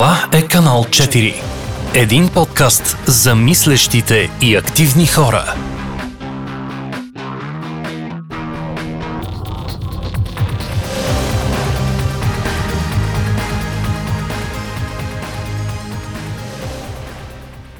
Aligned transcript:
Това 0.00 0.28
е 0.32 0.42
канал 0.42 0.84
4. 0.84 1.34
Един 1.94 2.28
подкаст 2.34 2.96
за 3.06 3.34
мислещите 3.34 4.30
и 4.42 4.56
активни 4.56 5.06
хора. 5.06 5.54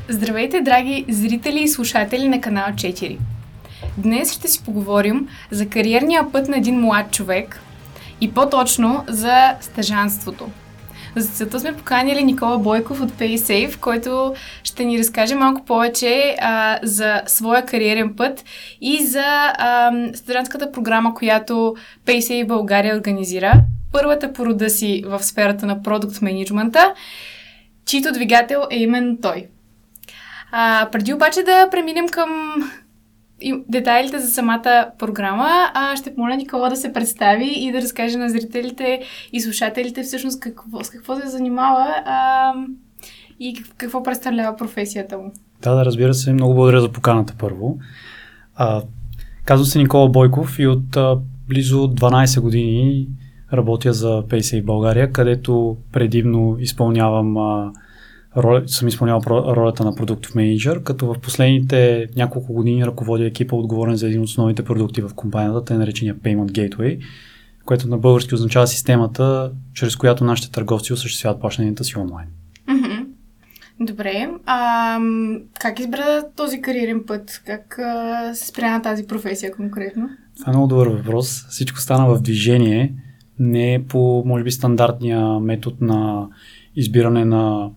Здравейте, 0.09 0.61
драги 0.61 1.05
зрители 1.09 1.63
и 1.63 1.69
слушатели 1.69 2.29
на 2.29 2.41
канал 2.41 2.67
4. 2.67 3.19
Днес 3.97 4.33
ще 4.33 4.49
си 4.49 4.65
поговорим 4.65 5.29
за 5.51 5.69
кариерния 5.69 6.33
път 6.33 6.49
на 6.49 6.57
един 6.57 6.81
млад 6.81 7.13
човек 7.13 7.61
и 8.21 8.33
по-точно 8.33 9.05
за 9.09 9.55
стъжанството– 9.61 10.49
за 11.17 11.29
целта 11.29 11.61
сме 11.61 11.77
поканили 11.77 12.25
Никола 12.25 12.59
Бойков 12.59 13.01
от 13.01 13.11
PaySafe, 13.11 13.79
който 13.79 14.35
ще 14.65 14.85
ни 14.85 14.99
разкаже 14.99 15.35
малко 15.35 15.65
повече 15.65 16.37
а, 16.41 16.79
за 16.83 17.23
своя 17.27 17.67
кариерен 17.67 18.17
път 18.17 18.45
и 18.81 19.05
за 19.07 19.53
студентската 20.15 20.73
програма, 20.73 21.15
която 21.15 21.77
PaySafe 22.07 22.47
България 22.47 22.97
организира. 22.97 23.53
Първата 23.93 24.33
по 24.33 24.47
рода 24.47 24.71
си 24.71 25.03
в 25.07 25.23
сферата 25.23 25.67
на 25.67 25.83
продукт 25.83 26.23
менеджмента, 26.23 26.95
чийто 27.87 28.13
двигател 28.13 28.63
е 28.71 28.77
именно 28.77 29.17
той. 29.23 29.47
А, 30.53 30.89
преди 30.93 31.15
обаче 31.15 31.43
да 31.43 31.69
преминем 31.71 32.09
към 32.09 32.55
детайлите 33.69 34.19
за 34.19 34.29
самата 34.29 34.91
програма, 34.99 35.49
а 35.75 35.97
ще 35.97 36.15
помоля 36.15 36.37
Никола 36.37 36.69
да 36.69 36.77
се 36.77 36.93
представи 36.93 37.53
и 37.57 37.73
да 37.73 37.83
разкаже 37.83 38.19
на 38.19 38.29
зрителите 38.29 39.01
и 39.33 39.41
слушателите 39.41 40.03
всъщност 40.03 40.41
какво, 40.41 40.85
с 40.85 40.91
какво 40.91 41.17
се 41.17 41.29
занимава 41.29 41.87
а, 42.05 42.53
и 43.41 43.63
какво 43.77 44.03
представлява 44.03 44.57
професията 44.57 45.19
му. 45.19 45.33
Да, 45.63 45.75
да, 45.75 45.85
разбира 45.85 46.15
се. 46.15 46.33
Много 46.33 46.55
благодаря 46.55 46.81
за 46.81 46.93
поканата 46.93 47.35
първо. 47.39 47.79
А, 48.57 48.83
казвам 49.45 49.67
се 49.67 49.79
Никола 49.79 50.09
Бойков 50.09 50.59
и 50.59 50.67
от 50.67 50.97
а, 50.97 51.19
близо 51.49 51.77
12 51.77 52.41
години 52.41 53.09
работя 53.53 53.93
за 53.93 54.09
PaySafe 54.09 54.65
България, 54.65 55.13
където 55.13 55.77
предимно 55.93 56.57
изпълнявам 56.59 57.37
а, 57.37 57.73
роля, 58.37 58.69
съм 58.69 58.89
изпълнявал 58.89 59.23
ролята 59.29 59.85
на 59.85 59.95
продуктов 59.95 60.35
менеджер, 60.35 60.83
като 60.83 61.15
в 61.15 61.21
последните 61.21 62.09
няколко 62.17 62.53
години 62.53 62.87
ръководя 62.87 63.27
екипа 63.27 63.57
отговорен 63.57 63.97
за 63.97 64.07
един 64.07 64.21
от 64.21 64.29
основните 64.29 64.65
продукти 64.65 65.01
в 65.01 65.11
компанията, 65.15 65.65
те 65.65 65.75
наречения 65.75 66.15
Payment 66.15 66.51
Gateway, 66.51 67.01
което 67.65 67.89
на 67.89 67.99
български 67.99 68.35
означава 68.35 68.67
системата, 68.67 69.53
чрез 69.75 69.97
която 69.97 70.25
нашите 70.25 70.51
търговци 70.51 70.93
осъществяват 70.93 71.41
плащанията 71.41 71.85
си 71.85 71.99
онлайн. 71.99 72.27
Добре. 73.81 74.31
А, 74.47 75.01
как 75.61 75.81
избра 75.81 76.23
този 76.37 76.61
кариерен 76.61 77.05
път? 77.07 77.43
Как 77.47 77.79
а, 77.79 78.35
се 78.35 78.47
спря 78.47 78.71
на 78.71 78.83
тази 78.83 79.07
професия 79.07 79.53
конкретно? 79.53 80.09
Това 80.41 80.53
е 80.53 80.57
много 80.57 80.69
добър 80.69 80.89
въпрос. 80.89 81.47
Всичко 81.49 81.79
стана 81.79 82.15
в 82.15 82.23
движение, 82.23 82.95
не 83.39 83.85
по, 83.89 84.23
може 84.27 84.45
би, 84.45 84.51
стандартния 84.51 85.41
метод 85.41 85.77
на 85.81 86.29
избиране 86.77 87.25
на 87.25 87.71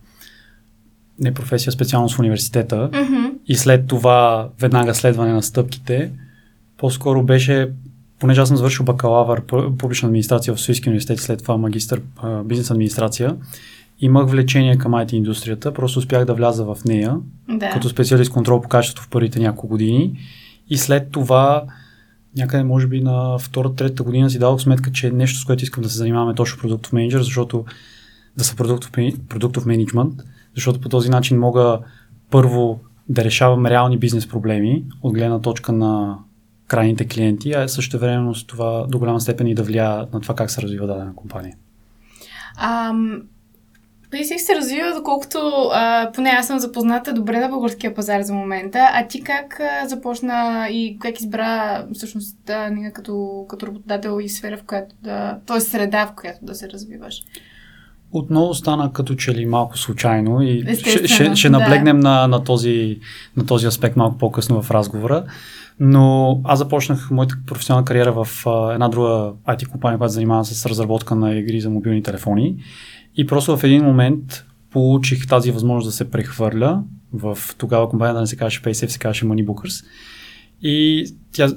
не 1.18 1.34
професия, 1.34 1.72
специалност 1.72 2.16
в 2.16 2.18
университета 2.18 2.90
mm-hmm. 2.92 3.32
и 3.46 3.54
след 3.54 3.86
това 3.86 4.48
веднага 4.60 4.94
следване 4.94 5.32
на 5.32 5.42
стъпките, 5.42 6.10
по-скоро 6.78 7.22
беше, 7.22 7.70
понеже 8.20 8.40
аз 8.40 8.48
съм 8.48 8.56
завършил 8.56 8.84
бакалавър 8.84 9.42
публична 9.78 10.06
администрация 10.06 10.54
в 10.54 10.60
Софийския 10.60 10.90
университет, 10.90 11.18
след 11.18 11.42
това 11.42 11.56
магистър 11.56 12.02
бизнес 12.44 12.70
администрация, 12.70 13.36
имах 14.00 14.30
влечение 14.30 14.78
към 14.78 14.92
IT 14.92 15.12
индустрията, 15.12 15.74
просто 15.74 15.98
успях 15.98 16.24
да 16.24 16.34
вляза 16.34 16.64
в 16.64 16.78
нея, 16.84 17.16
да. 17.48 17.70
като 17.70 17.88
специалист 17.88 18.32
контрол 18.32 18.60
по 18.60 18.68
качеството 18.68 19.02
в 19.02 19.10
първите 19.10 19.38
няколко 19.38 19.68
години 19.68 20.18
и 20.70 20.76
след 20.76 21.10
това 21.10 21.64
някъде 22.36 22.64
може 22.64 22.86
би 22.86 23.00
на 23.00 23.38
втора, 23.38 23.74
трета 23.74 24.02
година 24.02 24.30
си 24.30 24.38
дадох 24.38 24.60
сметка, 24.60 24.92
че 24.92 25.10
нещо, 25.10 25.38
с 25.38 25.44
което 25.44 25.64
искам 25.64 25.82
да 25.82 25.88
се 25.88 25.98
занимаваме 25.98 26.34
точно 26.34 26.60
продуктов 26.60 26.92
менеджер, 26.92 27.22
защото 27.22 27.64
да 28.36 28.44
са 28.44 28.56
продуктов, 28.56 28.90
продуктов 29.28 29.66
менеджмент, 29.66 30.14
защото 30.54 30.80
по 30.80 30.88
този 30.88 31.10
начин 31.10 31.38
мога 31.38 31.78
първо 32.30 32.80
да 33.08 33.24
решавам 33.24 33.66
реални 33.66 33.98
бизнес 33.98 34.28
проблеми 34.28 34.84
от 35.02 35.14
гледна 35.14 35.40
точка 35.40 35.72
на 35.72 36.18
крайните 36.68 37.08
клиенти, 37.08 37.52
а 37.52 37.68
също 37.68 37.98
времено 37.98 38.34
с 38.34 38.44
това 38.44 38.86
до 38.88 38.98
голяма 38.98 39.20
степен 39.20 39.46
и 39.46 39.54
да 39.54 39.62
влия 39.62 40.06
на 40.12 40.20
това 40.20 40.34
как 40.34 40.50
се 40.50 40.62
развива 40.62 40.86
дадена 40.86 41.14
компания. 41.16 41.56
Ам, 42.58 43.22
PaySafe 44.10 44.36
се 44.36 44.56
развива, 44.56 44.94
доколкото 44.94 45.38
а, 45.72 46.10
поне 46.14 46.30
аз 46.30 46.46
съм 46.46 46.58
запозната 46.58 47.12
добре 47.12 47.40
на 47.40 47.48
българския 47.48 47.94
пазар 47.94 48.22
за 48.22 48.34
момента. 48.34 48.90
А 48.92 49.06
ти 49.06 49.22
как 49.22 49.60
а, 49.60 49.88
започна 49.88 50.68
и 50.70 50.98
как 51.00 51.20
избра 51.20 51.84
всъщност 51.94 52.38
да, 52.46 52.70
като, 52.92 53.46
като 53.48 53.66
работодател 53.66 54.18
и 54.22 54.28
сфера, 54.28 54.56
в 54.56 54.64
която 54.64 54.94
да, 55.02 55.38
т.е. 55.46 55.60
среда, 55.60 56.06
в 56.06 56.14
която 56.14 56.44
да 56.44 56.54
се 56.54 56.70
развиваш? 56.70 57.22
Отново 58.14 58.54
стана 58.54 58.92
като 58.92 59.14
че 59.14 59.34
ли 59.34 59.46
малко 59.46 59.78
случайно 59.78 60.42
и 60.42 60.76
ще, 60.78 61.08
ще, 61.08 61.36
ще 61.36 61.50
наблегнем 61.50 62.00
да. 62.00 62.08
на, 62.08 62.26
на, 62.26 62.44
този, 62.44 62.98
на 63.36 63.46
този 63.46 63.66
аспект 63.66 63.96
малко 63.96 64.18
по-късно 64.18 64.62
в 64.62 64.70
разговора. 64.70 65.24
Но 65.80 66.40
аз 66.44 66.58
започнах 66.58 67.10
моята 67.10 67.36
професионална 67.46 67.84
кариера 67.84 68.24
в 68.24 68.46
а, 68.46 68.72
една 68.72 68.88
друга 68.88 69.32
IT 69.48 69.66
компания, 69.66 69.98
която 69.98 70.12
занимава 70.12 70.44
се 70.44 70.54
с 70.54 70.66
разработка 70.66 71.14
на 71.14 71.34
игри 71.34 71.60
за 71.60 71.70
мобилни 71.70 72.02
телефони. 72.02 72.56
И 73.16 73.26
просто 73.26 73.56
в 73.56 73.64
един 73.64 73.84
момент 73.84 74.44
получих 74.70 75.26
тази 75.26 75.50
възможност 75.50 75.88
да 75.88 75.92
се 75.92 76.10
прехвърля 76.10 76.82
в 77.12 77.38
тогава 77.58 77.88
компанията 77.88 78.14
да 78.14 78.20
не 78.20 78.26
се 78.26 78.36
казваше 78.36 78.62
PaySafe, 78.62 78.86
се 78.86 78.98
казваше 78.98 79.26
Moneybookers. 79.26 79.84
И 80.62 81.06
тя 81.32 81.48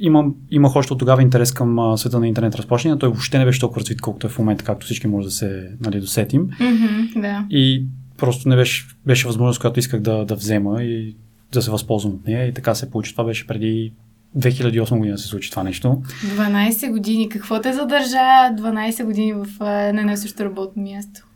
имам, 0.00 0.34
имах 0.50 0.76
още 0.76 0.92
от 0.92 0.98
тогава 0.98 1.22
интерес 1.22 1.52
към 1.52 1.78
а, 1.78 1.96
света 1.96 2.20
на 2.20 2.28
интернет 2.28 2.54
разплащания. 2.54 2.98
Той 2.98 3.08
въобще 3.08 3.38
не 3.38 3.44
беше 3.44 3.60
толкова 3.60 3.80
развит, 3.80 4.00
колкото 4.00 4.26
е 4.26 4.30
в 4.30 4.38
момента, 4.38 4.64
както 4.64 4.86
всички 4.86 5.06
може 5.06 5.24
да 5.24 5.30
се 5.30 5.70
нали, 5.80 6.00
досетим. 6.00 6.48
Mm-hmm, 6.48 7.20
да. 7.20 7.46
И 7.50 7.84
просто 8.18 8.48
не 8.48 8.56
беше, 8.56 8.86
беше 9.06 9.26
възможност, 9.26 9.60
която 9.60 9.78
исках 9.78 10.00
да, 10.00 10.24
да 10.24 10.34
взема 10.34 10.82
и 10.82 11.16
да 11.52 11.62
се 11.62 11.70
възползвам 11.70 12.14
от 12.14 12.26
нея. 12.26 12.46
И 12.46 12.54
така 12.54 12.74
се 12.74 12.90
получи. 12.90 13.12
Това 13.12 13.24
беше 13.24 13.46
преди 13.46 13.92
2008 14.38 14.98
година 14.98 15.18
се 15.18 15.28
случи 15.28 15.50
това 15.50 15.62
нещо. 15.62 16.02
12 16.24 16.90
години. 16.90 17.28
Какво 17.28 17.60
те 17.60 17.72
задържа 17.72 18.16
12 18.16 19.04
години 19.04 19.32
в 19.32 19.46
едно 19.88 20.12
и 20.12 20.16
също 20.16 20.44
работно 20.44 20.82
място? 20.82 21.26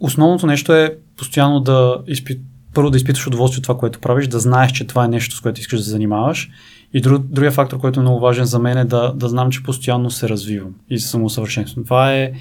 Основното 0.00 0.46
нещо 0.46 0.74
е 0.74 0.96
постоянно 1.16 1.60
да 1.60 2.02
изпит... 2.06 2.40
първо 2.74 2.90
да 2.90 2.96
изпиташ 2.96 3.26
удоволствие 3.26 3.58
от 3.58 3.62
това, 3.62 3.78
което 3.78 4.00
правиш, 4.00 4.26
да 4.26 4.38
знаеш, 4.38 4.72
че 4.72 4.86
това 4.86 5.04
е 5.04 5.08
нещо, 5.08 5.36
с 5.36 5.40
което 5.40 5.60
искаш 5.60 5.78
да 5.78 5.84
се 5.84 5.90
занимаваш 5.90 6.50
и 6.94 7.00
друг, 7.00 7.22
другия 7.26 7.52
фактор, 7.52 7.78
който 7.78 8.00
е 8.00 8.02
много 8.02 8.20
важен 8.20 8.44
за 8.44 8.58
мен 8.58 8.78
е 8.78 8.84
да, 8.84 9.12
да 9.12 9.28
знам, 9.28 9.50
че 9.50 9.62
постоянно 9.62 10.10
се 10.10 10.28
развивам 10.28 10.74
и 10.90 10.98
се 10.98 11.08
самоусъвършенствам. 11.08 11.84
Това 11.84 12.14
е, 12.14 12.32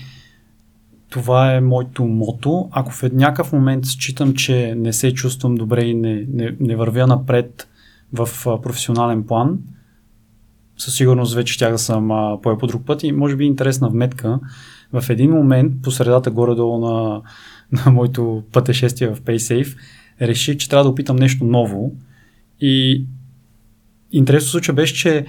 това 1.09 1.53
е 1.53 1.62
моето 1.62 2.06
мото. 2.06 2.69
Ако 2.72 2.92
в 2.92 3.03
някакъв 3.03 3.53
момент 3.53 3.86
считам, 3.86 4.34
че 4.34 4.75
не 4.78 4.94
се 4.94 5.13
чувствам 5.13 5.56
добре 5.56 5.81
и 5.81 5.94
не, 5.94 6.25
не, 6.30 6.56
не 6.59 6.75
вървя 6.75 7.08
напред 7.08 7.68
в 8.13 8.30
професионален 8.44 9.24
план, 9.24 9.59
със 10.78 10.96
сигурност 10.96 11.34
вече 11.36 11.59
тя 11.59 11.69
да 11.69 11.78
съм 11.78 12.08
поел 12.44 12.58
по 12.58 12.68
друг 12.68 12.86
път 12.86 13.03
и 13.03 13.12
може 13.12 13.36
би 13.36 13.46
интересна 13.46 13.90
вметка. 13.90 14.40
В 14.94 15.09
един 15.09 15.31
момент, 15.31 15.74
по 15.84 15.92
средата 15.92 16.31
горе-долу 16.31 16.80
на, 16.80 17.22
на 17.86 17.92
моето 17.92 18.44
пътешествие 18.52 19.08
в 19.08 19.22
PaySafe, 19.22 19.78
реших, 20.22 20.58
че 20.58 20.69
трябва 20.69 20.84
да 20.84 20.90
опитам 20.90 21.16
нещо 21.16 21.46
ново 21.46 21.96
и 22.62 23.06
интересно 24.13 24.50
случай 24.50 24.75
беше, 24.75 24.94
че 24.94 25.25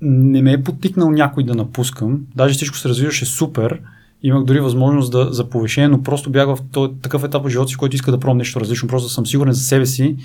не 0.00 0.42
ме 0.42 0.52
е 0.52 0.62
потикнал 0.62 1.10
някой 1.10 1.44
да 1.44 1.54
напускам. 1.54 2.20
Даже 2.36 2.54
всичко 2.54 2.76
се 2.76 2.88
развиваше 2.88 3.26
супер. 3.26 3.80
Имах 4.22 4.44
дори 4.44 4.60
възможност 4.60 5.12
да, 5.12 5.32
за 5.32 5.50
повишение, 5.50 5.88
но 5.88 6.02
просто 6.02 6.30
бях 6.30 6.46
в 6.46 6.58
този, 6.72 6.92
такъв 7.02 7.24
етап 7.24 7.44
в 7.44 7.48
живота 7.48 7.68
си, 7.68 7.76
който 7.76 7.96
иска 7.96 8.10
да 8.10 8.20
пробвам 8.20 8.38
нещо 8.38 8.60
различно. 8.60 8.88
Просто 8.88 9.08
съм 9.08 9.26
сигурен 9.26 9.52
за 9.52 9.60
себе 9.60 9.86
си, 9.86 10.16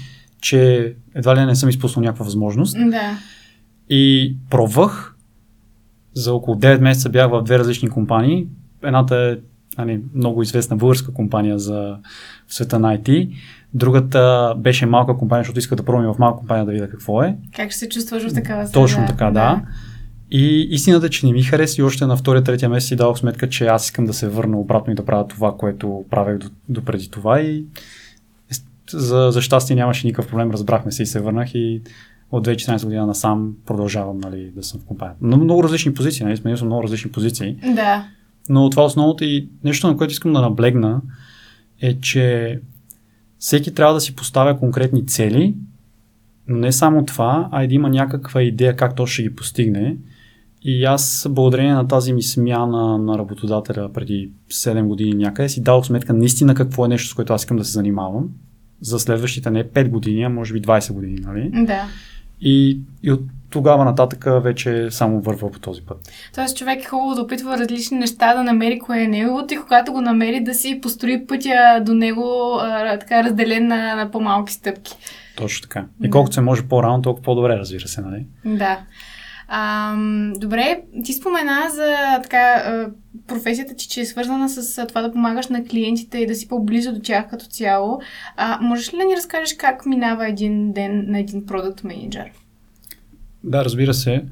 че 0.42 0.94
едва 1.16 1.36
ли 1.36 1.46
не 1.46 1.56
съм 1.56 1.70
изпуснал 1.70 2.04
някаква 2.04 2.26
възможност. 2.26 2.78
Да. 2.90 3.18
И 3.90 4.36
пробвах. 4.50 5.16
За 6.14 6.34
около 6.34 6.58
9 6.58 6.80
месеца 6.80 7.10
бях 7.10 7.30
в 7.30 7.44
две 7.44 7.60
различни 7.60 7.90
компании. 7.90 8.48
Едната 8.84 9.16
е 9.16 9.38
нали, 9.78 10.02
много 10.16 10.42
известна 10.42 10.78
българска 10.78 11.14
компания 11.14 11.60
за 11.60 11.98
в 12.48 12.54
света 12.54 12.80
на 12.80 12.98
IT. 12.98 13.36
Другата 13.74 14.54
беше 14.58 14.86
малка 14.86 15.18
компания, 15.18 15.44
защото 15.44 15.60
иска 15.60 15.76
да 15.76 15.84
пробвам 15.84 16.14
в 16.14 16.20
малка 16.20 16.40
компания 16.40 16.66
да 16.66 16.72
видя 16.72 16.90
какво 16.90 17.24
е. 17.24 17.38
Как 17.56 17.72
ще 17.72 17.80
се 17.80 17.90
чувстваш 17.90 18.24
в 18.24 18.34
такава 18.34 18.68
среда? 18.68 18.74
Точно 18.80 19.06
така, 19.08 19.26
да. 19.26 19.32
да. 19.32 19.62
И 20.32 20.68
истината 20.72 21.06
е, 21.06 21.10
че 21.10 21.26
не 21.26 21.32
ми 21.32 21.44
хареса 21.44 21.82
и 21.82 21.84
още 21.84 22.06
на 22.06 22.18
втория, 22.18 22.44
третия 22.44 22.70
месец 22.70 22.88
си 22.88 22.96
дадох 22.96 23.20
сметка, 23.20 23.50
че 23.50 23.66
аз 23.66 23.86
искам 23.86 24.06
да 24.06 24.14
се 24.14 24.28
върна 24.28 24.60
обратно 24.60 24.94
и 24.94 24.96
да 24.96 25.06
правя 25.06 25.28
това, 25.28 25.58
което 25.58 26.06
правех 26.10 26.38
до, 26.38 26.48
до 26.70 26.86
преди 26.86 27.10
това 27.10 27.42
и 27.42 27.66
за, 28.92 29.30
за 29.32 29.42
щастие 29.42 29.76
нямаше 29.76 30.08
никакъв 30.08 30.30
проблем, 30.30 30.52
разбрахме 30.52 30.92
се 30.92 31.04
и 31.04 31.06
се 31.06 31.20
върнах 31.20 31.56
и 31.56 31.82
от 32.32 32.48
2014 32.48 32.84
година 32.86 33.06
насам 33.06 33.54
продължавам 33.66 34.20
нали, 34.20 34.52
да 34.56 34.64
съм 34.64 34.80
в 34.80 34.86
компания. 34.86 35.16
Но 35.22 35.38
много 35.38 35.64
различни 35.64 35.94
позиции, 35.94 36.26
нали, 36.26 36.38
сменил 36.38 36.58
съм 36.58 36.68
много 36.68 36.84
различни 36.84 37.12
позиции. 37.12 37.56
Да. 37.76 38.08
Но 38.50 38.70
това 38.70 38.84
е 38.84 38.86
основното 38.86 39.24
и 39.24 39.50
нещо, 39.64 39.88
на 39.88 39.98
което 39.98 40.12
искам 40.12 40.34
да 40.34 40.42
наблегна, 40.42 41.02
е, 41.82 42.00
че 42.00 42.60
всеки 43.40 43.74
трябва 43.74 43.94
да 43.94 44.02
си 44.02 44.16
поставя 44.16 44.60
конкретни 44.60 45.08
цели, 45.08 45.56
но 46.48 46.58
не 46.58 46.72
само 46.72 47.06
това, 47.06 47.50
а 47.52 47.64
и 47.64 47.68
да 47.68 47.76
има 47.76 47.90
някаква 47.90 48.42
идея 48.42 48.76
как 48.76 48.96
то 48.96 49.06
ще 49.06 49.24
ги 49.24 49.36
постигне. 49.36 49.98
И 50.64 50.86
аз, 50.86 51.28
благодарение 51.30 51.74
на 51.74 51.88
тази 51.88 52.14
ми 52.14 52.24
смяна 52.24 52.98
на 52.98 53.18
работодателя 53.18 53.94
преди 53.94 54.32
7 54.52 54.84
години 54.84 55.14
някъде, 55.14 55.50
си 55.50 55.64
дал 55.64 55.84
сметка 55.84 56.14
наистина 56.14 56.56
какво 56.56 56.86
е 56.86 56.88
нещо, 56.88 57.10
с 57.10 57.14
което 57.14 57.34
аз 57.34 57.42
искам 57.42 57.58
да 57.58 57.66
се 57.66 57.72
занимавам 57.72 58.30
за 58.82 59.00
следващите 59.00 59.52
не 59.52 59.64
5 59.64 59.90
години, 59.90 60.24
а 60.24 60.30
може 60.30 60.54
би 60.54 60.62
20 60.62 60.94
години, 60.94 61.20
нали? 61.20 61.52
Да. 61.66 61.88
И, 62.42 62.80
и 63.04 63.12
от 63.12 63.22
тогава 63.50 63.86
нататък 63.86 64.26
вече 64.44 64.88
само 64.92 65.22
върва 65.22 65.52
по 65.52 65.60
този 65.60 65.82
път. 65.82 65.98
Тоест 66.36 66.58
човек 66.58 66.84
е 66.84 66.88
хубаво 66.88 67.16
да 67.16 67.22
опитва 67.22 67.58
различни 67.58 67.98
неща, 67.98 68.34
да 68.34 68.44
намери 68.44 68.80
кое 68.80 69.02
е 69.02 69.08
неговото 69.08 69.54
и 69.54 69.58
когато 69.58 69.94
го 69.94 70.02
намери 70.02 70.44
да 70.44 70.54
си 70.54 70.80
построи 70.82 71.28
пътя 71.28 71.82
до 71.86 71.94
него 71.94 72.58
а, 72.62 73.00
така 73.00 73.24
разделен 73.24 73.68
на, 73.68 73.96
на 73.96 74.12
по-малки 74.12 74.54
стъпки. 74.54 74.96
Точно 75.38 75.62
така. 75.62 75.86
И 76.04 76.10
колкото 76.10 76.34
се 76.34 76.42
може 76.42 76.68
по-рано, 76.68 77.02
толкова 77.02 77.24
по-добре, 77.24 77.58
разбира 77.58 77.88
се, 77.88 78.02
нали? 78.02 78.26
Да. 78.46 78.80
А, 79.52 79.96
добре, 80.36 80.82
ти 81.04 81.14
спомена 81.14 81.70
за 81.70 82.20
така, 82.24 82.64
професията 83.28 83.76
ти, 83.76 83.88
че 83.88 84.02
е 84.02 84.06
свързана 84.06 84.50
с 84.50 84.88
това 84.88 85.02
да 85.02 85.12
помагаш 85.12 85.48
на 85.48 85.66
клиентите 85.66 86.18
и 86.18 86.28
да 86.28 86.36
си 86.36 86.48
по-близо 86.48 86.94
до 86.94 87.00
тях 87.00 87.30
като 87.30 87.46
цяло. 87.46 88.02
А, 88.38 88.60
можеш 88.62 88.94
ли 88.94 88.98
да 88.98 89.04
ни 89.04 89.16
разкажеш 89.16 89.56
как 89.58 89.86
минава 89.86 90.28
един 90.28 90.74
ден 90.74 91.06
на 91.08 91.20
един 91.20 91.46
продукт 91.46 91.84
менеджер? 91.84 92.32
Да, 93.44 93.66
разбира 93.66 93.94
се. 93.94 94.26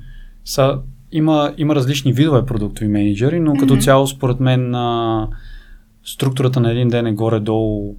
Са, 0.46 0.80
има, 1.12 1.54
има 1.58 1.76
различни 1.76 2.14
видове 2.14 2.46
продуктови 2.46 2.88
менеджери, 2.88 3.40
но 3.40 3.54
като 3.54 3.76
mm-hmm. 3.76 3.84
цяло, 3.84 4.08
според 4.08 4.40
мен, 4.40 4.76
а, 4.76 5.28
структурата 6.06 6.60
на 6.60 6.72
един 6.72 6.88
ден 6.88 7.08
е 7.08 7.14
горе-долу 7.14 7.96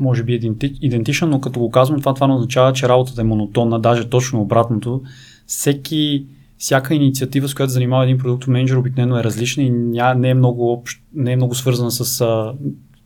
може 0.00 0.22
би 0.22 0.34
иденти, 0.34 0.74
идентична, 0.82 1.28
но 1.28 1.40
като 1.40 1.60
го 1.60 1.70
казвам 1.70 2.00
това, 2.00 2.14
това 2.14 2.34
означава, 2.34 2.72
че 2.72 2.88
работата 2.88 3.20
е 3.20 3.24
монотонна, 3.24 3.80
даже 3.80 4.08
точно 4.08 4.40
обратното. 4.40 5.02
Всеки, 5.46 6.26
всяка 6.58 6.94
инициатива, 6.94 7.48
с 7.48 7.54
която 7.54 7.72
занимава 7.72 8.04
един 8.04 8.18
продукт 8.18 8.46
менеджер, 8.46 8.76
обикновено 8.76 9.18
е 9.18 9.24
различна 9.24 9.62
и 9.62 9.70
ня, 9.70 10.14
не, 10.14 10.30
е 10.30 10.34
много 10.34 10.72
общ, 10.72 11.02
не 11.14 11.32
е 11.32 11.36
много 11.36 11.54
свързана 11.54 11.90
с 11.90 12.20
а, 12.20 12.54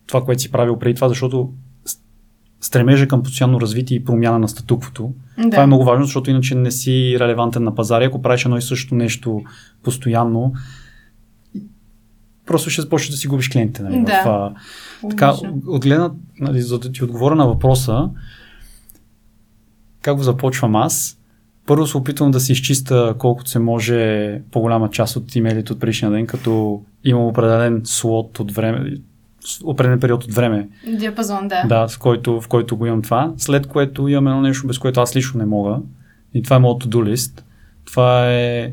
това, 0.07 0.25
което 0.25 0.43
си 0.43 0.51
правил 0.51 0.79
преди 0.79 0.95
това, 0.95 1.09
защото 1.09 1.53
стремежа 2.65 3.09
към 3.09 3.23
постоянно 3.23 3.61
развитие 3.61 3.97
и 3.97 4.05
промяна 4.05 4.39
на 4.39 4.49
статуквото. 4.49 5.13
Да. 5.39 5.51
Това 5.51 5.63
е 5.63 5.67
много 5.67 5.85
важно, 5.85 6.05
защото 6.05 6.31
иначе 6.31 6.55
не 6.55 6.71
си 6.71 7.17
релевантен 7.21 7.65
на 7.65 7.75
пазара. 7.75 8.05
Ако 8.05 8.23
правиш 8.23 8.45
едно 8.45 8.57
и 8.57 8.63
също 8.63 8.95
нещо 8.95 9.43
постоянно, 9.83 10.53
просто 12.47 12.71
ще 12.71 12.83
започнеш 12.83 13.11
да 13.11 13.17
си 13.17 13.29
губиш 13.29 13.49
клиентите. 13.49 13.83
Нали, 13.83 14.05
да. 14.05 14.23
в, 14.23 14.27
а, 14.27 14.53
така, 15.11 15.35
отгледна, 15.67 16.11
нали, 16.41 16.63
за 16.63 16.79
да 16.79 16.93
ти 16.93 17.05
отговоря 17.05 17.35
на 17.35 17.47
въпроса, 17.47 18.09
как 20.03 20.17
го 20.17 20.23
започвам 20.23 20.77
аз? 20.77 21.19
Първо 21.67 21.87
се 21.87 21.97
опитвам 21.97 22.31
да 22.31 22.41
си 22.41 22.53
изчиста 22.53 23.15
колкото 23.19 23.51
се 23.51 23.59
може 23.59 24.41
по-голяма 24.51 24.91
част 24.91 25.17
от 25.17 25.37
имейлите 25.37 25.73
от 25.73 25.81
предишния 25.81 26.11
ден, 26.11 26.27
като 26.27 26.83
имам 27.05 27.27
определен 27.27 27.81
слот 27.85 28.41
от 28.41 28.53
време, 28.53 28.97
определен 29.65 30.01
период 30.01 30.25
от 30.25 30.33
време. 30.33 30.69
Диапазон, 30.99 31.49
да. 31.49 31.65
Да, 31.69 31.89
в 31.89 31.99
който, 31.99 32.41
в 32.41 32.49
който 32.49 32.77
го 32.77 32.87
имам 32.87 33.03
това. 33.03 33.33
След 33.37 33.67
което 33.67 34.09
имам 34.09 34.27
едно 34.27 34.41
нещо, 34.41 34.67
без 34.67 34.79
което 34.79 35.01
аз 35.01 35.17
лично 35.17 35.39
не 35.39 35.47
мога. 35.47 35.79
И 36.35 36.43
това 36.43 36.57
е 36.57 36.59
моят 36.59 36.85
to-do 36.85 37.15
list. 37.15 37.43
Това 37.85 38.33
е... 38.33 38.73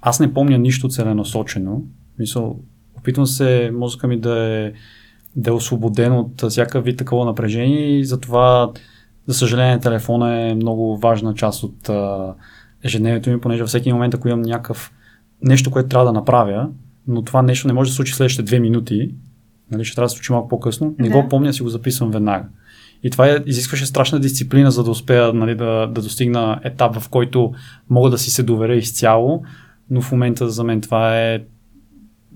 Аз 0.00 0.20
не 0.20 0.34
помня 0.34 0.58
нищо 0.58 0.88
целенасочено. 0.88 1.82
Мисъл, 2.18 2.58
опитвам 2.98 3.26
се 3.26 3.70
мозъка 3.74 4.08
ми 4.08 4.20
да 4.20 4.38
е, 4.38 4.72
да 5.36 5.50
е 5.50 5.54
освободен 5.54 6.12
от 6.12 6.44
всяка 6.48 6.80
вид 6.80 6.98
такова 6.98 7.24
напрежение 7.24 7.98
и 7.98 8.04
затова, 8.04 8.70
за 9.26 9.34
съжаление, 9.34 9.78
телефона 9.78 10.40
е 10.40 10.54
много 10.54 10.96
важна 10.96 11.34
част 11.34 11.62
от 11.62 11.88
а, 11.88 12.34
ежедневието 12.84 13.30
ми, 13.30 13.40
понеже 13.40 13.64
всеки 13.64 13.92
момент, 13.92 14.14
ако 14.14 14.28
имам 14.28 14.42
някакъв 14.42 14.92
нещо, 15.42 15.70
което 15.70 15.88
трябва 15.88 16.06
да 16.06 16.12
направя, 16.12 16.68
но 17.08 17.22
това 17.22 17.42
нещо 17.42 17.66
не 17.68 17.74
може 17.74 17.88
да 17.88 17.92
се 17.92 17.96
случи 17.96 18.14
следващите 18.14 18.42
две 18.42 18.60
минути, 18.60 19.14
нали, 19.72 19.84
ще 19.84 19.94
трябва 19.94 20.06
да 20.06 20.10
се 20.10 20.16
случи 20.16 20.32
малко 20.32 20.48
по-късно, 20.48 20.94
не 20.98 21.08
да. 21.08 21.22
го 21.22 21.28
помня, 21.28 21.52
си 21.52 21.62
го 21.62 21.68
записвам 21.68 22.10
веднага. 22.10 22.44
И 23.02 23.10
това 23.10 23.28
е, 23.28 23.38
изискваше 23.46 23.86
страшна 23.86 24.20
дисциплина, 24.20 24.70
за 24.70 24.84
да 24.84 24.90
успея 24.90 25.32
нали, 25.32 25.54
да, 25.54 25.86
да 25.86 26.02
достигна 26.02 26.60
етап, 26.64 27.00
в 27.00 27.08
който 27.08 27.52
мога 27.90 28.10
да 28.10 28.18
си 28.18 28.30
се 28.30 28.42
доверя 28.42 28.74
изцяло, 28.74 29.42
но 29.90 30.00
в 30.00 30.12
момента 30.12 30.48
за 30.48 30.64
мен 30.64 30.80
това 30.80 31.18
е 31.18 31.40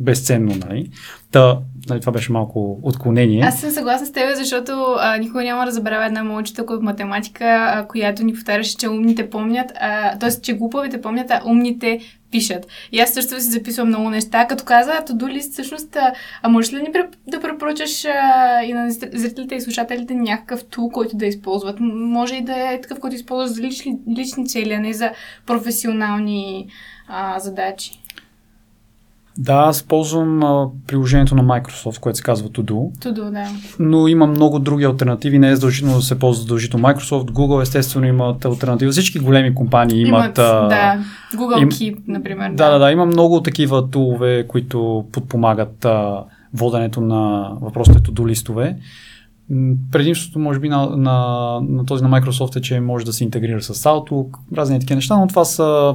безценно, 0.00 0.54
нали? 0.68 0.90
Та, 1.32 1.58
нали, 1.88 2.00
това 2.00 2.12
беше 2.12 2.32
малко 2.32 2.78
отклонение. 2.82 3.42
Аз 3.44 3.60
съм 3.60 3.70
съгласна 3.70 4.06
с 4.06 4.12
теб, 4.12 4.36
защото 4.36 4.72
а, 4.98 5.16
никога 5.16 5.44
няма 5.44 5.64
да 5.64 5.70
забравя 5.70 6.06
една 6.06 6.24
моя 6.24 6.38
учителка 6.38 6.74
от 6.74 6.82
математика, 6.82 7.44
а, 7.44 7.86
която 7.88 8.24
ни 8.24 8.32
повтаряше, 8.32 8.76
че 8.76 8.88
умните 8.88 9.30
помнят, 9.30 9.72
т.е. 10.20 10.40
че 10.42 10.54
глупавите 10.54 11.00
помнят, 11.00 11.30
а 11.30 11.40
умните 11.46 12.00
пишат. 12.30 12.66
И 12.92 13.00
аз 13.00 13.10
също 13.10 13.40
си 13.40 13.50
записвам 13.50 13.88
много 13.88 14.10
неща, 14.10 14.46
като 14.46 14.64
каза, 14.64 14.92
to 14.92 15.28
лист, 15.28 15.52
всъщност, 15.52 15.96
а, 15.96 16.12
а 16.42 16.48
можеш 16.48 16.72
ли 16.72 16.82
ни 16.82 16.88
да 17.28 17.40
препоръчаш 17.40 18.04
а, 18.04 18.62
и 18.62 18.72
на 18.72 18.90
зрителите 18.90 19.54
и 19.54 19.60
слушателите 19.60 20.14
някакъв 20.14 20.64
тул, 20.64 20.88
който 20.88 21.16
да 21.16 21.26
използват? 21.26 21.76
Може 21.80 22.34
и 22.34 22.44
да 22.44 22.72
е 22.72 22.80
такъв, 22.80 23.00
който 23.00 23.16
използват 23.16 23.54
за 23.54 23.62
лични, 23.62 23.98
лични 24.18 24.46
цели, 24.46 24.72
а 24.72 24.80
не 24.80 24.92
за 24.92 25.10
професионални 25.46 26.66
а, 27.08 27.38
задачи. 27.38 28.00
Да, 29.38 29.54
аз 29.54 29.82
ползвам 29.82 30.42
а, 30.42 30.68
приложението 30.86 31.34
на 31.34 31.44
Microsoft, 31.44 32.00
което 32.00 32.16
се 32.16 32.22
казва 32.22 32.48
Todo. 32.48 32.98
Todo, 32.98 33.30
да. 33.30 33.48
Но 33.78 34.08
има 34.08 34.26
много 34.26 34.58
други 34.58 34.84
альтернативи. 34.84 35.38
Не 35.38 35.50
е 35.50 35.54
задължително 35.54 35.96
да 35.96 36.02
се 36.02 36.18
ползва 36.18 36.42
задължително 36.42 36.86
Microsoft. 36.86 37.30
Google 37.30 37.62
естествено 37.62 38.06
имат 38.06 38.44
альтернативи. 38.44 38.90
Всички 38.90 39.18
големи 39.18 39.54
компании 39.54 40.00
имат... 40.00 40.24
имат 40.24 40.38
а, 40.38 40.68
да, 40.68 41.04
Google 41.34 41.62
им, 41.62 41.70
Keep, 41.70 41.98
например. 42.08 42.50
Да, 42.50 42.70
да, 42.70 42.78
да. 42.78 42.92
Има 42.92 43.06
много 43.06 43.42
такива 43.42 43.90
тулове, 43.90 44.46
които 44.48 45.04
подпомагат 45.12 45.84
а, 45.84 46.24
воденето 46.54 47.00
на 47.00 47.52
въпросите 47.60 48.10
до 48.10 48.26
листове. 48.26 48.76
Предимството, 49.92 50.38
може 50.38 50.58
би, 50.58 50.68
на, 50.68 50.86
на, 50.86 51.58
на 51.68 51.86
този 51.86 52.04
на 52.04 52.10
Microsoft 52.10 52.56
е, 52.56 52.60
че 52.60 52.80
може 52.80 53.04
да 53.04 53.12
се 53.12 53.24
интегрира 53.24 53.62
с 53.62 53.74
Outlook, 53.74 54.38
разни 54.56 54.80
такива 54.80 54.96
неща, 54.96 55.16
но 55.16 55.26
това 55.26 55.44
са, 55.44 55.94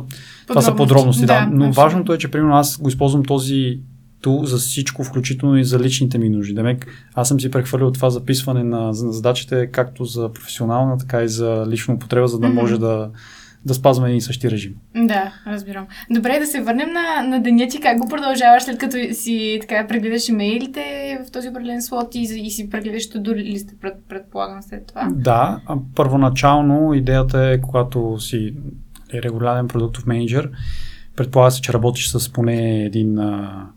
това 0.51 0.61
са 0.61 0.75
подробности. 0.75 1.25
Да, 1.25 1.33
да. 1.33 1.39
Но 1.39 1.45
абсолютно. 1.45 1.73
важното 1.73 2.13
е, 2.13 2.17
че, 2.17 2.31
примерно, 2.31 2.55
аз 2.55 2.77
го 2.77 2.89
използвам 2.89 3.23
този 3.23 3.79
тул 4.21 4.45
за 4.45 4.57
всичко, 4.57 5.03
включително 5.03 5.57
и 5.57 5.63
за 5.63 5.79
личните 5.79 6.17
ми 6.17 6.29
нужди. 6.29 6.53
Демек, 6.53 6.87
аз 7.13 7.27
съм 7.27 7.39
си 7.39 7.51
прехвърлил 7.51 7.91
това 7.91 8.09
записване 8.09 8.63
на, 8.63 8.81
на 8.81 8.93
задачите, 8.93 9.67
както 9.71 10.05
за 10.05 10.33
професионална, 10.33 10.97
така 10.97 11.23
и 11.23 11.27
за 11.27 11.65
лична 11.69 11.93
употреба, 11.93 12.27
за 12.27 12.39
да 12.39 12.47
mm-hmm. 12.47 12.53
може 12.53 12.77
да, 12.77 13.09
да 13.65 13.73
спазваме 13.73 14.09
един 14.09 14.17
и 14.17 14.21
същи 14.21 14.51
режим. 14.51 14.73
Да, 14.95 15.33
разбирам. 15.47 15.87
Добре, 16.11 16.39
да 16.39 16.45
се 16.45 16.61
върнем 16.61 16.89
на, 16.93 17.27
на 17.27 17.43
деня 17.43 17.67
ти. 17.67 17.79
Как 17.81 17.97
го 17.97 18.07
продължаваш 18.07 18.63
след 18.63 18.77
като 18.77 18.97
си 19.11 19.57
така 19.61 19.87
прегледаш 19.87 20.29
имейлите 20.29 20.81
в 21.27 21.31
този 21.31 21.49
определен 21.49 21.81
слот 21.81 22.15
и, 22.15 22.19
и 22.19 22.51
си 22.51 22.69
прегледаш 22.69 23.09
до 23.15 23.35
листа, 23.35 23.73
пред, 23.81 23.93
предполагам 24.09 24.61
след 24.61 24.87
това? 24.87 25.09
Да, 25.11 25.61
първоначално 25.95 26.93
идеята 26.93 27.39
е, 27.39 27.61
когато 27.61 28.19
си 28.19 28.53
регулярен 29.13 29.67
продуктов 29.67 30.05
менеджер, 30.05 30.49
предполага 31.15 31.51
се, 31.51 31.61
че 31.61 31.73
работиш 31.73 32.09
с 32.09 32.33
поне 32.33 32.83
един 32.85 33.19
а, 33.19 33.67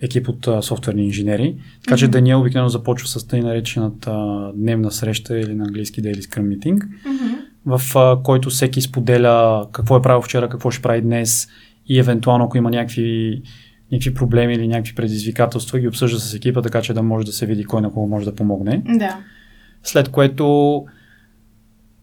екип 0.00 0.28
от 0.28 0.48
а, 0.48 0.62
софтуерни 0.62 1.04
инженери. 1.04 1.56
Така 1.84 1.96
че 1.96 2.06
mm-hmm. 2.06 2.10
деня 2.10 2.38
обикновено 2.38 2.68
започва 2.68 3.08
с 3.08 3.26
тъй 3.26 3.40
наречената 3.40 4.12
дневна 4.54 4.90
среща 4.90 5.38
или 5.38 5.54
на 5.54 5.64
английски 5.64 6.02
daily 6.02 6.20
scrum 6.20 6.58
meeting. 6.58 6.78
Mm-hmm 6.78 7.52
в 7.66 7.80
а, 7.96 8.22
който 8.22 8.50
всеки 8.50 8.80
споделя 8.80 9.66
какво 9.72 9.96
е 9.96 10.02
правил 10.02 10.22
вчера, 10.22 10.48
какво 10.48 10.70
ще 10.70 10.82
прави 10.82 11.00
днес 11.00 11.48
и 11.86 11.98
евентуално 11.98 12.44
ако 12.44 12.56
има 12.56 12.70
някакви, 12.70 13.42
някакви 13.92 14.14
проблеми 14.14 14.54
или 14.54 14.68
някакви 14.68 14.94
предизвикателства, 14.94 15.78
ги 15.78 15.88
обсъжда 15.88 16.18
с 16.18 16.34
екипа, 16.34 16.62
така 16.62 16.82
че 16.82 16.94
да 16.94 17.02
може 17.02 17.26
да 17.26 17.32
се 17.32 17.46
види 17.46 17.64
кой 17.64 17.82
на 17.82 17.90
кого 17.90 18.06
може 18.06 18.24
да 18.24 18.34
помогне. 18.34 18.82
Да. 18.86 19.18
След 19.82 20.08
което 20.08 20.84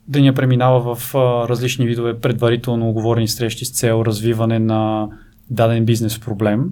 деня 0.10 0.34
преминава 0.34 0.96
в 0.96 1.16
а, 1.16 1.50
различни 1.50 1.88
видове 1.88 2.20
предварително 2.20 2.90
оговорени 2.90 3.28
срещи 3.28 3.66
с 3.66 3.72
цел 3.72 4.04
развиване 4.06 4.60
на 4.60 5.10
даден 5.50 5.86
бизнес 5.86 6.20
проблем. 6.20 6.70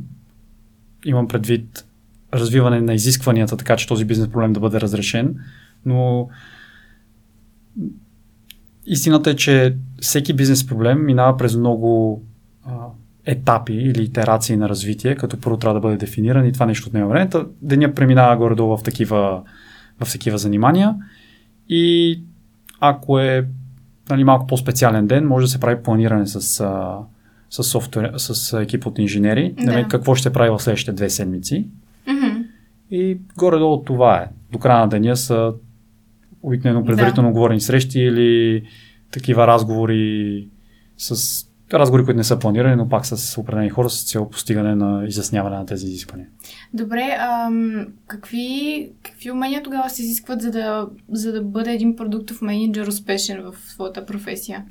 Имам 1.05 1.27
предвид 1.27 1.85
развиване 2.33 2.81
на 2.81 2.93
изискванията, 2.93 3.57
така 3.57 3.75
че 3.75 3.87
този 3.87 4.05
бизнес 4.05 4.31
проблем 4.31 4.53
да 4.53 4.59
бъде 4.59 4.81
разрешен, 4.81 5.35
но 5.85 6.29
истината 8.85 9.29
е, 9.29 9.35
че 9.35 9.75
всеки 10.01 10.33
бизнес 10.33 10.67
проблем 10.67 11.05
минава 11.05 11.37
през 11.37 11.55
много 11.55 12.21
а, 12.65 12.71
етапи 13.25 13.73
или 13.73 14.03
итерации 14.03 14.57
на 14.57 14.69
развитие, 14.69 15.15
като 15.15 15.39
първо 15.39 15.57
трябва 15.57 15.73
да 15.73 15.79
бъде 15.79 15.97
дефиниран 15.97 16.45
и 16.45 16.53
това 16.53 16.65
нещо 16.65 16.87
отнема 16.87 17.07
време. 17.07 17.29
Деня 17.61 17.93
преминава 17.93 18.37
горе-долу 18.37 18.77
в 18.77 18.83
такива, 18.83 19.43
в 20.05 20.11
такива 20.11 20.37
занимания 20.37 20.95
и 21.69 22.19
ако 22.79 23.19
е 23.19 23.47
нали, 24.09 24.23
малко 24.23 24.47
по-специален 24.47 25.07
ден, 25.07 25.27
може 25.27 25.45
да 25.45 25.49
се 25.49 25.59
прави 25.59 25.83
планиране 25.83 26.27
с, 26.27 26.59
а, 26.59 26.97
с, 27.49 27.63
софтуер, 27.63 28.13
с 28.17 28.61
екип 28.61 28.85
от 28.85 28.99
инженери, 28.99 29.55
да. 29.65 29.87
какво 29.87 30.15
ще 30.15 30.23
се 30.23 30.33
прави 30.33 30.49
в 30.49 30.59
следващите 30.59 30.91
две 30.91 31.09
седмици. 31.09 31.67
Mm-hmm. 32.07 32.45
И 32.91 33.17
горе-долу 33.37 33.83
това 33.83 34.17
е. 34.17 34.27
До 34.51 34.59
края 34.59 34.79
на 34.79 34.87
деня 34.87 35.15
са 35.15 35.53
обикновено 36.43 36.85
предварително 36.85 37.29
да. 37.29 37.33
говорени 37.33 37.61
срещи 37.61 37.99
или 37.99 38.63
такива 39.11 39.47
разговори 39.47 40.47
с 40.97 41.43
разговори, 41.73 42.05
които 42.05 42.17
не 42.17 42.23
са 42.23 42.39
планирани, 42.39 42.75
но 42.75 42.89
пак 42.89 43.05
с 43.05 43.37
определени 43.37 43.69
хора 43.69 43.89
с 43.89 44.03
цел 44.03 44.29
постигане 44.29 44.75
на 44.75 45.05
изясняване 45.07 45.57
на 45.57 45.65
тези 45.65 45.85
изисквания. 45.85 46.27
Добре, 46.73 47.17
ам, 47.19 47.87
какви, 48.07 48.89
какви 49.03 49.31
умения 49.31 49.63
тогава 49.63 49.89
се 49.89 50.01
изискват, 50.01 50.41
за 50.41 50.51
да, 50.51 50.87
за 51.11 51.31
да 51.31 51.41
бъде 51.41 51.73
един 51.73 51.95
продуктов 51.95 52.41
менеджер 52.41 52.87
успешен 52.87 53.41
в 53.41 53.71
своята 53.71 54.05
професия? 54.05 54.65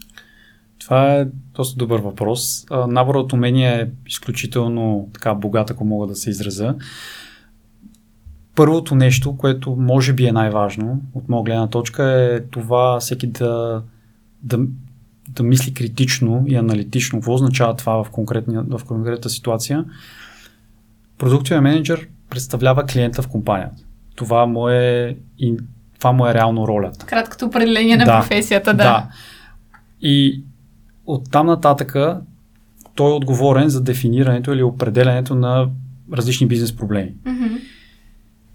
Това 0.78 1.14
е 1.14 1.26
доста 1.54 1.76
добър 1.76 2.00
въпрос. 2.00 2.66
Наборът 2.88 3.24
от 3.24 3.32
умения 3.32 3.82
е 3.82 3.88
изключително 4.06 5.08
така 5.14 5.34
богат, 5.34 5.70
ако 5.70 5.84
мога 5.84 6.06
да 6.06 6.14
се 6.14 6.30
изразя. 6.30 6.74
Първото 8.54 8.94
нещо, 8.94 9.36
което 9.36 9.76
може 9.76 10.12
би 10.12 10.26
е 10.26 10.32
най-важно 10.32 11.00
от 11.14 11.28
моя 11.28 11.44
гледна 11.44 11.68
точка 11.68 12.04
е 12.04 12.40
това 12.40 13.00
всеки 13.00 13.26
да, 13.26 13.82
да, 14.42 14.58
да 15.36 15.42
мисли 15.42 15.74
критично 15.74 16.44
и 16.46 16.56
аналитично. 16.56 17.18
Какво 17.18 17.34
означава 17.34 17.76
това 17.76 18.04
в, 18.04 18.10
в 18.68 18.84
конкретната 18.84 19.30
ситуация? 19.30 19.84
Продуктивен 21.18 21.62
менеджер 21.62 22.08
представлява 22.30 22.86
клиента 22.86 23.22
в 23.22 23.28
компанията. 23.28 23.82
Това 24.14 24.46
му 24.46 24.68
е, 24.68 25.16
и, 25.38 25.56
това 25.98 26.12
му 26.12 26.26
е 26.26 26.34
реално 26.34 26.68
ролята. 26.68 27.06
Краткото 27.06 27.46
определение 27.46 27.96
на 27.96 28.04
да, 28.04 28.20
професията, 28.20 28.70
да. 28.70 28.76
да. 28.76 29.08
И 30.00 30.44
от 31.06 31.30
там 31.30 31.46
нататъка 31.46 32.20
той 32.94 33.10
е 33.10 33.14
отговорен 33.14 33.68
за 33.68 33.82
дефинирането 33.82 34.52
или 34.52 34.62
определенето 34.62 35.34
на 35.34 35.68
различни 36.12 36.46
бизнес 36.46 36.76
проблеми. 36.76 37.14
Mm-hmm. 37.26 37.60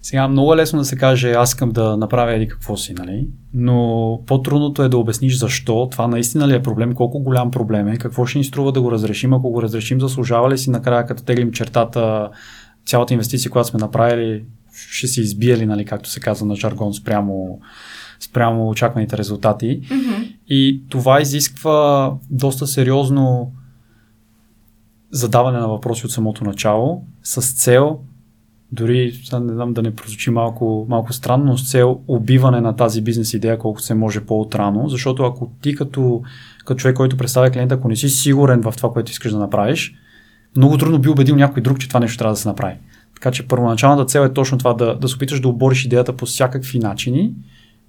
Сега 0.01 0.27
много 0.27 0.53
е 0.53 0.57
лесно 0.57 0.79
да 0.79 0.85
се 0.85 0.95
каже, 0.95 1.31
аз 1.31 1.49
искам 1.49 1.71
да 1.71 1.97
направя 1.97 2.33
еди 2.33 2.47
какво 2.47 2.77
си, 2.77 2.93
нали? 2.93 3.27
Но 3.53 4.19
по-трудното 4.27 4.83
е 4.83 4.89
да 4.89 4.97
обясниш 4.97 5.37
защо, 5.37 5.87
това 5.91 6.07
наистина 6.07 6.47
ли 6.47 6.55
е 6.55 6.61
проблем, 6.61 6.93
колко 6.93 7.19
голям 7.19 7.51
проблем 7.51 7.87
е, 7.87 7.97
какво 7.97 8.25
ще 8.25 8.37
ни 8.37 8.43
струва 8.43 8.71
да 8.71 8.81
го 8.81 8.91
разрешим, 8.91 9.33
ако 9.33 9.49
го 9.49 9.61
разрешим, 9.61 9.99
заслужава 9.99 10.49
ли 10.49 10.57
си 10.57 10.69
накрая, 10.69 11.05
като 11.05 11.23
теглим 11.23 11.51
чертата, 11.51 12.29
цялата 12.85 13.13
инвестиция, 13.13 13.51
която 13.51 13.69
сме 13.69 13.79
направили, 13.79 14.43
ще 14.73 15.07
се 15.07 15.21
избие 15.21 15.57
ли, 15.57 15.65
нали, 15.65 15.85
както 15.85 16.09
се 16.09 16.19
казва 16.19 16.45
на 16.45 16.55
жаргон, 16.55 16.93
спрямо, 16.93 17.59
спрямо 18.19 18.69
очакваните 18.69 19.17
резултати. 19.17 19.81
Mm-hmm. 19.81 20.35
И 20.47 20.83
това 20.89 21.21
изисква 21.21 22.11
доста 22.29 22.67
сериозно 22.67 23.51
задаване 25.11 25.59
на 25.59 25.67
въпроси 25.67 26.05
от 26.05 26.11
самото 26.11 26.43
начало, 26.43 27.03
с 27.23 27.53
цел 27.53 27.99
дори, 28.71 29.13
не 29.33 29.53
знам 29.53 29.73
да 29.73 29.81
не 29.81 29.95
прозвучи 29.95 30.29
малко, 30.29 30.85
малко 30.89 31.13
странно, 31.13 31.57
с 31.57 31.71
цел 31.71 31.99
убиване 32.07 32.61
на 32.61 32.75
тази 32.75 33.01
бизнес 33.01 33.33
идея 33.33 33.57
колкото 33.57 33.85
се 33.85 33.93
може 33.93 34.19
по-отрано, 34.19 34.89
защото 34.89 35.23
ако 35.23 35.51
ти 35.61 35.75
като, 35.75 36.21
като 36.65 36.79
човек, 36.79 36.95
който 36.95 37.17
представя 37.17 37.51
клиента, 37.51 37.75
ако 37.75 37.87
не 37.87 37.95
си 37.95 38.09
сигурен 38.09 38.61
в 38.61 38.73
това, 38.77 38.91
което 38.91 39.11
искаш 39.11 39.31
да 39.31 39.39
направиш, 39.39 39.95
много 40.57 40.77
трудно 40.77 40.99
би 40.99 41.09
убедил 41.09 41.35
някой 41.35 41.63
друг, 41.63 41.79
че 41.79 41.87
това 41.87 41.99
нещо 41.99 42.17
трябва 42.17 42.33
да 42.33 42.39
се 42.39 42.47
направи. 42.47 42.75
Така 43.13 43.31
че 43.31 43.47
първоначалната 43.47 44.05
цел 44.05 44.21
е 44.21 44.33
точно 44.33 44.57
това 44.57 44.73
да, 44.73 44.95
да 44.95 45.07
се 45.07 45.15
опиташ 45.15 45.39
да 45.39 45.47
обориш 45.47 45.85
идеята 45.85 46.17
по 46.17 46.25
всякакви 46.25 46.79
начини 46.79 47.33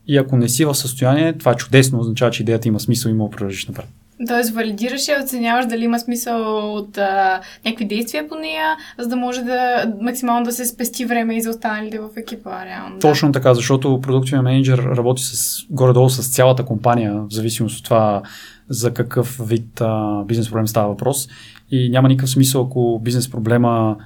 и 0.07 0.19
ако 0.19 0.37
не 0.37 0.49
си 0.49 0.65
в 0.65 0.75
състояние, 0.75 1.33
това 1.33 1.53
е 1.53 1.57
чудесно, 1.57 2.01
означава, 2.01 2.31
че 2.31 2.43
идеята 2.43 2.69
има 2.69 2.81
смисъл 2.81 3.11
и 3.11 3.13
мога 3.13 3.37
да 3.37 3.45
напред. 3.69 3.89
Тоест, 4.29 4.55
валидираш 4.55 5.09
и 5.09 5.13
оценяваш 5.25 5.67
дали 5.67 5.85
има 5.85 5.99
смисъл 5.99 6.75
от 6.75 6.99
а, 6.99 7.41
някакви 7.65 7.85
действия 7.85 8.29
по 8.29 8.35
нея, 8.35 8.77
за 8.99 9.09
да 9.09 9.17
може 9.17 9.43
да 9.43 9.93
максимално 10.01 10.45
да 10.45 10.53
се 10.53 10.65
спести 10.65 11.05
време 11.05 11.37
и 11.37 11.43
за 11.43 11.51
останалите 11.51 11.99
в 11.99 12.09
екипа. 12.17 12.65
Реално, 12.65 12.99
Точно 12.99 13.29
да. 13.29 13.33
така, 13.33 13.55
защото 13.55 14.01
продуктивен 14.01 14.43
менеджер 14.43 14.79
работи 14.79 15.23
с, 15.23 15.59
горе-долу 15.71 16.11
с 16.11 16.35
цялата 16.35 16.65
компания, 16.65 17.15
в 17.15 17.27
зависимост 17.31 17.79
от 17.79 17.85
това 17.85 18.23
за 18.69 18.95
какъв 18.95 19.41
вид 19.45 19.81
а, 19.81 20.23
бизнес 20.25 20.49
проблем 20.49 20.69
става 20.69 20.89
въпрос. 20.89 21.29
И 21.71 21.91
няма 21.91 22.09
никакъв 22.09 22.31
смисъл, 22.31 22.63
ако 22.63 23.01
бизнес 23.05 23.31
проблема 23.31 23.97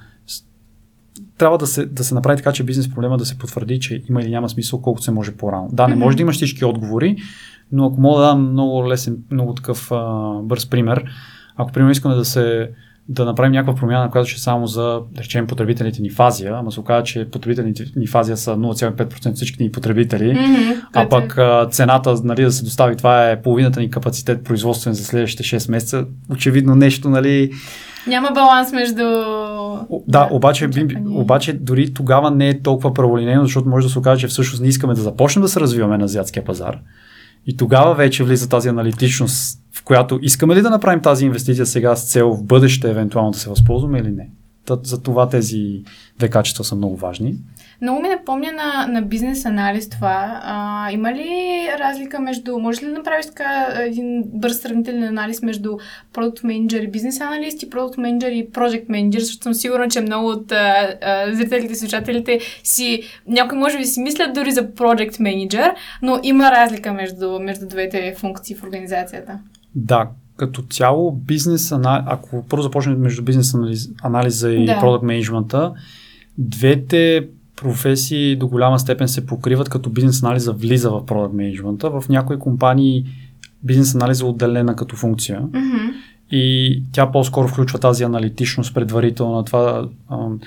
трябва 1.37 1.57
да 1.57 1.67
се, 1.67 1.85
да 1.85 2.03
се 2.03 2.13
направи 2.13 2.37
така, 2.37 2.51
че 2.51 2.63
бизнес 2.63 2.89
проблема 2.89 3.17
да 3.17 3.25
се 3.25 3.37
потвърди, 3.37 3.79
че 3.79 4.03
има 4.09 4.21
или 4.21 4.29
няма 4.29 4.49
смисъл, 4.49 4.81
колкото 4.81 5.03
се 5.03 5.11
може 5.11 5.31
по-рано. 5.31 5.69
Да, 5.71 5.87
не 5.87 5.95
mm-hmm. 5.95 5.99
може 5.99 6.17
да 6.17 6.21
имаш 6.21 6.35
всички 6.35 6.65
отговори, 6.65 7.17
но 7.71 7.85
ако 7.85 8.01
мога 8.01 8.21
да 8.21 8.27
дам 8.27 8.51
много 8.51 8.89
лесен, 8.89 9.17
много 9.31 9.53
такъв 9.53 9.91
а, 9.91 10.31
бърз 10.41 10.65
пример, 10.65 11.03
ако 11.55 11.71
примерно 11.71 11.91
искаме 11.91 12.15
да 12.15 12.25
се 12.25 12.69
да 13.09 13.25
направим 13.25 13.51
някаква 13.51 13.75
промяна, 13.75 14.11
която 14.11 14.29
ще 14.29 14.37
е 14.37 14.39
само 14.39 14.67
за, 14.67 15.01
да 15.11 15.23
речем, 15.23 15.47
потребителите 15.47 16.01
ни 16.01 16.09
в 16.09 16.19
Азия, 16.19 16.55
ама 16.55 16.71
се 16.71 16.79
оказа, 16.79 17.03
че 17.03 17.29
потребителите 17.31 17.85
ни 17.95 18.07
в 18.07 18.15
Азия 18.15 18.37
са 18.37 18.51
0,5% 18.51 19.33
всички 19.33 19.63
ни 19.63 19.71
потребители, 19.71 20.35
mm-hmm, 20.35 20.81
а 20.93 21.09
пък 21.09 21.37
а, 21.37 21.67
цената 21.71 22.15
нали, 22.23 22.43
да 22.43 22.51
се 22.51 22.63
достави, 22.63 22.95
това 22.95 23.29
е 23.31 23.41
половината 23.41 23.79
ни 23.79 23.89
капацитет 23.89 24.43
производствен 24.43 24.93
за 24.93 25.05
следващите 25.05 25.43
6 25.43 25.71
месеца. 25.71 26.05
Очевидно 26.31 26.75
нещо, 26.75 27.09
нали... 27.09 27.51
Няма 28.07 28.31
баланс 28.33 28.71
между... 28.71 29.03
О, 29.89 30.03
да, 30.07 30.27
обаче, 30.31 30.67
би, 30.67 30.97
обаче 31.09 31.53
дори 31.53 31.93
тогава 31.93 32.31
не 32.31 32.49
е 32.49 32.61
толкова 32.61 32.93
праволинейно, 32.93 33.43
защото 33.43 33.69
може 33.69 33.87
да 33.87 33.93
се 33.93 33.99
окаже, 33.99 34.21
че 34.21 34.27
всъщност 34.27 34.61
не 34.61 34.67
искаме 34.67 34.93
да 34.93 35.01
започнем 35.01 35.41
да 35.41 35.49
се 35.49 35.59
развиваме 35.59 35.97
на 35.97 36.05
азиатския 36.05 36.45
пазар. 36.45 36.79
И 37.47 37.57
тогава 37.57 37.95
вече 37.95 38.23
влиза 38.23 38.49
тази 38.49 38.69
аналитичност, 38.69 39.59
в 39.73 39.83
която 39.83 40.19
искаме 40.21 40.55
ли 40.55 40.61
да 40.61 40.69
направим 40.69 41.01
тази 41.01 41.25
инвестиция 41.25 41.65
сега 41.65 41.95
с 41.95 42.11
цел 42.11 42.33
в 42.33 42.43
бъдеще 42.43 42.89
евентуално 42.89 43.31
да 43.31 43.37
се 43.37 43.49
възползваме 43.49 43.99
или 43.99 44.11
не. 44.11 44.29
За 44.83 45.01
това 45.01 45.29
тези 45.29 45.83
две 46.17 46.29
качества 46.29 46.63
са 46.63 46.75
много 46.75 46.95
важни. 46.95 47.35
Много 47.81 48.01
ми 48.01 48.09
напомня 48.09 48.51
на, 48.51 48.87
на 48.87 49.01
бизнес 49.01 49.45
анализ 49.45 49.89
това. 49.89 50.41
А, 50.43 50.91
има 50.91 51.13
ли 51.13 51.29
разлика 51.79 52.19
между... 52.19 52.59
Може 52.59 52.81
ли 52.81 52.85
да 52.85 52.91
направиш 52.91 53.25
така 53.25 53.67
един 53.79 54.23
бърз 54.25 54.59
сравнителен 54.59 55.03
анализ 55.03 55.41
между 55.41 55.77
продукт 56.13 56.43
менеджер 56.43 56.81
и 56.81 56.87
бизнес 56.87 57.21
аналист 57.21 57.63
и 57.63 57.69
продукт 57.69 57.97
менеджер 57.97 58.31
и 58.31 58.49
project 58.51 58.89
менеджер, 58.89 59.19
защото 59.19 59.43
съм 59.43 59.53
сигурна, 59.53 59.89
че 59.89 60.01
много 60.01 60.27
от 60.27 60.51
а, 60.51 60.95
а, 61.01 61.35
зрителите 61.35 61.73
и 61.73 61.75
слушателите 61.75 62.39
си... 62.63 63.01
Някои 63.27 63.57
може 63.57 63.77
би 63.77 63.83
си 63.83 64.01
мислят 64.01 64.33
дори 64.33 64.51
за 64.51 64.67
project 64.67 65.19
менеджер, 65.19 65.73
но 66.01 66.19
има 66.23 66.51
разлика 66.51 66.93
между, 66.93 67.39
между 67.39 67.67
двете 67.67 68.15
функции 68.17 68.55
в 68.55 68.63
организацията. 68.63 69.39
Да, 69.75 70.09
като 70.37 70.61
цяло 70.61 71.11
бизнес 71.11 71.73
ако 71.85 72.45
първо 72.49 72.63
започнем 72.63 72.99
между 72.99 73.23
бизнес 73.23 73.53
анализ, 73.53 73.89
анализа 74.03 74.51
и 74.51 74.65
да. 74.65 74.79
продукт 74.79 75.03
менеджмента, 75.03 75.73
двете 76.37 77.27
професии 77.55 78.35
до 78.35 78.47
голяма 78.47 78.79
степен 78.79 79.07
се 79.07 79.25
покриват, 79.25 79.69
като 79.69 79.89
бизнес 79.89 80.23
анализа 80.23 80.53
влиза 80.53 80.91
в 80.91 81.05
продукт 81.05 81.33
менеджмента. 81.33 81.89
В 81.89 82.03
някои 82.09 82.39
компании 82.39 83.05
бизнес 83.63 83.95
анализа 83.95 84.25
е 84.25 84.29
отделена 84.29 84.75
като 84.75 84.95
функция. 84.95 85.41
Mm-hmm. 85.41 85.93
И 86.31 86.83
тя 86.91 87.11
по-скоро 87.11 87.47
включва 87.47 87.79
тази 87.79 88.03
аналитичност 88.03 88.73
предварително, 88.73 89.43
това 89.43 89.87
ам, 90.11 90.39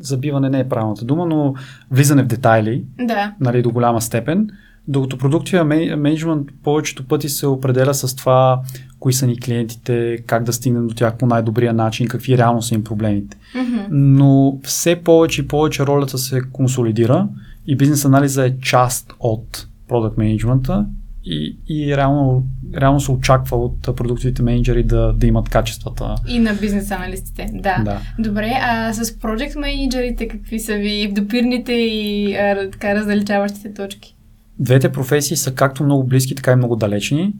забиване 0.00 0.50
не 0.50 0.60
е 0.60 0.68
правилната 0.68 1.04
дума, 1.04 1.26
но 1.26 1.54
влизане 1.90 2.22
в 2.22 2.26
детайли 2.26 2.84
да. 2.98 3.34
нали, 3.40 3.62
до 3.62 3.70
голяма 3.70 4.00
степен. 4.00 4.50
Докато 4.88 5.18
продуктивен 5.18 5.66
менеджмент 6.00 6.48
повечето 6.64 7.06
пъти 7.08 7.28
се 7.28 7.46
определя 7.46 7.94
с 7.94 8.16
това, 8.16 8.60
кои 9.00 9.12
са 9.12 9.26
ни 9.26 9.40
клиентите, 9.40 10.18
как 10.26 10.44
да 10.44 10.52
стигнем 10.52 10.86
до 10.86 10.94
тях 10.94 11.16
по 11.16 11.26
най-добрия 11.26 11.72
начин, 11.72 12.08
какви 12.08 12.38
реално 12.38 12.62
са 12.62 12.74
им 12.74 12.84
проблемите. 12.84 13.36
Mm-hmm. 13.36 13.86
Но 13.90 14.58
все 14.62 14.96
повече 14.96 15.40
и 15.40 15.48
повече 15.48 15.86
ролята 15.86 16.18
се 16.18 16.40
консолидира 16.52 17.28
и 17.66 17.76
бизнес 17.76 18.04
анализа 18.04 18.46
е 18.46 18.58
част 18.60 19.12
от 19.20 19.66
продукт 19.88 20.18
менеджмента 20.18 20.86
и, 21.24 21.56
и 21.68 21.96
реално, 21.96 22.46
реално 22.76 23.00
се 23.00 23.12
очаква 23.12 23.56
от 23.56 23.96
продуктовите 23.96 24.42
менеджери 24.42 24.82
да, 24.82 25.12
да 25.12 25.26
имат 25.26 25.48
качествата. 25.48 26.14
И 26.28 26.38
на 26.38 26.54
бизнес 26.54 26.90
аналистите, 26.90 27.46
да. 27.52 27.82
да. 27.84 28.00
Добре, 28.18 28.52
а 28.62 28.92
с 28.92 29.18
проект 29.18 29.56
менеджерите 29.56 30.28
какви 30.28 30.60
са 30.60 30.74
ви 30.74 31.12
допирните 31.12 31.72
и 31.72 32.34
а, 32.36 32.70
така 32.70 32.94
раздалечаващите 32.94 33.74
точки? 33.74 34.16
Двете 34.60 34.92
професии 34.92 35.36
са 35.36 35.54
както 35.54 35.84
много 35.84 36.04
близки, 36.04 36.34
така 36.34 36.52
и 36.52 36.56
много 36.56 36.76
далечни. 36.76 37.34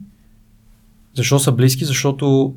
Защо 1.15 1.39
са 1.39 1.51
близки? 1.51 1.85
Защото 1.85 2.53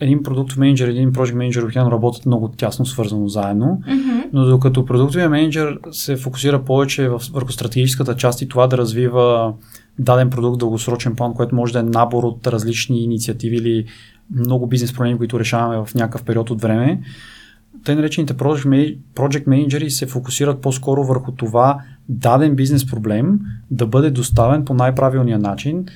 един 0.00 0.22
продукт 0.22 0.56
менеджер 0.56 0.88
и 0.88 0.90
един 0.90 1.12
project 1.12 1.34
менеджер 1.34 1.62
обикновено 1.62 1.92
работят 1.92 2.26
много 2.26 2.48
тясно 2.48 2.86
свързано 2.86 3.28
заедно, 3.28 3.82
mm-hmm. 3.88 4.24
но 4.32 4.44
докато 4.44 4.84
продуктовия 4.84 5.30
менеджер 5.30 5.78
се 5.90 6.16
фокусира 6.16 6.64
повече 6.64 7.08
върху 7.08 7.52
стратегическата 7.52 8.16
част 8.16 8.42
и 8.42 8.48
това 8.48 8.66
да 8.66 8.78
развива 8.78 9.54
даден 9.98 10.30
продукт 10.30 10.58
дългосрочен 10.58 11.16
план, 11.16 11.34
което 11.34 11.54
може 11.54 11.72
да 11.72 11.78
е 11.78 11.82
набор 11.82 12.22
от 12.22 12.46
различни 12.46 13.04
инициативи 13.04 13.56
или 13.56 13.86
много 14.30 14.66
бизнес 14.66 14.92
проблеми, 14.92 15.18
които 15.18 15.40
решаваме 15.40 15.84
в 15.86 15.94
някакъв 15.94 16.22
период 16.22 16.50
от 16.50 16.62
време, 16.62 17.00
тъй 17.84 17.94
наречените 17.94 18.34
project 18.34 19.46
менеджери 19.46 19.90
се 19.90 20.06
фокусират 20.06 20.60
по-скоро 20.60 21.04
върху 21.04 21.32
това 21.32 21.78
даден 22.08 22.54
бизнес 22.54 22.86
проблем 22.86 23.40
да 23.70 23.86
бъде 23.86 24.10
доставен 24.10 24.64
по 24.64 24.74
най-правилния 24.74 25.38
начин 25.38 25.86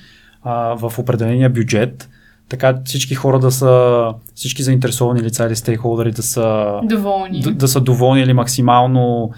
а, 0.43 0.75
в 0.75 0.99
определения 0.99 1.51
бюджет, 1.51 2.09
така 2.49 2.79
всички 2.85 3.15
хора 3.15 3.39
да 3.39 3.51
са, 3.51 4.07
всички 4.35 4.63
заинтересовани 4.63 5.23
лица 5.23 5.47
или 5.47 5.57
стейкхолдери 5.57 6.13
да 6.13 6.23
са 6.23 6.75
Доволни. 6.85 7.41
да, 7.41 7.53
да 7.53 7.69
са 7.69 7.81
доволни 7.81 8.23
или 8.23 8.33
максимално 8.33 9.31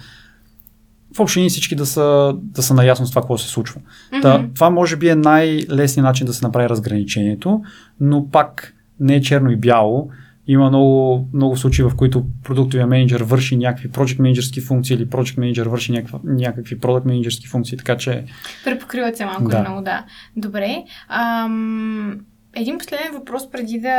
в 1.17 1.19
общини 1.19 1.49
всички 1.49 1.75
да 1.75 1.85
са, 1.85 2.35
да 2.37 2.63
са 2.63 2.73
наясно 2.73 3.05
с 3.05 3.09
това, 3.09 3.21
какво 3.21 3.37
се 3.37 3.47
случва. 3.47 3.81
Мгм. 4.11 4.21
Та, 4.21 4.45
това 4.55 4.69
може 4.69 4.95
би 4.95 5.09
е 5.09 5.15
най-лесният 5.15 6.05
начин 6.05 6.27
да 6.27 6.33
се 6.33 6.45
направи 6.45 6.69
разграничението, 6.69 7.61
но 7.99 8.29
пак 8.29 8.73
не 8.99 9.15
е 9.15 9.21
черно 9.21 9.51
и 9.51 9.55
бяло. 9.55 10.09
Има 10.47 10.69
много, 10.69 11.27
много 11.33 11.57
случаи, 11.57 11.85
в 11.85 11.95
които 11.95 12.25
продуктовия 12.43 12.87
менеджер 12.87 13.21
върши 13.21 13.57
някакви 13.57 13.89
project 13.89 14.19
менеджерски 14.19 14.61
функции 14.61 14.95
или 14.95 15.07
project 15.07 15.39
менеджер 15.39 15.65
върши 15.65 15.91
някаква, 15.91 16.19
някакви 16.23 16.79
product 16.79 17.05
менеджерски 17.05 17.47
функции, 17.47 17.77
така 17.77 17.97
че 17.97 18.25
Препокриват 18.65 19.17
се 19.17 19.25
малко 19.25 19.49
Да. 19.49 19.61
много, 19.61 19.81
да. 19.81 20.05
Добре. 20.35 20.83
Ам, 21.09 22.19
един 22.55 22.77
последен 22.77 23.13
въпрос 23.13 23.51
преди 23.51 23.79
да 23.79 23.95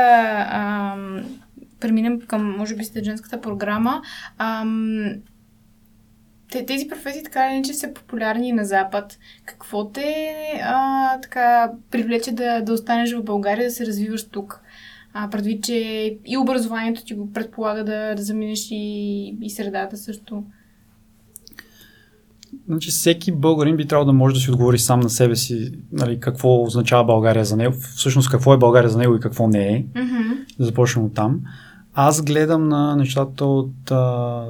ам, 0.50 1.21
преминем 1.81 2.21
към, 2.21 2.57
може 2.57 2.76
би, 2.76 2.85
стъдженската 2.85 3.40
програма. 3.40 4.02
Ам, 4.38 5.11
те, 6.50 6.67
тези 6.67 6.88
професии 6.88 7.23
така 7.23 7.47
или 7.47 7.55
иначе 7.55 7.75
са 7.75 7.93
популярни 7.95 8.52
на 8.52 8.64
Запад. 8.64 9.19
Какво 9.45 9.88
те 9.88 10.35
а, 10.62 11.21
така 11.21 11.71
привлече 11.90 12.33
да, 12.33 12.61
да 12.61 12.73
останеш 12.73 13.14
в 13.14 13.23
България, 13.23 13.64
да 13.64 13.71
се 13.71 13.87
развиваш 13.87 14.28
тук? 14.28 14.62
А, 15.12 15.31
предвид, 15.31 15.65
че 15.65 15.75
и 16.27 16.37
образованието 16.37 17.05
ти 17.05 17.15
го 17.15 17.33
предполага 17.33 17.85
да, 17.85 18.15
да 18.15 18.23
заминеш 18.23 18.69
и, 18.71 19.37
и 19.43 19.50
средата 19.50 19.97
също. 19.97 20.45
Значи 22.69 22.91
всеки 22.91 23.33
българин 23.33 23.77
би 23.77 23.87
трябвало 23.87 24.07
да 24.07 24.12
може 24.12 24.35
да 24.35 24.41
си 24.41 24.50
отговори 24.50 24.79
сам 24.79 25.00
на 25.00 25.11
себе 25.11 25.37
си 25.37 25.73
нали, 25.93 26.21
какво 26.21 26.62
означава 26.62 27.05
България 27.05 27.45
за 27.45 27.57
него, 27.57 27.75
всъщност 27.97 28.31
какво 28.31 28.55
е 28.55 28.59
България 28.59 28.91
за 28.91 28.99
него 28.99 29.17
и 29.17 29.21
какво 29.21 29.49
не 29.49 29.69
е. 29.69 29.85
Мгм. 30.03 30.19
Да 30.59 30.65
започнем 30.65 31.05
от 31.05 31.15
там. 31.15 31.41
Аз 31.95 32.23
гледам 32.23 32.69
на 32.69 32.97
нещата 32.97 33.45
от... 33.45 33.91
А... 33.91 34.45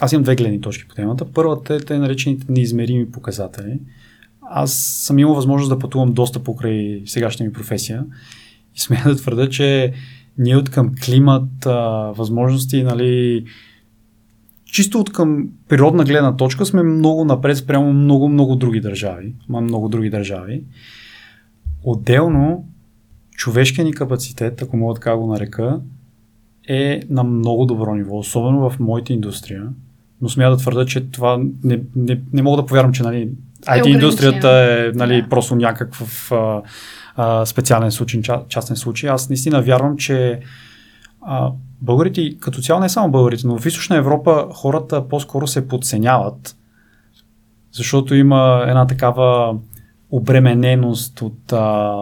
Аз 0.00 0.12
имам 0.12 0.22
две 0.22 0.36
гледни 0.36 0.60
точки 0.60 0.88
по 0.88 0.94
темата. 0.94 1.24
Първата 1.34 1.74
е 1.74 1.80
те 1.80 1.98
наречените 1.98 2.46
неизмерими 2.48 3.10
показатели. 3.10 3.80
Аз 4.50 4.72
съм 4.74 5.18
имал 5.18 5.34
възможност 5.34 5.70
да 5.70 5.78
пътувам 5.78 6.12
доста 6.12 6.42
покрай 6.42 7.02
сегашната 7.06 7.44
ми 7.44 7.52
професия 7.52 8.04
и 8.76 8.80
смея 8.80 9.04
да 9.04 9.16
твърда, 9.16 9.48
че 9.48 9.92
ние 10.38 10.56
от 10.56 10.70
към 10.70 10.94
климат, 11.04 11.66
а, 11.66 12.12
възможности, 12.16 12.82
нали, 12.82 13.44
чисто 14.64 15.00
от 15.00 15.12
към 15.12 15.48
природна 15.68 16.04
гледна 16.04 16.36
точка 16.36 16.66
сме 16.66 16.82
много 16.82 17.24
напред 17.24 17.56
спрямо 17.56 17.92
много, 17.92 18.28
много 18.28 18.56
други 18.56 18.80
държави. 18.80 19.34
Ма 19.48 19.60
много 19.60 19.88
други 19.88 20.10
държави. 20.10 20.62
Отделно, 21.82 22.68
човешкият 23.30 23.86
ни 23.86 23.92
капацитет, 23.92 24.62
ако 24.62 24.76
мога 24.76 24.94
така 24.94 25.16
го 25.16 25.26
нарека, 25.26 25.80
е 26.68 27.00
на 27.10 27.24
много 27.24 27.64
добро 27.64 27.94
ниво, 27.94 28.18
особено 28.18 28.70
в 28.70 28.80
моята 28.80 29.12
индустрия. 29.12 29.68
Но 30.20 30.28
смея 30.28 30.50
да 30.50 30.56
твърда, 30.56 30.86
че 30.86 31.10
това 31.10 31.40
не, 31.64 31.82
не, 31.96 32.20
не 32.32 32.42
мога 32.42 32.62
да 32.62 32.66
повярвам, 32.66 32.92
че 32.92 33.02
нали, 33.02 33.30
IT 33.68 33.86
индустрията 33.86 34.48
е 34.50 34.98
нали, 34.98 35.22
Да. 35.22 35.28
просто 35.28 35.56
някакъв 35.56 36.32
а, 36.32 36.62
а, 37.16 37.46
специален 37.46 37.90
случай, 37.90 38.20
ча- 38.20 38.48
частен 38.48 38.76
случай. 38.76 39.10
Аз 39.10 39.28
наистина 39.28 39.62
вярвам, 39.62 39.96
че 39.96 40.40
а, 41.22 41.50
българите, 41.80 42.36
като 42.40 42.60
цяло 42.60 42.80
не 42.80 42.88
само 42.88 43.10
българите, 43.10 43.46
но 43.46 43.58
в 43.58 43.66
Източна 43.66 43.96
Европа 43.96 44.46
хората 44.52 45.08
по-скоро 45.08 45.46
се 45.46 45.68
подценяват, 45.68 46.56
защото 47.72 48.14
има 48.14 48.64
една 48.68 48.86
такава 48.86 49.56
обремененост 50.10 51.22
от 51.22 51.52
а, 51.52 51.94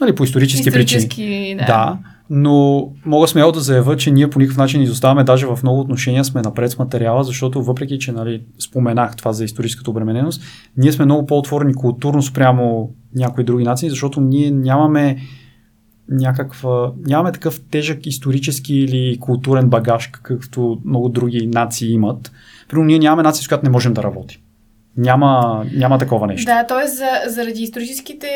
нали, 0.00 0.14
по 0.14 0.24
исторически, 0.24 0.70
причини. 0.70 0.98
Исторически, 0.98 1.56
да. 1.58 1.64
Да, 1.66 1.98
но 2.32 2.88
мога 3.06 3.28
смело 3.28 3.52
да 3.52 3.60
заявя, 3.60 3.96
че 3.96 4.10
ние 4.10 4.30
по 4.30 4.38
никакъв 4.38 4.58
начин 4.58 4.82
изоставаме, 4.82 5.24
даже 5.24 5.46
в 5.46 5.58
много 5.62 5.80
отношения 5.80 6.24
сме 6.24 6.42
напред 6.42 6.70
с 6.70 6.78
материала, 6.78 7.24
защото 7.24 7.62
въпреки, 7.62 7.98
че 7.98 8.12
нали, 8.12 8.42
споменах 8.58 9.16
това 9.16 9.32
за 9.32 9.44
историческата 9.44 9.90
обремененост, 9.90 10.42
ние 10.76 10.92
сме 10.92 11.04
много 11.04 11.26
по-отворени 11.26 11.74
културно 11.74 12.22
спрямо 12.22 12.90
някои 13.14 13.44
други 13.44 13.64
нации, 13.64 13.90
защото 13.90 14.20
ние 14.20 14.50
нямаме 14.50 15.18
някаква, 16.08 16.92
нямаме 17.06 17.32
такъв 17.32 17.60
тежък 17.70 18.06
исторически 18.06 18.74
или 18.74 19.18
културен 19.20 19.68
багаж, 19.68 20.06
какъвто 20.06 20.80
много 20.84 21.08
други 21.08 21.46
нации 21.46 21.92
имат. 21.92 22.32
Примерно 22.68 22.86
ние 22.86 22.98
нямаме 22.98 23.22
нация, 23.22 23.44
с 23.44 23.48
която 23.48 23.64
не 23.64 23.70
можем 23.70 23.94
да 23.94 24.02
работим. 24.02 24.40
Няма, 24.96 25.64
няма 25.74 25.98
такова 25.98 26.26
нещо. 26.26 26.46
Да, 26.46 26.66
т.е. 26.66 26.86
За, 26.86 27.06
заради 27.26 27.62
историческите 27.62 28.26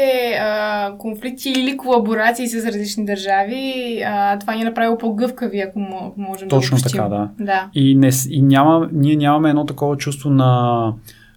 а, 0.41 0.93
конфликти 0.99 1.51
или 1.51 1.77
колаборации 1.77 2.47
с 2.47 2.67
различни 2.67 3.05
държави, 3.05 3.73
а, 4.07 4.39
това 4.39 4.55
ни 4.55 4.61
е 4.61 4.65
направило 4.65 4.99
по-гъвкави, 4.99 5.61
ако 5.61 5.79
мо- 5.79 6.09
ако 6.09 6.21
можем 6.21 6.49
Точно 6.49 6.77
да 6.77 6.83
го 6.83 6.89
така, 6.89 7.03
да. 7.05 7.29
Да. 7.41 7.69
И, 7.75 7.95
не, 7.95 8.11
и 8.31 8.43
няма, 8.43 8.89
ние 8.93 9.17
нямаме 9.17 9.49
едно 9.49 9.67
такова 9.67 9.97
чувство 9.97 10.31
на 10.31 10.93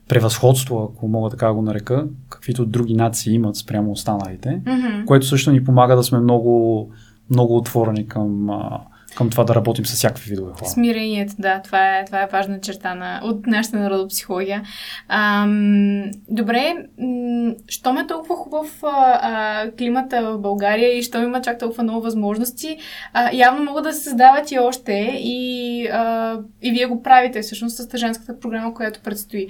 превъзходство, 0.08 0.92
ако 0.94 1.08
мога 1.08 1.30
така 1.30 1.54
го 1.54 1.62
нарека, 1.62 2.06
каквито 2.30 2.66
други 2.66 2.94
нации 2.94 3.34
имат 3.34 3.56
спрямо 3.56 3.92
останалите, 3.92 4.50
Мгм. 4.66 5.06
което 5.06 5.26
също 5.26 5.52
ни 5.52 5.64
помага 5.64 5.96
да 5.96 6.04
сме 6.04 6.20
много, 6.20 6.90
много 7.30 7.58
отворени 7.58 8.08
към, 8.08 8.50
а, 8.50 8.80
към 9.18 9.30
това 9.30 9.44
да 9.44 9.56
работим 9.56 9.86
с 9.86 9.94
всякакви 9.94 10.30
видове 10.30 10.52
хора. 10.52 10.70
Смирението, 10.70 11.34
да, 11.40 11.62
това 11.62 11.98
е, 11.98 12.06
това 12.06 12.22
е 12.24 12.28
важна 12.32 12.60
черта 12.60 12.96
на, 12.96 13.22
от 13.24 13.48
нашата 13.48 13.78
народопсихология. 13.78 14.64
Ам, 15.08 16.04
добре, 16.30 16.74
м- 17.00 17.54
щом 17.68 17.98
е 17.98 18.08
толкова 18.08 18.36
хубав 18.36 18.80
а, 18.84 19.72
климата 19.78 20.22
в 20.22 20.38
България 20.38 20.98
и 20.98 21.04
щом 21.04 21.24
има 21.24 21.42
чак 21.42 21.60
толкова 21.60 21.84
много 21.84 22.02
възможности, 22.02 22.78
а, 23.14 23.30
явно 23.34 23.64
могат 23.64 23.84
да 23.84 23.94
се 23.94 24.04
създават 24.04 24.52
и 24.52 24.60
още 24.60 24.94
и, 25.20 25.88
а, 25.88 26.38
и 26.62 26.72
вие 26.72 26.86
го 26.86 27.04
правите 27.04 27.42
всъщност 27.42 27.78
с 27.78 27.88
тъжанската 27.88 28.40
програма, 28.40 28.74
която 28.74 29.00
предстои. 29.00 29.48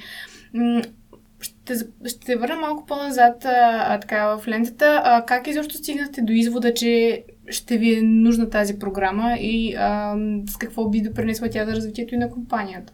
Ще, 1.42 1.76
ще 2.06 2.36
върна 2.36 2.56
малко 2.56 2.86
по-назад 2.86 3.46
а, 3.46 4.00
така, 4.00 4.36
в 4.36 4.48
лентата. 4.48 5.02
А, 5.06 5.26
как 5.26 5.48
изобщо 5.48 5.78
стигнахте 5.78 6.22
до 6.22 6.34
извода, 6.34 6.74
че 6.74 7.24
ще 7.50 7.78
ви 7.78 7.94
е 7.94 8.02
нужна 8.02 8.50
тази 8.50 8.80
програма 8.80 9.38
и 9.42 9.76
а, 9.76 10.16
с 10.50 10.58
какво 10.58 10.90
би 10.90 11.02
допринесла 11.02 11.50
тя 11.52 11.66
за 11.66 11.72
развитието 11.72 12.16
и 12.16 12.18
на 12.18 12.30
компанията? 12.30 12.94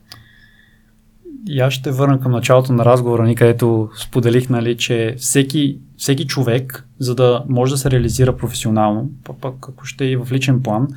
И 1.47 1.59
аз 1.59 1.73
ще 1.73 1.91
върна 1.91 2.19
към 2.19 2.31
началото 2.31 2.73
на 2.73 2.85
разговора 2.85 3.23
ни, 3.23 3.35
където 3.35 3.89
споделих, 3.99 4.49
нали, 4.49 4.77
че 4.77 5.15
всеки, 5.17 5.79
всеки 5.97 6.27
човек, 6.27 6.87
за 6.99 7.15
да 7.15 7.43
може 7.49 7.73
да 7.73 7.77
се 7.77 7.91
реализира 7.91 8.37
професионално, 8.37 9.09
пък, 9.41 9.55
ако 9.69 9.85
ще 9.85 10.05
е 10.05 10.09
и 10.09 10.15
в 10.15 10.27
личен 10.31 10.63
план, 10.63 10.87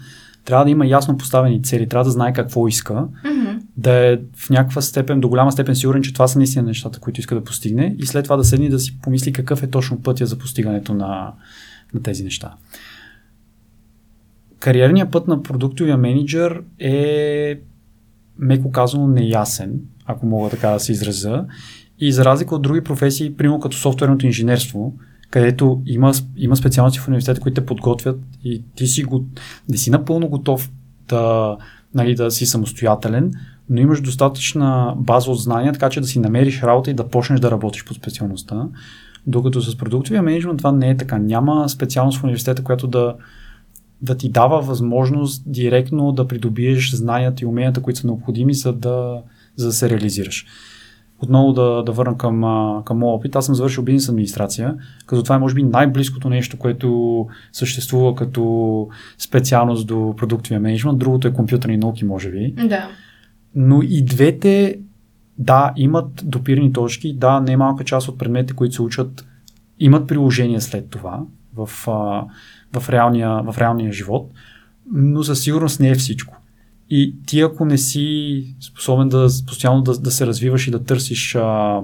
трябва 0.45 0.65
да 0.65 0.71
има 0.71 0.87
ясно 0.87 1.17
поставени 1.17 1.63
цели, 1.63 1.89
трябва 1.89 2.05
да 2.05 2.11
знае 2.11 2.33
какво 2.33 2.69
иска, 2.69 2.95
Mm-hmm. 3.25 3.61
да 3.77 4.13
е 4.13 4.19
в 4.37 4.51
някаква 4.51 4.83
степен, 4.83 5.21
до 5.21 5.29
голяма 5.29 5.53
степен 5.53 5.77
сигурен, 5.77 6.03
че 6.03 6.13
това 6.13 6.29
са 6.29 6.39
наистина 6.39 6.65
нещата, 6.65 7.01
които 7.01 7.21
иска 7.21 7.35
да 7.35 7.45
постигне 7.45 7.95
и 7.99 8.07
след 8.07 8.25
това 8.25 8.37
да 8.37 8.45
седне 8.45 8.69
да 8.69 8.79
си 8.79 8.99
помисли 9.01 9.33
какъв 9.33 9.63
е 9.63 9.71
точно 9.71 10.03
пътя 10.03 10.27
за 10.27 10.39
постигането 10.39 10.95
на, 10.95 11.33
на 11.95 12.03
тези 12.03 12.25
неща. 12.25 12.55
Кариерният 14.67 15.11
път 15.11 15.29
на 15.29 15.43
продуктовия 15.43 15.97
менеджер 15.97 16.63
е 16.79 17.61
меко 18.39 18.71
казано 18.71 19.09
неясен, 19.09 19.81
ако 20.07 20.27
мога 20.27 20.51
така 20.51 20.69
да 20.69 20.81
се 20.81 20.93
изразя. 20.93 21.45
И 21.99 22.13
за 22.13 22.25
разлика 22.25 22.55
от 22.55 22.63
други 22.63 22.81
професии, 22.81 23.37
примерно 23.37 23.61
като 23.61 23.77
софтуерното 23.77 24.27
инженерство, 24.27 24.95
където 25.31 25.83
има, 25.87 26.13
има 26.37 26.57
специалности 26.57 26.99
в 26.99 27.09
университета, 27.09 27.41
които 27.41 27.61
те 27.61 27.67
подготвят 27.67 28.21
и 28.45 28.63
ти 28.77 28.87
си, 28.87 29.05
го, 29.05 29.25
не 29.69 29.77
си 29.77 29.91
напълно 29.91 30.29
готов 30.29 30.71
да, 31.09 31.57
нали, 31.95 32.15
да 32.15 32.31
си 32.31 32.47
самостоятелен, 32.47 33.33
но 33.71 33.81
имаш 33.81 34.01
достатъчна 34.01 34.95
база 34.97 35.31
от 35.31 35.39
знания, 35.39 35.73
така 35.73 35.91
че 35.91 36.01
да 36.01 36.07
си 36.07 36.19
намериш 36.19 36.63
работа 36.63 36.91
и 36.91 36.95
да 36.95 37.09
почнеш 37.09 37.41
да 37.41 37.51
работиш 37.51 37.85
по 37.85 37.95
специалността. 37.95 38.69
Докато 39.27 39.61
с 39.61 39.79
продуктовия 39.79 40.23
менеджмент 40.23 40.59
това 40.59 40.73
не 40.73 40.91
е 40.91 40.97
така. 40.97 41.19
Няма 41.19 41.69
специалност 41.69 42.19
в 42.19 42.25
университета, 42.25 42.63
която 42.63 42.87
да, 42.87 43.15
да 44.03 44.17
ти 44.17 44.29
дава 44.29 44.61
възможност 44.61 45.43
директно 45.47 46.13
да 46.13 46.29
придобиеш 46.29 46.95
знанията 46.95 47.45
и 47.45 47.47
уменията, 47.47 47.83
които 47.83 48.01
са 48.01 48.07
необходими, 48.07 48.55
за 48.55 48.73
да, 48.73 49.23
за 49.57 49.67
да 49.67 49.73
се 49.73 49.91
реализираш. 49.91 50.47
Отново 51.19 51.53
да, 51.53 51.83
да 51.83 51.93
върна 51.93 52.19
към, 52.19 52.41
към 52.85 52.99
моят 52.99 53.19
опит. 53.19 53.37
Аз 53.37 53.47
съм 53.47 53.55
завършил 53.55 53.85
бизнес 53.85 54.09
администрация, 54.09 54.75
като 55.07 55.23
това 55.23 55.37
е 55.37 55.39
може 55.39 55.55
би 55.55 55.63
най-близкото 55.63 56.29
нещо, 56.29 56.57
което 56.57 57.27
съществува 57.53 58.15
като 58.15 58.89
специалност 59.19 59.87
до 59.87 60.15
продуктовия 60.17 60.61
менеджмент. 60.61 60.99
Другото 60.99 61.29
е 61.29 61.33
компютърни 61.33 61.77
науки, 61.77 62.05
може 62.05 62.31
би. 62.31 62.55
Да. 62.69 62.89
Но 63.55 63.83
и 63.83 64.05
двете, 64.05 64.79
да, 65.39 65.73
имат 65.77 66.23
допирни 66.25 66.73
точки, 66.73 67.15
да, 67.15 67.41
не 67.41 67.57
малка 67.57 67.85
част 67.85 68.09
от 68.09 68.19
предметите, 68.19 68.55
които 68.55 68.75
се 68.75 68.83
учат, 68.83 69.27
имат 69.79 70.09
приложение 70.09 70.61
след 70.61 70.91
това 70.91 71.21
в, 71.57 71.71
в, 72.73 72.89
реалния, 72.89 73.43
в 73.43 73.59
реалния 73.59 73.93
живот, 73.93 74.31
но 74.93 75.23
със 75.23 75.43
сигурност 75.43 75.81
не 75.81 75.91
е 75.91 75.95
всичко. 75.95 76.37
И 76.91 77.15
ти 77.27 77.41
ако 77.41 77.65
не 77.65 77.79
си 77.79 78.45
способен 78.61 79.09
да 79.09 79.29
постоянно 79.47 79.83
да, 79.83 79.99
да 79.99 80.11
се 80.11 80.27
развиваш 80.27 80.67
и 80.67 80.71
да 80.71 80.85
търсиш 80.85 81.35
а, 81.35 81.81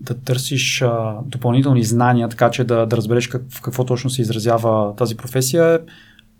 да 0.00 0.14
търсиш 0.14 0.82
а, 0.82 1.18
допълнителни 1.26 1.84
знания, 1.84 2.28
така 2.28 2.50
че 2.50 2.64
да, 2.64 2.86
да 2.86 2.96
разбереш 2.96 3.26
как, 3.26 3.42
в 3.50 3.62
какво 3.62 3.84
точно 3.84 4.10
се 4.10 4.22
изразява 4.22 4.96
тази 4.96 5.16
професия 5.16 5.74
е 5.74 5.78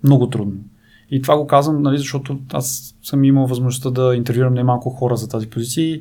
много 0.04 0.30
трудно. 0.30 0.56
И 1.10 1.22
това 1.22 1.36
го 1.36 1.46
казвам, 1.46 1.82
нали, 1.82 1.98
защото 1.98 2.38
аз 2.52 2.94
съм 3.02 3.24
имал 3.24 3.46
възможността 3.46 3.90
да 3.90 4.16
интервюрам 4.16 4.54
немалко 4.54 4.90
хора 4.90 5.16
за 5.16 5.28
тази 5.28 5.46
позиция 5.46 6.00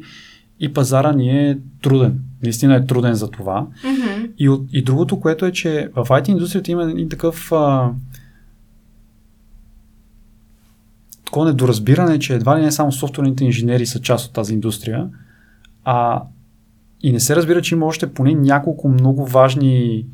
и 0.60 0.74
пазара 0.74 1.12
ни 1.12 1.50
е 1.50 1.60
труден. 1.82 2.20
Наистина 2.44 2.76
е 2.76 2.86
труден 2.86 3.14
за 3.14 3.32
това. 3.32 3.68
Mm-hmm. 3.84 4.19
И, 4.40 4.58
и 4.74 4.84
другото, 4.84 5.20
което 5.20 5.46
е, 5.46 5.52
че 5.52 5.90
в 5.96 6.06
IT 6.06 6.30
индустрията 6.30 6.72
има 6.72 6.92
един 6.92 7.10
такъв 7.10 7.52
а, 7.52 7.92
такова 11.26 11.46
недоразбиране, 11.46 12.20
че 12.20 12.34
едва 12.34 12.60
ли 12.60 12.62
не 12.62 12.72
само 12.72 12.92
софтуерните 12.92 13.46
инженери 13.46 13.86
са 13.86 14.02
част 14.02 14.28
от 14.28 14.34
тази 14.34 14.54
индустрия, 14.54 15.10
а 15.84 16.24
и 17.02 17.12
не 17.12 17.20
се 17.20 17.36
разбира, 17.36 17.62
че 17.62 17.76
има 17.76 17.86
още 17.86 18.14
поне 18.14 18.34
няколко 18.34 18.90
много 18.90 19.26
важни 19.26 20.06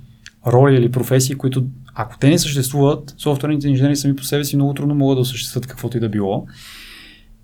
роли 0.48 0.76
или 0.76 0.92
професии, 0.92 1.36
които 1.36 1.66
ако 1.96 2.18
те 2.18 2.30
не 2.30 2.40
съществуват, 2.40 3.16
софтуерните 3.18 3.68
инженери 3.68 3.96
сами 3.96 4.16
по 4.16 4.24
себе 4.24 4.44
си 4.44 4.56
много 4.56 4.74
трудно 4.74 4.96
могат 4.96 5.18
да 5.18 5.22
осъществят 5.22 5.68
каквото 5.68 5.98
и 5.98 6.00
да 6.00 6.10
било. 6.10 6.48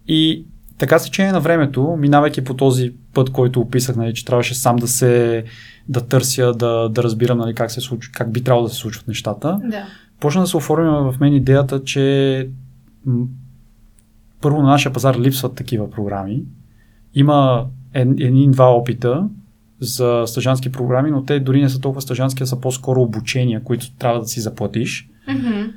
И 0.07 0.45
така 0.81 0.99
се 0.99 1.11
чене 1.11 1.31
на 1.31 1.39
времето, 1.39 1.95
минавайки 1.99 2.43
по 2.43 2.53
този 2.53 2.93
път, 3.13 3.29
който 3.29 3.61
описах, 3.61 3.95
нали, 3.95 4.13
че 4.13 4.25
трябваше 4.25 4.55
сам 4.55 4.75
да 4.75 4.87
се 4.87 5.43
да 5.89 6.07
търся, 6.07 6.53
да, 6.53 6.89
да 6.89 7.03
разбирам 7.03 7.37
нали, 7.37 7.55
как, 7.55 7.71
се 7.71 7.81
случва, 7.81 8.11
как 8.13 8.31
би 8.31 8.43
трябвало 8.43 8.67
да 8.67 8.73
се 8.73 8.79
случват 8.79 9.07
нещата, 9.07 9.59
Да. 9.63 9.85
почна 10.19 10.41
да 10.41 10.47
се 10.47 10.57
оформя 10.57 11.11
в 11.11 11.19
мен 11.19 11.33
идеята, 11.33 11.83
че 11.83 12.49
м- 13.05 13.25
първо 14.41 14.61
на 14.61 14.67
нашия 14.67 14.93
пазар 14.93 15.15
липсват 15.19 15.55
такива 15.55 15.91
програми. 15.91 16.43
Има 17.13 17.65
един-два 17.93 18.75
опита 18.75 19.27
за 19.79 20.23
стъжански 20.27 20.71
програми, 20.71 21.11
но 21.11 21.25
те 21.25 21.39
дори 21.39 21.61
не 21.61 21.69
са 21.69 21.81
толкова 21.81 22.01
стъжански, 22.01 22.43
а 22.43 22.45
са 22.45 22.59
по-скоро 22.61 23.01
обучения, 23.01 23.63
които 23.63 23.91
трябва 23.91 24.19
да 24.19 24.27
си 24.27 24.41
заплатиш. 24.41 25.09
Mm-hmm. 25.29 25.71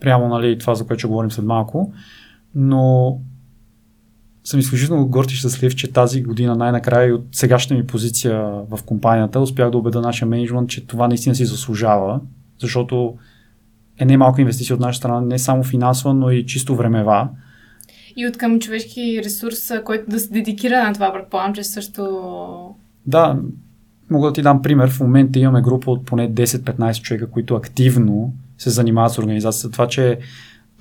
Прямо 0.00 0.28
нали, 0.28 0.58
това, 0.58 0.74
за 0.74 0.86
което 0.86 0.98
ще 0.98 1.08
говорим 1.08 1.30
след 1.30 1.44
малко. 1.44 1.92
Но 2.54 3.18
съм 4.46 4.60
изключително 4.60 5.08
горд 5.08 5.30
и 5.30 5.34
щастлив, 5.34 5.76
че 5.76 5.92
тази 5.92 6.22
година 6.22 6.56
най-накрая 6.56 7.08
и 7.08 7.12
от 7.12 7.24
сегашната 7.32 7.74
ми 7.74 7.86
позиция 7.86 8.42
в 8.42 8.78
компанията 8.86 9.40
успях 9.40 9.70
да 9.70 9.78
убеда 9.78 10.00
нашия 10.00 10.28
менеджмент, 10.28 10.68
че 10.68 10.86
това 10.86 11.08
наистина 11.08 11.34
си 11.34 11.44
заслужава, 11.44 12.20
защото 12.60 13.14
е 13.98 14.04
не 14.04 14.16
малко 14.16 14.40
инвестиция 14.40 14.74
от 14.74 14.80
наша 14.80 14.98
страна, 14.98 15.20
не 15.20 15.38
само 15.38 15.64
финансова, 15.64 16.14
но 16.14 16.30
и 16.30 16.46
чисто 16.46 16.76
времева. 16.76 17.28
И 18.16 18.26
от 18.26 18.36
към 18.36 18.60
човешки 18.60 19.20
ресурс, 19.24 19.72
който 19.84 20.10
да 20.10 20.20
се 20.20 20.32
дедикира 20.32 20.82
на 20.82 20.94
това, 20.94 21.12
предполагам, 21.12 21.54
че 21.54 21.64
също... 21.64 22.74
Да, 23.06 23.38
мога 24.10 24.28
да 24.28 24.32
ти 24.32 24.42
дам 24.42 24.62
пример. 24.62 24.90
В 24.90 25.00
момента 25.00 25.38
имаме 25.38 25.62
група 25.62 25.90
от 25.90 26.06
поне 26.06 26.32
10-15 26.32 27.02
човека, 27.02 27.30
които 27.30 27.54
активно 27.54 28.32
се 28.58 28.70
занимават 28.70 29.12
с 29.12 29.18
организацията. 29.18 29.72
Това, 29.72 29.88
че 29.88 30.18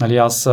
нали, 0.02 0.18
аз 0.18 0.50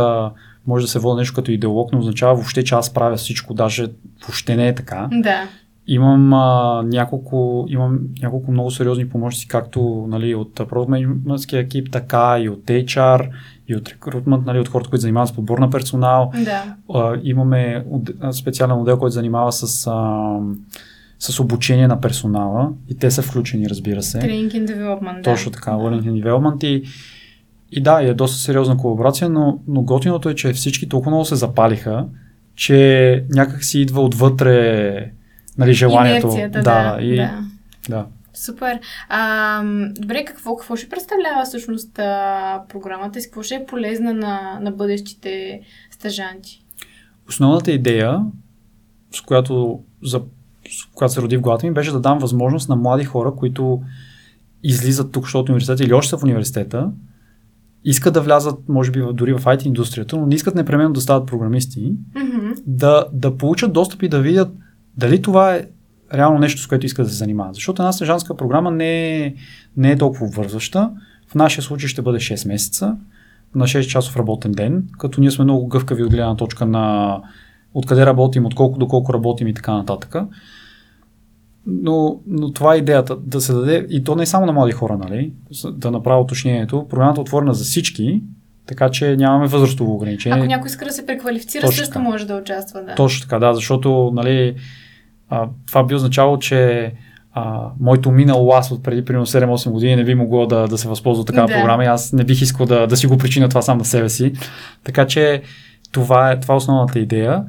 може 0.67 0.85
да 0.85 0.89
се 0.89 0.99
вода 0.99 1.19
нещо 1.19 1.35
като 1.35 1.51
идеолог, 1.51 1.93
не 1.93 1.99
означава 1.99 2.35
въобще, 2.35 2.63
че 2.63 2.75
аз 2.75 2.93
правя 2.93 3.15
всичко, 3.15 3.53
даже 3.53 3.87
въобще 4.21 4.55
не 4.55 4.67
е 4.67 4.75
така. 4.75 5.09
Да. 5.11 5.47
Имам, 5.87 6.33
а, 6.33 6.81
няколко, 6.85 7.65
имам 7.69 7.99
няколко 8.21 8.51
много 8.51 8.71
сериозни 8.71 9.09
помощници, 9.09 9.47
както 9.47 10.05
нали, 10.09 10.35
от 10.35 10.55
продуктменеджментския 10.55 11.59
екип, 11.59 11.91
така 11.91 12.39
и 12.39 12.49
от 12.49 12.65
HR, 12.65 13.29
и 13.67 13.75
от 13.75 13.89
рекрутмент, 13.89 14.45
нали, 14.45 14.59
от 14.59 14.67
хората, 14.67 14.89
които 14.89 15.01
занимават 15.01 15.29
с 15.29 15.33
подбор 15.33 15.57
на 15.57 15.69
персонал. 15.69 16.31
Да. 16.43 16.75
А, 16.93 17.19
имаме 17.23 17.85
специален 18.31 18.77
модел, 18.77 18.97
който 18.97 19.13
занимава 19.13 19.51
с, 19.51 19.87
а, 19.91 20.39
с 21.19 21.39
обучение 21.39 21.87
на 21.87 22.01
персонала 22.01 22.69
и 22.89 22.97
те 22.97 23.11
са 23.11 23.21
включени, 23.21 23.69
разбира 23.69 24.01
се. 24.01 24.19
Training 24.19 24.51
and 24.51 24.67
development, 24.67 25.15
да. 25.15 25.21
Точно 25.21 25.51
така, 25.51 25.71
Learning 25.71 26.03
and 26.03 26.23
Development 26.23 26.65
и, 26.65 26.83
и 27.75 27.81
да, 27.81 28.03
е 28.03 28.13
доста 28.13 28.37
сериозна 28.37 28.77
колаборация, 28.77 29.29
но, 29.29 29.59
но 29.67 29.81
готиното 29.81 30.29
е, 30.29 30.35
че 30.35 30.53
всички 30.53 30.89
толкова 30.89 31.11
много 31.11 31.25
се 31.25 31.35
запалиха, 31.35 32.05
че 32.55 33.25
някак 33.29 33.63
си 33.63 33.79
идва 33.79 34.01
отвътре 34.01 35.11
нали, 35.57 35.73
желанието. 35.73 36.27
Инерцията, 36.27 36.61
да, 36.61 36.95
да, 36.95 37.01
и, 37.01 37.15
да. 37.15 37.39
да. 37.89 38.05
Супер. 38.33 38.79
А, 39.09 39.63
добре, 39.99 40.25
какво, 40.25 40.55
какво 40.55 40.75
ще 40.75 40.89
представлява 40.89 41.45
всъщност 41.45 41.99
а, 41.99 42.63
програмата 42.69 43.19
и 43.19 43.23
какво 43.23 43.43
ще 43.43 43.55
е 43.55 43.65
полезна 43.65 44.13
на, 44.13 44.59
на 44.61 44.71
бъдещите 44.71 45.61
стъжанти? 45.91 46.63
Основната 47.29 47.71
идея, 47.71 48.19
с 49.11 49.21
която, 49.21 49.79
за, 50.03 50.21
с 50.69 50.85
която 50.93 51.13
се 51.13 51.21
роди 51.21 51.37
в 51.37 51.41
главата 51.41 51.67
ми, 51.67 51.73
беше 51.73 51.91
да 51.91 51.99
дам 51.99 52.19
възможност 52.19 52.69
на 52.69 52.75
млади 52.75 53.03
хора, 53.03 53.33
които 53.35 53.81
излизат 54.63 55.11
тук, 55.11 55.23
защото 55.23 55.51
университета 55.51 55.83
или 55.83 55.93
още 55.93 56.09
са 56.09 56.17
в 56.17 56.23
университета, 56.23 56.91
искат 57.85 58.13
да 58.13 58.21
влязат, 58.21 58.69
може 58.69 58.91
би, 58.91 59.03
дори 59.13 59.33
в 59.33 59.39
IT 59.39 59.65
индустрията, 59.65 60.17
но 60.17 60.25
не 60.25 60.35
искат 60.35 60.55
непременно 60.55 60.93
да 60.93 61.01
стават 61.01 61.27
програмисти, 61.27 61.93
Мгм. 62.15 62.51
да, 62.65 63.05
да 63.13 63.37
получат 63.37 63.73
достъп 63.73 64.03
и 64.03 64.09
да 64.09 64.21
видят 64.21 64.49
дали 64.97 65.21
това 65.21 65.55
е 65.55 65.65
реално 66.13 66.39
нещо, 66.39 66.61
с 66.61 66.67
което 66.67 66.85
искат 66.85 67.05
да 67.05 67.09
се 67.09 67.17
занимават. 67.17 67.55
Защото 67.55 67.81
една 67.81 67.91
стъжанска 67.91 68.37
програма 68.37 68.71
не 68.71 69.17
е, 69.25 69.33
не 69.77 69.91
е 69.91 69.97
толкова 69.97 70.25
обвързваща. 70.25 70.91
В 71.27 71.35
нашия 71.35 71.63
случай 71.63 71.89
ще 71.89 72.01
бъде 72.01 72.19
6 72.19 72.47
месеца 72.47 72.95
на 73.55 73.65
6 73.67 73.87
часов 73.87 74.17
работен 74.17 74.51
ден, 74.51 74.87
като 74.99 75.21
ние 75.21 75.31
сме 75.31 75.43
много 75.43 75.67
гъвкави 75.67 76.03
от 76.03 76.11
гледна 76.11 76.35
точка 76.35 76.65
на 76.65 77.17
откъде 77.73 78.05
работим, 78.05 78.45
от 78.45 78.55
колко 78.55 78.79
до 78.79 78.87
колко 78.87 79.13
работим 79.13 79.47
и 79.47 79.53
така 79.53 79.73
нататък. 79.73 80.15
Но, 81.67 82.19
но 82.27 82.51
това 82.51 82.75
е 82.75 82.77
идеята, 82.77 83.15
да 83.15 83.41
се 83.41 83.53
даде, 83.53 83.87
и 83.89 84.03
то 84.03 84.15
не 84.15 84.23
е 84.23 84.25
само 84.25 84.45
на 84.45 84.53
млади 84.53 84.71
хора, 84.71 84.97
нали, 84.97 85.33
да 85.71 85.91
направя 85.91 86.21
уточнението. 86.21 86.85
Програмата 86.89 87.19
е 87.19 87.21
отворена 87.21 87.53
за 87.53 87.63
всички, 87.63 88.21
така 88.65 88.89
че 88.89 89.15
нямаме 89.17 89.47
възрастово 89.47 89.95
ограничение. 89.95 90.37
Ако 90.37 90.47
някой 90.47 90.67
иска 90.67 90.85
да 90.85 90.91
се 90.91 91.05
преквалифицира, 91.05 91.61
Точно 91.61 91.77
също 91.77 91.93
така. 91.93 92.03
може 92.03 92.27
да 92.27 92.35
участва, 92.37 92.83
да. 92.83 92.95
Точно 92.95 93.21
така, 93.21 93.39
да, 93.39 93.53
защото 93.53 94.11
нали, 94.13 94.55
а, 95.29 95.47
това 95.67 95.83
би 95.83 95.95
означавало, 95.95 96.39
че 96.39 96.91
а, 97.33 97.69
моето 97.79 98.11
минало 98.11 98.51
аз 98.51 98.71
от 98.71 98.83
преди 98.83 99.05
примерно 99.05 99.25
7-8 99.25 99.71
години 99.71 99.95
не 99.95 100.03
би 100.03 100.15
могло 100.15 100.45
да, 100.45 100.67
да 100.67 100.77
се 100.77 100.87
възползва 100.87 101.21
от 101.21 101.27
такава 101.27 101.47
Да. 101.47 101.53
програма 101.53 101.83
и 101.83 101.87
аз 101.87 102.13
не 102.13 102.23
бих 102.23 102.41
искал 102.41 102.65
да, 102.65 102.87
да 102.87 102.97
си 102.97 103.07
го 103.07 103.17
причина 103.17 103.49
това 103.49 103.61
сам 103.61 103.77
на 103.77 103.85
себе 103.85 104.09
си. 104.09 104.33
Така 104.83 105.07
че 105.07 105.41
това 105.91 106.31
е, 106.31 106.39
това 106.39 106.53
е 106.53 106.57
основната 106.57 106.99
идея. 106.99 107.43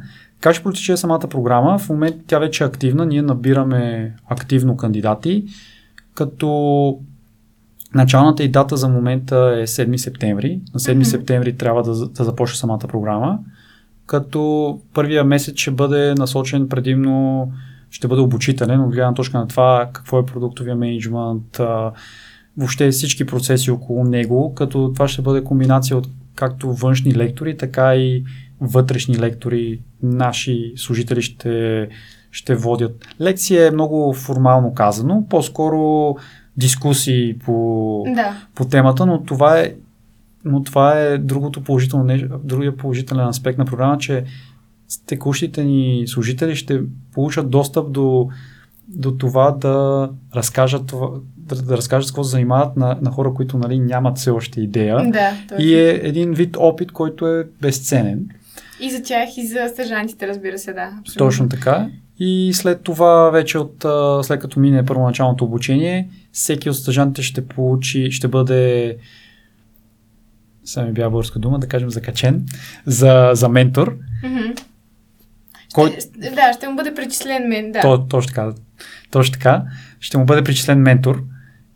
Как 0.45 0.55
ще 0.55 0.65
протече 0.65 0.97
самата 0.97 1.29
програма? 1.31 1.79
В 1.79 1.89
момента 1.89 2.19
тя 2.27 2.39
вече 2.39 2.65
е 2.65 2.67
активна, 2.67 3.07
ние 3.07 3.23
набираме 3.23 4.13
активно 4.29 4.77
кандидати, 4.77 5.45
като 6.15 6.99
началната 7.95 8.45
и 8.45 8.49
дата 8.49 8.77
за 8.77 8.89
момента 8.89 9.57
е 9.59 9.67
7 9.67 9.97
септември. 9.97 10.61
На 10.75 10.81
7 10.81 10.95
Мгм. 10.95 11.05
септември 11.05 11.57
трябва 11.57 11.83
да, 11.83 12.09
да 12.09 12.25
започне 12.25 12.57
самата 12.57 12.79
програма 12.79 13.39
като 14.07 14.81
първия 14.95 15.25
месец 15.25 15.57
ще 15.57 15.71
бъде 15.71 16.15
насочен 16.15 16.69
предимно, 16.69 17.53
ще 17.91 18.09
бъде 18.09 18.23
обучителен 18.23 18.81
от 18.81 18.91
гледна 18.91 19.15
точка 19.15 19.39
на 19.39 19.49
това 19.49 19.91
какво 19.93 20.19
е 20.19 20.27
продуктовия 20.27 20.77
менеджмент, 20.77 21.61
въобще 22.57 22.91
всички 22.91 23.27
процеси 23.27 23.71
около 23.71 24.05
него, 24.05 24.55
като 24.55 24.93
това 24.95 25.09
ще 25.09 25.23
бъде 25.23 25.45
комбинация 25.45 25.97
от 25.97 26.09
както 26.35 26.73
външни 26.73 27.15
лектори, 27.15 27.57
така 27.57 27.97
и 27.97 28.25
вътрешни 28.61 29.19
лектори, 29.19 29.81
наши 30.05 30.73
служители 30.77 31.23
ще, 31.23 31.89
ще 32.31 32.55
водят. 32.55 33.07
Лекция 33.21 33.67
е 33.67 33.71
много 33.71 34.13
формално 34.13 34.75
казано, 34.75 35.27
по-скоро 35.31 36.15
дискусии 36.57 37.39
по, 37.39 38.05
Да. 38.15 38.37
по 38.55 38.65
темата, 38.65 39.07
но 39.07 39.23
това 39.23 39.61
е 39.61 39.75
но 40.45 40.63
това 40.63 41.01
е 41.01 41.19
другото 41.19 41.65
положително 41.65 42.19
другия 42.45 42.77
положителен 42.77 43.27
аспект 43.27 43.59
на 43.59 43.65
програма, 43.65 43.99
че 43.99 44.25
текущите 45.07 45.65
ни 45.65 46.05
служители 46.07 46.57
ще 46.57 46.81
получат 47.13 47.51
достъп 47.51 47.93
до, 47.93 48.29
до 48.89 49.17
това 49.17 49.51
да 49.51 50.09
разкажат, 50.37 50.87
това, 50.87 51.09
да, 51.37 51.63
да 51.63 51.77
разкажат 51.77 52.07
с 52.09 52.11
какво 52.11 52.25
се 52.25 52.31
занимават 52.31 52.77
на, 52.77 52.99
на 53.03 53.11
хора, 53.11 53.35
които 53.35 53.59
нали, 53.59 53.79
нямат 53.79 54.19
все 54.19 54.31
още 54.31 54.61
идея. 54.61 54.97
Да, 54.97 55.31
точно. 55.49 55.65
И 55.65 55.75
е 55.75 56.01
един 56.03 56.33
вид 56.33 56.57
опит, 56.59 56.93
който 56.93 57.27
е 57.27 57.47
безценен. 57.61 58.29
И 58.81 58.91
за 58.91 59.03
тях, 59.03 59.37
и 59.37 59.47
за 59.47 59.69
стъжантите, 59.69 60.29
разбира 60.29 60.59
се, 60.59 60.73
да. 60.73 60.93
Абсолютно. 61.01 61.27
Точно 61.27 61.49
така. 61.49 61.89
И 62.19 62.51
след 62.55 62.83
това, 62.83 63.31
вече 63.31 63.59
от, 63.59 63.85
след 64.23 64.41
като 64.41 64.61
мине 64.61 64.85
първоначалното 64.87 65.45
обучение, 65.45 66.09
всеки 66.33 66.71
от 66.71 66.77
стъжантите 66.77 67.23
ще 67.23 67.47
получи, 67.47 68.11
ще 68.11 68.29
бъде 68.29 68.97
сега 70.65 70.87
ми 70.87 70.93
бяга 70.93 71.11
българска 71.11 71.39
дума, 71.39 71.59
да 71.59 71.69
кажем 71.69 71.91
закачен, 71.91 72.47
за, 72.87 73.31
за 73.35 73.49
ментор. 73.49 73.97
Мгм. 74.25 74.53
Кой, 75.75 75.91
Ще- 75.91 76.31
Да, 76.31 76.53
ще 76.53 76.69
му 76.69 76.77
бъде 76.77 76.95
причислен 76.95 77.49
мен, 77.49 77.73
да. 77.73 77.81
то, 77.81 78.07
точно 78.07 78.29
така, 78.29 78.53
точно 79.11 79.33
така, 79.33 79.63
ще 80.01 80.19
му 80.19 80.25
бъде 80.25 80.45
причислен 80.45 80.79
ментор 80.79 81.25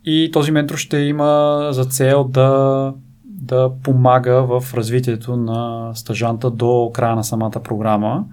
и 0.05 0.31
този 0.33 0.51
ментор 0.51 0.77
ще 0.77 0.99
има 0.99 1.69
за 1.73 1.85
цел 1.85 2.25
да, 2.25 2.93
да 3.41 3.71
помага 3.83 4.43
в 4.43 4.75
развитието 4.75 5.37
на 5.37 5.91
стъжанта 5.95 6.51
до 6.51 6.91
края 6.95 7.17
на 7.17 7.25
самата 7.25 7.63
програма. 7.65 8.25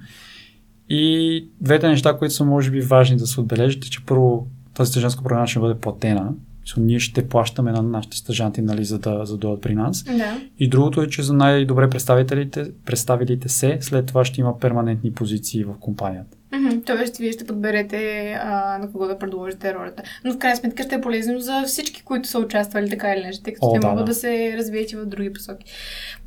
И 0.90 1.48
двете 1.62 1.88
неща, 1.88 2.18
които 2.18 2.34
са 2.34 2.46
може 2.46 2.72
би 2.72 2.82
важни 2.82 3.18
да 3.18 3.28
се 3.28 3.40
отбележите, 3.40 3.90
че 3.90 4.06
първо 4.06 4.48
тази 4.74 4.92
стъжантска 4.92 5.24
програма 5.24 5.48
ще 5.48 5.60
бъде 5.60 5.80
платена. 5.80 6.34
Ние 6.78 7.00
ще 7.00 7.28
плащаме 7.28 7.72
на 7.72 7.82
нашите 7.82 8.18
стъжанти, 8.18 8.62
нали, 8.62 8.86
за 8.86 9.00
да, 9.00 9.26
за 9.26 9.34
да 9.34 9.38
дойдат 9.38 9.62
при 9.62 9.76
нас. 9.76 10.04
Да. 10.04 10.42
И 10.60 10.70
другото 10.70 11.02
е, 11.02 11.08
че 11.08 11.24
за 11.24 11.34
най-добре 11.34 11.90
представителите, 11.90 12.72
представилите 12.86 13.50
се, 13.50 13.78
след 13.82 14.06
това 14.06 14.26
ще 14.26 14.42
има 14.42 14.60
перманентни 14.60 15.14
позиции 15.14 15.64
в 15.64 15.74
компанията. 15.80 16.38
Тоест, 16.86 17.18
вие 17.18 17.32
ще 17.32 17.46
подберете 17.46 18.32
а, 18.42 18.78
на 18.78 18.92
кого 18.92 19.08
да 19.08 19.20
предложите 19.20 19.74
ролята. 19.74 20.04
Но 20.26 20.34
в 20.34 20.38
крайна 20.38 20.58
сметка 20.58 20.84
ще 20.84 20.96
е 20.96 21.02
полезно 21.02 21.40
за 21.40 21.64
всички, 21.66 22.04
които 22.04 22.30
са 22.30 22.40
участвали 22.40 22.90
така 22.90 23.14
или 23.14 23.22
иначе, 23.22 23.44
тъй 23.44 23.54
като 23.54 23.68
О, 23.68 23.74
те 23.74 23.80
да, 23.80 23.88
могат 23.88 24.06
да. 24.06 24.12
да. 24.12 24.16
се 24.16 24.54
развият 24.58 24.92
и 24.92 24.96
в 24.96 25.06
други 25.06 25.34
посоки. 25.34 25.66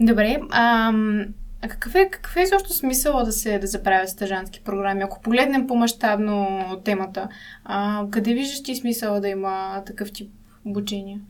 Добре, 0.01 0.41
ам, 0.51 1.27
а 1.63 1.69
какъв 1.69 1.95
е, 1.95 2.11
какъв 2.11 2.37
е 2.37 2.43
изобщо 2.43 2.73
смисъл 2.73 3.25
да 3.25 3.33
се 3.33 3.59
да 3.59 3.67
заправят 3.67 4.09
стъжантски 4.09 4.61
програми? 4.65 5.03
Ако 5.03 5.21
погледнем 5.23 5.67
по-масштабно 5.67 6.61
темата, 6.85 7.29
а, 7.65 8.07
къде 8.11 8.35
виждаш 8.35 8.63
ти 8.63 8.77
смисъл 8.77 9.21
да 9.21 9.29
има 9.29 9.83
такъв 9.87 10.13
тип 10.13 10.31
обучение? 10.65 11.21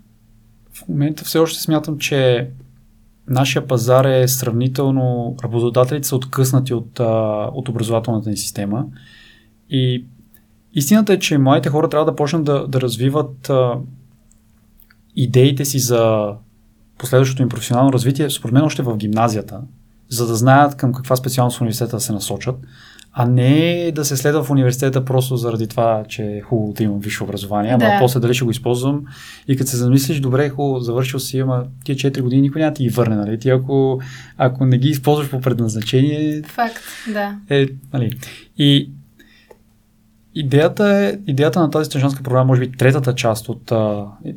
В 0.73 0.89
момента 0.89 1.25
все 1.25 1.39
още 1.39 1.63
смятам, 1.63 1.99
че 1.99 2.51
нашия 3.29 3.67
пазар 3.67 4.05
е 4.05 4.29
сравнително, 4.29 5.37
работодателите 5.45 6.09
са 6.09 6.17
откъснати 6.17 6.75
от, 6.75 7.01
а, 7.01 7.05
от 7.53 7.69
образователната 7.69 8.31
ни 8.31 8.37
система 8.37 8.87
и 9.71 10.05
истината 10.75 11.13
е, 11.13 11.19
че 11.19 11.39
младите 11.39 11.69
хора 11.69 11.89
трябва 11.89 12.05
да 12.05 12.17
почнат 12.17 12.45
да, 12.45 12.69
да 12.69 12.81
развиват 12.81 13.51
а, 13.51 13.79
идеите 15.17 15.65
си 15.65 15.79
за 15.79 16.33
последващото 16.99 17.43
им 17.43 17.49
професионално 17.49 17.93
развитие, 17.93 18.31
според 18.31 18.55
мен 18.55 18.63
още 18.63 18.83
в 18.83 18.97
гимназията, 18.97 19.61
за 20.09 20.27
да 20.27 20.35
знаят 20.35 20.75
към 20.77 20.93
каква 20.93 21.17
специалност 21.17 21.59
в 21.59 21.61
университета 21.61 21.97
да 21.97 22.01
се 22.01 22.13
насочат, 22.13 22.57
а 23.13 23.27
не 23.27 23.93
да 23.95 24.05
се 24.05 24.17
следва 24.17 24.45
в 24.45 24.51
университета 24.51 25.05
просто 25.05 25.37
заради 25.37 25.67
това, 25.67 26.05
че 26.09 26.23
е 26.23 26.41
хубаво 26.41 26.73
да 26.73 26.83
имам 26.83 27.01
висше 27.01 27.25
образование, 27.25 27.71
ама 27.71 27.79
Да. 27.85 27.97
после 28.01 28.21
дали 28.21 28.35
ще 28.35 28.45
го 28.45 28.51
използвам 28.51 29.05
и 29.49 29.57
като 29.57 29.71
се 29.71 29.77
замислиш, 29.77 30.21
добре, 30.21 30.49
хубаво, 30.49 30.81
завършил 30.81 31.21
си, 31.21 31.39
ама 31.39 31.65
тия 31.85 31.97
4 31.97 32.21
години 32.21 32.43
никой 32.43 32.61
няма 32.61 32.75
ти 32.75 32.83
ги 32.83 32.89
върне, 32.89 33.17
нали? 33.17 33.39
Ти 33.39 33.51
ако, 33.51 34.01
ако 34.37 34.65
не 34.67 34.79
ги 34.79 34.89
използваш 34.89 35.31
по 35.31 35.41
предназначение, 35.41 36.43
Факт, 36.43 36.83
да. 37.13 37.37
е, 37.51 37.67
нали. 37.93 38.19
И 38.59 38.91
идеята, 40.35 40.89
е, 40.89 41.19
идеята 41.27 41.61
на 41.61 41.71
тази 41.71 41.87
стъжанска 41.87 42.23
програма, 42.23 42.45
може 42.45 42.61
би 42.61 42.73
третата 42.73 43.15
част 43.15 43.49
от, 43.49 43.71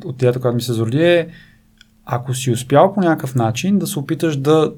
от 0.04 0.14
идеята, 0.14 0.40
която 0.40 0.54
ми 0.54 0.62
се 0.62 0.72
зароди 0.72 1.02
е, 1.02 1.28
ако 2.04 2.34
си 2.34 2.50
успял 2.50 2.94
по 2.94 3.00
някакъв 3.00 3.34
начин 3.34 3.78
да 3.78 3.86
се 3.86 3.98
опиташ 3.98 4.36
да, 4.36 4.72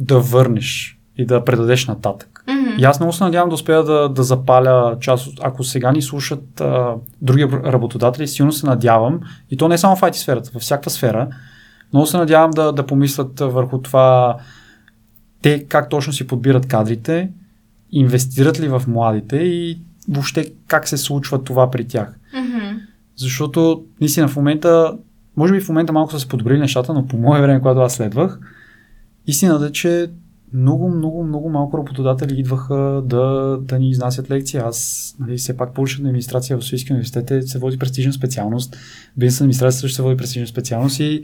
да 0.00 0.20
върнеш 0.20 0.98
и 1.16 1.26
да 1.26 1.44
предадеш 1.44 1.86
нататък. 1.86 2.44
Мгм. 2.48 2.70
И 2.78 2.84
аз 2.84 3.00
много 3.00 3.12
се 3.12 3.24
надявам 3.24 3.48
да 3.48 3.54
успея 3.54 3.82
да, 3.82 4.08
да 4.08 4.22
запаля 4.22 4.96
част 5.00 5.26
от... 5.26 5.40
Ако 5.42 5.64
сега 5.64 5.92
ни 5.92 6.02
слушат 6.02 6.60
а, 6.60 6.94
други 7.22 7.48
работодатели, 7.64 8.28
силно 8.28 8.52
се 8.52 8.66
надявам, 8.66 9.20
и 9.50 9.56
то 9.56 9.68
не 9.68 9.74
е 9.74 9.78
само 9.78 9.96
в 9.96 10.00
IT 10.00 10.12
сферата, 10.12 10.50
във 10.54 10.62
всяка 10.62 10.90
сфера, 10.90 11.28
много 11.92 12.06
се 12.06 12.16
надявам 12.16 12.50
да, 12.50 12.72
да 12.72 12.86
помислят 12.86 13.40
върху 13.40 13.78
това 13.78 14.36
те 15.42 15.64
как 15.64 15.88
точно 15.88 16.12
си 16.12 16.26
подбират 16.26 16.68
кадрите, 16.68 17.30
инвестират 17.92 18.60
ли 18.60 18.68
в 18.68 18.82
младите 18.88 19.36
и 19.36 19.78
въобще 20.08 20.52
как 20.66 20.88
се 20.88 20.96
случва 20.96 21.44
това 21.44 21.70
при 21.70 21.88
тях. 21.88 22.18
Мгм. 22.34 22.78
Защото 23.16 23.84
наистина 24.00 24.28
в 24.28 24.36
момента, 24.36 24.96
може 25.36 25.52
би 25.52 25.60
в 25.60 25.68
момента 25.68 25.92
малко 25.92 26.12
са 26.12 26.20
се 26.20 26.28
подобрили 26.28 26.58
нещата, 26.58 26.94
но 26.94 27.06
по 27.06 27.16
мое 27.16 27.40
време, 27.40 27.60
когато 27.60 27.80
аз 27.80 27.94
следвах, 27.94 28.38
истината 29.26 29.66
е, 29.66 29.72
че 29.72 30.10
много, 30.52 30.88
много, 30.88 31.24
много 31.24 31.50
малко 31.50 31.78
работодатели 31.78 32.40
идваха 32.40 33.02
да, 33.04 33.58
да 33.62 33.78
ни 33.78 33.90
изнасят 33.90 34.30
лекции. 34.30 34.60
Аз, 34.60 35.16
нали, 35.20 35.36
все 35.36 35.56
пак 35.56 35.74
публична 35.74 36.08
администрация 36.08 36.58
в 36.58 36.64
Софийския 36.64 36.94
университет 36.94 37.30
е- 37.30 37.42
се 37.42 37.58
води 37.58 37.78
престижна 37.78 38.12
специалност. 38.12 38.76
Бизнес 39.16 39.40
администрация 39.40 39.80
също 39.80 39.96
се 39.96 40.02
води 40.02 40.16
престижна 40.16 40.46
специалност 40.46 41.00
и, 41.00 41.22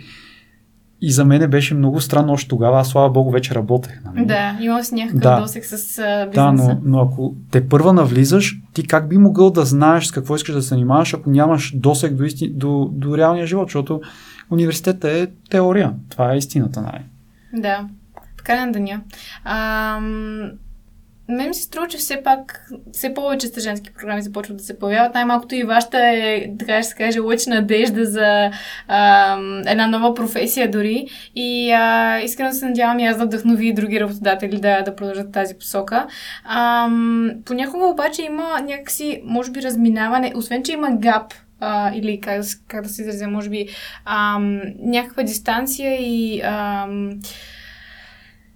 и 1.00 1.12
за 1.12 1.24
мен 1.24 1.50
беше 1.50 1.74
много 1.74 2.00
странно 2.00 2.32
още 2.32 2.48
тогава. 2.48 2.80
Аз, 2.80 2.88
слава 2.88 3.10
богу, 3.10 3.30
вече 3.30 3.54
работех. 3.54 4.00
Нали? 4.04 4.26
Да, 4.26 4.58
имал 4.60 4.82
си 4.82 4.94
някакъв 4.94 5.20
Да. 5.20 5.40
досек 5.40 5.64
с 5.64 5.98
а, 5.98 6.02
Да, 6.34 6.50
бизнеса. 6.52 6.78
но, 6.82 6.90
но 6.90 7.00
ако 7.00 7.34
те 7.50 7.68
първа 7.68 7.92
навлизаш, 7.92 8.60
ти 8.72 8.86
как 8.86 9.08
би 9.08 9.18
могъл 9.18 9.50
да 9.50 9.64
знаеш 9.64 10.06
с 10.06 10.10
какво 10.12 10.36
искаш 10.36 10.54
да 10.54 10.62
се 10.62 10.68
занимаваш, 10.68 11.14
ако 11.14 11.30
нямаш 11.30 11.72
досег 11.76 12.14
до, 12.14 12.24
исти, 12.24 12.50
до, 12.50 12.90
до 12.92 13.16
реалния 13.16 13.46
живот, 13.46 13.68
защото 13.68 14.00
университетът 14.50 15.04
е 15.10 15.26
теория. 15.50 15.94
Това 16.08 16.32
е 16.34 16.36
истината, 16.36 16.82
най. 16.82 17.04
Да, 17.52 17.88
в 18.40 18.42
края 18.42 18.66
на 18.66 18.72
деня. 18.72 19.00
Ам, 19.44 20.50
мен 21.28 21.48
ми 21.48 21.54
се 21.54 21.62
струва, 21.62 21.88
че 21.88 21.98
все 21.98 22.22
пак 22.22 22.70
все 22.92 23.14
повече 23.14 23.46
стъжански 23.46 23.92
програми 23.92 24.22
започват 24.22 24.56
да 24.56 24.62
се 24.62 24.78
появяват. 24.78 25.14
Най-малкото 25.14 25.54
и 25.54 25.64
вашата 25.64 25.98
е, 25.98 26.46
така 26.58 26.82
ще 26.82 26.90
се 26.90 26.94
каже, 26.94 27.18
лъч 27.18 27.46
надежда 27.46 28.04
за 28.04 28.50
ам, 28.88 29.62
една 29.66 29.86
нова 29.86 30.14
професия 30.14 30.70
дори. 30.70 31.06
И 31.34 31.72
а, 31.72 32.18
искрено 32.20 32.52
се 32.52 32.66
надявам 32.66 32.98
и 32.98 33.06
аз 33.06 33.18
да 33.18 33.26
вдъхнови 33.26 33.66
и 33.66 33.74
други 33.74 34.00
работодатели 34.00 34.60
да, 34.60 34.82
да 34.82 34.96
продължат 34.96 35.32
тази 35.32 35.54
посока. 35.58 36.06
Ам, 36.44 37.30
понякога 37.44 37.86
обаче 37.86 38.22
има 38.22 38.60
някакси, 38.60 39.22
може 39.24 39.50
би, 39.50 39.62
разминаване, 39.62 40.32
освен, 40.36 40.62
че 40.62 40.72
има 40.72 40.88
гап, 40.92 41.34
а, 41.60 41.94
или 41.94 42.20
как, 42.20 42.44
как 42.68 42.82
да 42.82 42.88
се 42.88 43.02
изразя, 43.02 43.28
може 43.28 43.50
би, 43.50 43.68
ам, 44.04 44.60
някаква 44.78 45.22
дистанция 45.22 45.96
и 46.00 46.40
ам, 46.44 47.20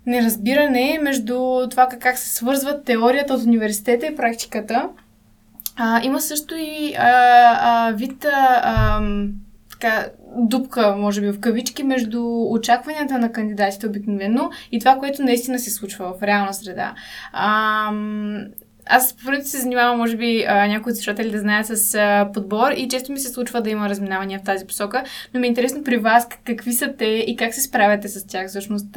неразбиране 0.07 0.99
между 1.03 1.67
това 1.71 1.87
как, 1.87 2.01
как 2.01 2.19
се 2.19 2.35
свързват 2.35 2.85
теорията 2.85 3.35
от 3.35 3.45
университета 3.45 4.07
и 4.07 4.17
практиката. 4.17 4.89
А, 5.77 6.05
има 6.05 6.21
също 6.21 6.55
и 6.59 6.95
а, 6.99 7.11
а, 7.61 7.93
вид 7.93 8.25
а, 8.25 9.01
така, 9.71 10.07
дупка, 10.37 10.97
може 10.99 11.21
би 11.21 11.31
в 11.31 11.41
кавички, 11.41 11.83
между 11.83 12.23
очакванията 12.51 13.19
на 13.19 13.33
кандидатите 13.33 13.87
обикновено 13.87 14.51
и 14.73 14.79
това, 14.79 14.97
което 14.97 15.23
наистина 15.23 15.59
се 15.59 15.71
случва 15.71 16.15
в 16.19 16.23
реална 16.23 16.55
среда. 16.55 16.95
Ам, 17.33 18.45
аз 18.91 19.17
по 19.17 19.25
принцип 19.27 19.47
се 19.47 19.61
занимавам, 19.61 19.99
може 19.99 20.17
би, 20.17 20.45
някои 20.49 20.91
от 20.93 20.97
слушатели 20.97 21.31
да 21.31 21.39
знаят 21.39 21.67
с 21.67 22.27
подбор 22.35 22.71
и 22.77 22.89
често 22.89 23.13
ми 23.13 23.19
се 23.19 23.33
случва 23.33 23.63
да 23.63 23.71
има 23.71 23.89
разминавания 23.89 24.39
в 24.39 24.43
тази 24.43 24.67
посока, 24.67 25.05
но 25.35 25.41
ми 25.41 25.47
е 25.47 25.49
интересно 25.49 25.85
при 25.85 25.97
вас 25.97 26.29
как- 26.29 26.41
какви 26.45 26.73
са 26.73 26.95
те 26.99 27.05
и 27.05 27.37
как 27.37 27.55
се 27.55 27.61
справяте 27.61 28.09
с 28.09 28.27
тях 28.27 28.49
всъщност 28.49 28.97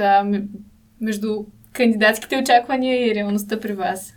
между 1.01 1.35
кандидатските 1.73 2.37
очаквания 2.37 3.07
и 3.07 3.15
реалността 3.15 3.59
при 3.59 3.73
вас. 3.73 4.13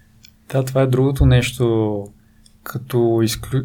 Да, 0.53 0.65
това 0.65 0.83
е 0.83 0.87
другото 0.87 1.27
нещо, 1.27 2.05
като 2.63 3.21
изклю... 3.23 3.59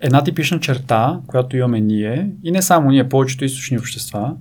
Една 0.00 0.24
типична 0.24 0.60
черта, 0.60 1.20
която 1.26 1.56
имаме 1.56 1.80
ние, 1.80 2.30
и 2.44 2.50
не 2.50 2.62
само 2.62 2.90
ние, 2.90 3.08
повечето 3.08 3.44
източни 3.44 3.78
общества, 3.78 4.36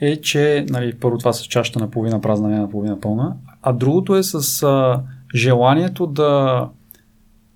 е, 0.00 0.16
че 0.16 0.66
нали, 0.68 0.94
първо 1.00 1.18
това 1.18 1.32
с 1.32 1.44
чашата 1.44 1.78
на 1.78 1.90
половина 1.90 2.20
празна, 2.20 2.48
не 2.48 2.58
на 2.58 2.70
половина 2.70 3.00
пълна, 3.00 3.36
а 3.62 3.72
другото 3.72 4.16
е 4.16 4.22
с 4.22 4.62
а, 4.62 5.02
желанието 5.34 6.06
да 6.06 6.68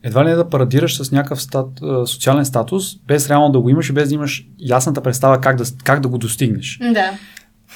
едва 0.02 0.24
ли 0.24 0.28
не 0.28 0.34
да 0.34 0.48
парадираш 0.48 1.02
с 1.02 1.12
някакъв 1.12 1.42
стат, 1.42 1.80
социален 2.06 2.44
статус, 2.44 2.96
без 3.06 3.30
реално 3.30 3.52
да 3.52 3.60
го 3.60 3.68
имаш 3.68 3.88
и 3.88 3.92
без 3.92 4.08
да 4.08 4.14
имаш 4.14 4.46
ясната 4.58 5.02
представа 5.02 5.40
как 5.40 5.56
да, 5.56 5.64
как 5.84 6.00
да 6.00 6.08
го 6.08 6.18
достигнеш. 6.18 6.78
Да. 6.92 7.10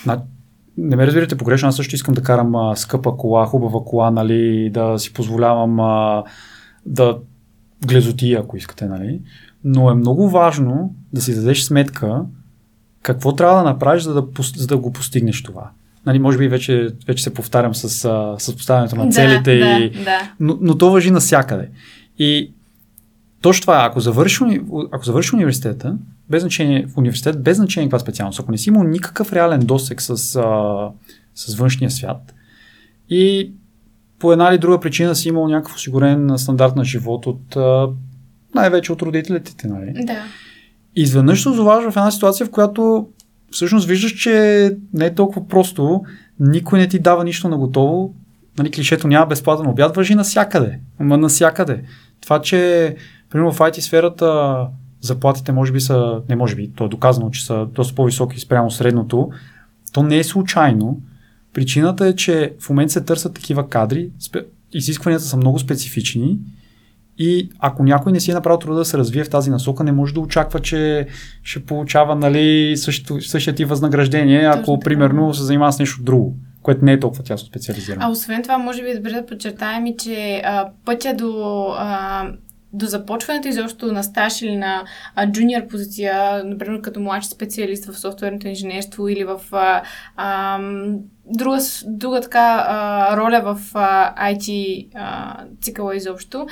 На, 0.06 0.22
не 0.76 0.96
ме 0.96 1.06
разбирате 1.06 1.36
погрешно, 1.36 1.68
аз 1.68 1.76
също 1.76 1.94
искам 1.94 2.14
да 2.14 2.22
карам 2.22 2.54
а, 2.54 2.76
скъпа 2.76 3.16
кола, 3.16 3.46
хубава 3.46 3.84
кола, 3.84 4.10
нали, 4.10 4.70
да 4.70 4.98
си 4.98 5.12
позволявам 5.12 5.80
а, 5.80 6.24
да 6.86 7.18
глезоти, 7.86 8.34
ако 8.34 8.56
искате, 8.56 8.86
нали. 8.86 9.20
Но 9.64 9.90
е 9.90 9.94
много 9.94 10.28
важно 10.28 10.94
да 11.12 11.20
си 11.20 11.34
дадеш 11.34 11.62
сметка 11.62 12.24
какво 13.02 13.34
трябва 13.34 13.56
да 13.56 13.70
направиш, 13.70 14.02
за 14.02 14.14
да, 14.14 14.26
за 14.56 14.66
да 14.66 14.78
го 14.78 14.92
постигнеш 14.92 15.42
това. 15.42 15.70
Нали, 16.10 16.18
може 16.18 16.38
би 16.38 16.48
вече, 16.48 16.88
вече 17.06 17.24
се 17.24 17.34
повтарям 17.34 17.74
с, 17.74 17.88
с 18.38 18.56
поставянето 18.56 18.96
на 18.96 19.12
целите 19.12 19.58
да, 19.58 19.66
и, 19.66 19.90
да, 19.90 20.04
да. 20.04 20.32
но, 20.40 20.58
но 20.60 20.78
то 20.78 20.90
въжи 20.90 21.10
навсякъде. 21.10 21.68
И 22.18 22.52
точно 23.42 23.60
това 23.60 23.84
е, 23.84 23.86
ако 23.86 24.00
завършиш, 24.00 24.40
уни- 24.40 24.88
ако 24.92 25.04
завършиш 25.04 25.32
университета, 25.32 25.96
без 26.30 26.42
значение, 26.42 26.86
в 26.86 26.98
университет, 26.98 27.42
без 27.42 27.56
значение 27.56 27.88
каква 27.88 27.98
специалност, 27.98 28.40
ако 28.40 28.52
не 28.52 28.58
си 28.58 28.68
имал 28.68 28.82
никакъв 28.82 29.32
реален 29.32 29.60
досек 29.60 30.02
с, 30.02 30.10
а, 30.10 30.88
с 31.34 31.54
външния 31.54 31.90
свят 31.90 32.34
и 33.10 33.52
по 34.18 34.32
една 34.32 34.48
или 34.48 34.58
друга 34.58 34.80
причина 34.80 35.14
си 35.14 35.28
имал 35.28 35.48
някакъв 35.48 35.76
осигурен 35.76 36.38
стандарт 36.38 36.76
на 36.76 36.84
живот 36.84 37.26
от 37.26 37.56
най-вече 38.54 38.92
от 38.92 39.02
родителите 39.02 39.56
ти, 39.56 39.66
нали? 39.66 39.92
Да. 40.04 40.22
Изведнъж 40.96 41.42
се 41.42 41.48
озоваваш 41.48 41.84
в 41.92 41.96
една 41.96 42.10
ситуация, 42.10 42.46
в 42.46 42.50
която 42.50 43.08
всъщност 43.50 43.88
виждаш, 43.88 44.12
че 44.12 44.76
не 44.94 45.06
е 45.06 45.14
толкова 45.14 45.48
просто, 45.48 46.02
никой 46.40 46.78
не 46.78 46.88
ти 46.88 46.98
дава 46.98 47.24
нищо 47.24 47.48
на 47.48 47.58
готово, 47.58 48.14
нали, 48.58 48.70
клишето 48.70 49.08
няма 49.08 49.26
безплатен 49.26 49.66
обяд, 49.66 49.96
въжи 49.96 50.14
навсякъде. 50.14 50.78
Ама 50.98 51.18
навсякъде. 51.18 51.82
Това, 52.20 52.42
че 52.42 52.96
примерно 53.30 53.52
в 53.52 53.58
IT 53.58 53.80
сферата 53.80 54.56
заплатите 55.00 55.52
може 55.52 55.72
би 55.72 55.80
са, 55.80 56.20
не 56.28 56.36
може 56.36 56.56
би, 56.56 56.70
то 56.76 56.84
е 56.84 56.88
доказано, 56.88 57.30
че 57.30 57.46
са 57.46 57.66
доста 57.74 57.94
по-високи 57.94 58.40
спрямо 58.40 58.70
средното, 58.70 59.30
то 59.92 60.02
не 60.02 60.18
е 60.18 60.24
случайно. 60.24 61.00
Причината 61.54 62.06
е, 62.06 62.16
че 62.16 62.54
в 62.60 62.70
момента 62.70 62.92
се 62.92 63.00
търсят 63.00 63.34
такива 63.34 63.68
кадри, 63.68 64.10
изискванията 64.72 65.24
са 65.24 65.36
много 65.36 65.58
специфични 65.58 66.38
и 67.22 67.50
ако 67.58 67.84
някой 67.84 68.12
не 68.12 68.20
си 68.20 68.30
е 68.30 68.34
направил 68.34 68.58
труда 68.58 68.78
да 68.78 68.84
се 68.84 68.98
развие 68.98 69.24
в 69.24 69.30
тази 69.30 69.50
насока, 69.50 69.84
не 69.84 69.92
може 69.92 70.14
да 70.14 70.20
очаква, 70.20 70.60
че 70.60 71.06
ще 71.42 71.64
получава 71.64 72.16
нали, 72.16 72.76
същото, 72.76 73.20
същия 73.20 73.54
ти 73.54 73.64
възнаграждение, 73.64 74.44
ако 74.44 74.60
Точно 74.60 74.80
примерно 74.80 75.34
се 75.34 75.42
занимава 75.42 75.72
с 75.72 75.78
нещо 75.78 76.02
друго 76.02 76.34
което 76.62 76.84
не 76.84 76.92
е 76.92 77.00
толкова 77.00 77.22
тясно 77.22 77.48
специализирано. 77.48 78.06
А 78.06 78.10
освен 78.10 78.42
това, 78.42 78.58
може 78.58 78.82
би 78.82 78.88
е 78.88 78.96
добре 78.96 79.10
да 79.10 79.26
подчертаем 79.26 79.86
и, 79.86 79.96
че 79.96 80.42
а, 80.44 80.68
пътя 80.84 81.14
до 81.14 81.66
а, 81.78 82.26
до 82.72 82.86
започването 82.86 83.48
изобщо 83.48 83.92
на 83.92 84.02
стаж 84.02 84.42
или 84.42 84.56
на 84.56 84.84
джуниор 85.26 85.66
позиция, 85.66 86.44
например 86.44 86.80
като 86.80 87.00
младши 87.00 87.28
специалист 87.28 87.84
в 87.84 87.98
софтуерното 87.98 88.48
инженерство 88.48 89.08
или 89.08 89.24
в 89.24 89.40
а, 89.52 89.82
а, 90.16 90.58
друга, 91.26 91.58
друга 91.86 92.20
така 92.20 92.64
а, 92.68 93.16
роля 93.16 93.40
в 93.44 93.60
а, 93.74 94.32
IT 94.32 94.88
а, 94.94 95.36
цикъла 95.60 95.96
изобщо, 95.96 96.46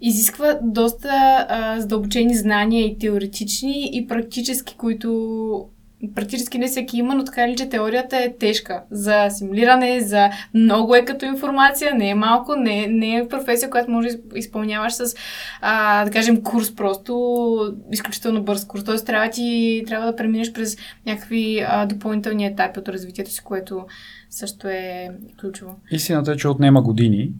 изисква 0.00 0.58
доста 0.62 1.08
а, 1.48 1.80
задълбочени 1.80 2.36
знания 2.36 2.86
и 2.86 2.98
теоретични 2.98 3.90
и 3.92 4.06
практически, 4.06 4.76
които 4.76 5.68
практически 6.14 6.58
не 6.58 6.66
всеки 6.66 6.98
има, 6.98 7.14
но 7.14 7.24
така 7.24 7.44
или 7.44 7.56
че 7.56 7.68
теорията 7.68 8.16
е 8.16 8.36
тежка 8.38 8.82
за 8.90 9.24
асимилиране, 9.24 10.00
за 10.00 10.30
много 10.54 10.94
е 10.94 11.04
като 11.04 11.24
информация, 11.24 11.94
не 11.94 12.08
е 12.08 12.14
малко, 12.14 12.56
не, 12.56 12.86
не 12.86 13.16
е 13.16 13.28
професия, 13.28 13.70
която 13.70 13.90
може 13.90 14.08
да 14.08 14.38
изпълняваш 14.38 14.92
с, 14.92 15.14
а, 15.60 16.04
да 16.04 16.10
кажем, 16.10 16.42
курс 16.42 16.74
просто, 16.74 17.74
изключително 17.92 18.42
бърз 18.42 18.64
курс. 18.64 18.84
Тоест 18.84 19.06
трябва, 19.06 19.30
ти, 19.30 19.82
трябва 19.86 20.06
да 20.06 20.16
преминеш 20.16 20.52
през 20.52 20.76
някакви 21.06 21.64
а, 21.68 21.86
допълнителни 21.86 22.46
етапи 22.46 22.78
от 22.78 22.88
развитието 22.88 23.30
си, 23.30 23.40
което 23.44 23.86
също 24.30 24.68
е 24.68 25.08
ключово. 25.40 25.76
Истината 25.90 26.32
е, 26.32 26.36
че 26.36 26.48
отнема 26.48 26.82
години, 26.82 27.32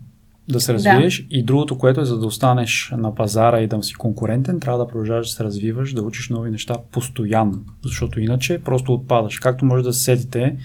да 0.48 0.60
се 0.60 0.74
развиеш. 0.74 1.22
Да. 1.22 1.26
и 1.30 1.42
другото, 1.42 1.78
което 1.78 2.00
е 2.00 2.04
за 2.04 2.18
да 2.18 2.26
останеш 2.26 2.92
на 2.96 3.14
пазара 3.14 3.60
и 3.60 3.66
да 3.66 3.82
си 3.82 3.94
конкурентен, 3.94 4.60
трябва 4.60 4.78
да 4.78 4.88
продължаваш 4.88 5.26
да 5.28 5.32
се 5.32 5.44
развиваш, 5.44 5.92
да 5.92 6.02
учиш 6.02 6.28
нови 6.28 6.50
неща 6.50 6.76
постоянно, 6.92 7.58
защото 7.84 8.20
иначе 8.20 8.58
просто 8.64 8.94
отпадаш. 8.94 9.38
Както 9.38 9.64
може 9.64 9.84
да 9.84 9.92
се 9.92 10.02
сетите, 10.02 10.56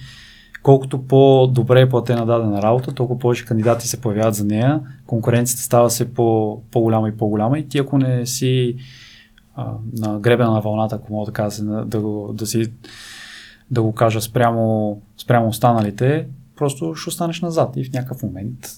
колкото 0.63 1.01
по-добре 1.01 1.81
е 1.81 1.89
платена 1.89 2.25
дадена 2.25 2.61
работа, 2.61 2.93
толкова 2.93 3.19
повече 3.19 3.45
кандидати 3.45 3.87
се 3.87 4.01
появяват 4.01 4.35
за 4.35 4.45
нея, 4.45 4.81
конкуренцията 5.05 5.63
става 5.63 5.89
се 5.89 6.13
по- 6.13 6.61
по-голяма 6.71 7.09
и 7.09 7.17
по-голяма. 7.17 7.59
И 7.59 7.67
ти 7.67 7.77
ако 7.77 7.97
не 7.97 8.25
си 8.25 8.75
а, 9.55 9.73
на 9.97 10.19
гребена 10.19 10.51
на 10.51 10.61
вълната, 10.61 10.95
ако 10.95 11.13
мога 11.13 11.25
да 11.25 11.31
кажа, 11.31 11.63
да, 11.63 11.85
да, 11.85 12.01
да, 12.33 12.45
си, 12.45 12.71
да 13.71 13.81
го 13.81 13.93
кажа 13.93 14.21
спрямо, 14.21 15.01
спрямо 15.17 15.47
останалите, 15.47 16.27
просто 16.55 16.95
ще 16.95 17.09
останеш 17.09 17.41
назад. 17.41 17.73
И 17.75 17.83
в 17.83 17.93
някакъв 17.93 18.23
момент 18.23 18.69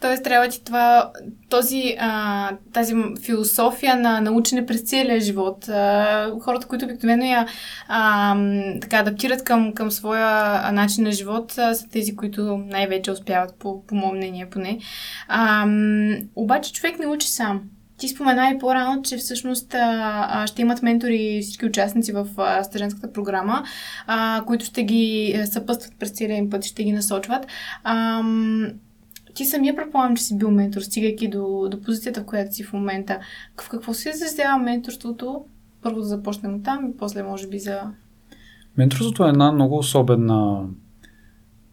Тоест, 0.00 0.24
трябва 0.24 0.48
ти 0.48 0.64
това, 0.64 1.12
този, 1.48 1.96
а, 2.00 2.50
тази 2.72 2.94
философия 3.24 3.96
на 3.96 4.20
научене 4.20 4.66
през 4.66 4.80
целия 4.80 5.20
живот. 5.20 5.68
А, 5.68 6.30
хората, 6.40 6.66
които 6.66 6.84
обикновено 6.84 7.24
я 7.24 7.46
а, 7.88 8.36
така, 8.80 8.96
адаптират 8.96 9.44
към, 9.44 9.74
към 9.74 9.90
своя 9.90 10.72
начин 10.72 11.04
на 11.04 11.12
живот, 11.12 11.58
а, 11.58 11.74
са 11.74 11.88
тези, 11.88 12.16
които 12.16 12.58
най-вече 12.58 13.10
успяват, 13.10 13.54
по, 13.58 13.86
по 13.86 13.94
мое 13.94 14.12
мнение 14.12 14.50
поне. 14.50 14.78
А, 15.28 15.66
обаче 16.36 16.72
човек 16.72 16.98
не 16.98 17.06
учи 17.06 17.28
сам. 17.28 17.62
Ти 17.96 18.08
спомена 18.08 18.52
и 18.54 18.58
по-рано, 18.58 19.02
че 19.02 19.16
всъщност 19.16 19.74
а, 19.74 20.46
ще 20.46 20.62
имат 20.62 20.82
ментори 20.82 21.40
всички 21.42 21.66
участници 21.66 22.12
в 22.12 22.26
а, 22.36 22.62
програма, 23.14 23.64
а, 24.06 24.42
които 24.46 24.64
ще 24.64 24.82
ги 24.84 25.36
съпъстват 25.44 25.98
през 25.98 26.10
целия 26.10 26.36
им 26.36 26.50
път, 26.50 26.64
ще 26.64 26.84
ги 26.84 26.92
насочват. 26.92 27.46
А, 27.84 28.22
ти 29.34 29.44
самия 29.44 29.76
предполагам, 29.76 30.16
че 30.16 30.22
си 30.22 30.38
бил 30.38 30.50
ментор, 30.50 30.80
стигайки 30.80 31.28
до, 31.28 31.68
до 31.70 31.80
позицията, 31.80 32.20
в 32.20 32.24
която 32.24 32.54
си 32.54 32.64
в 32.64 32.72
момента. 32.72 33.18
В 33.62 33.68
какво 33.68 33.94
се 33.94 34.10
изразява 34.10 34.58
менторството? 34.58 35.44
Първо 35.82 36.00
да 36.00 36.06
започнем 36.06 36.62
там 36.62 36.86
и 36.86 36.96
после 36.96 37.22
може 37.22 37.48
би 37.48 37.58
за... 37.58 37.80
Менторството 38.76 39.26
е 39.26 39.28
една 39.28 39.52
много 39.52 39.78
особена 39.78 40.64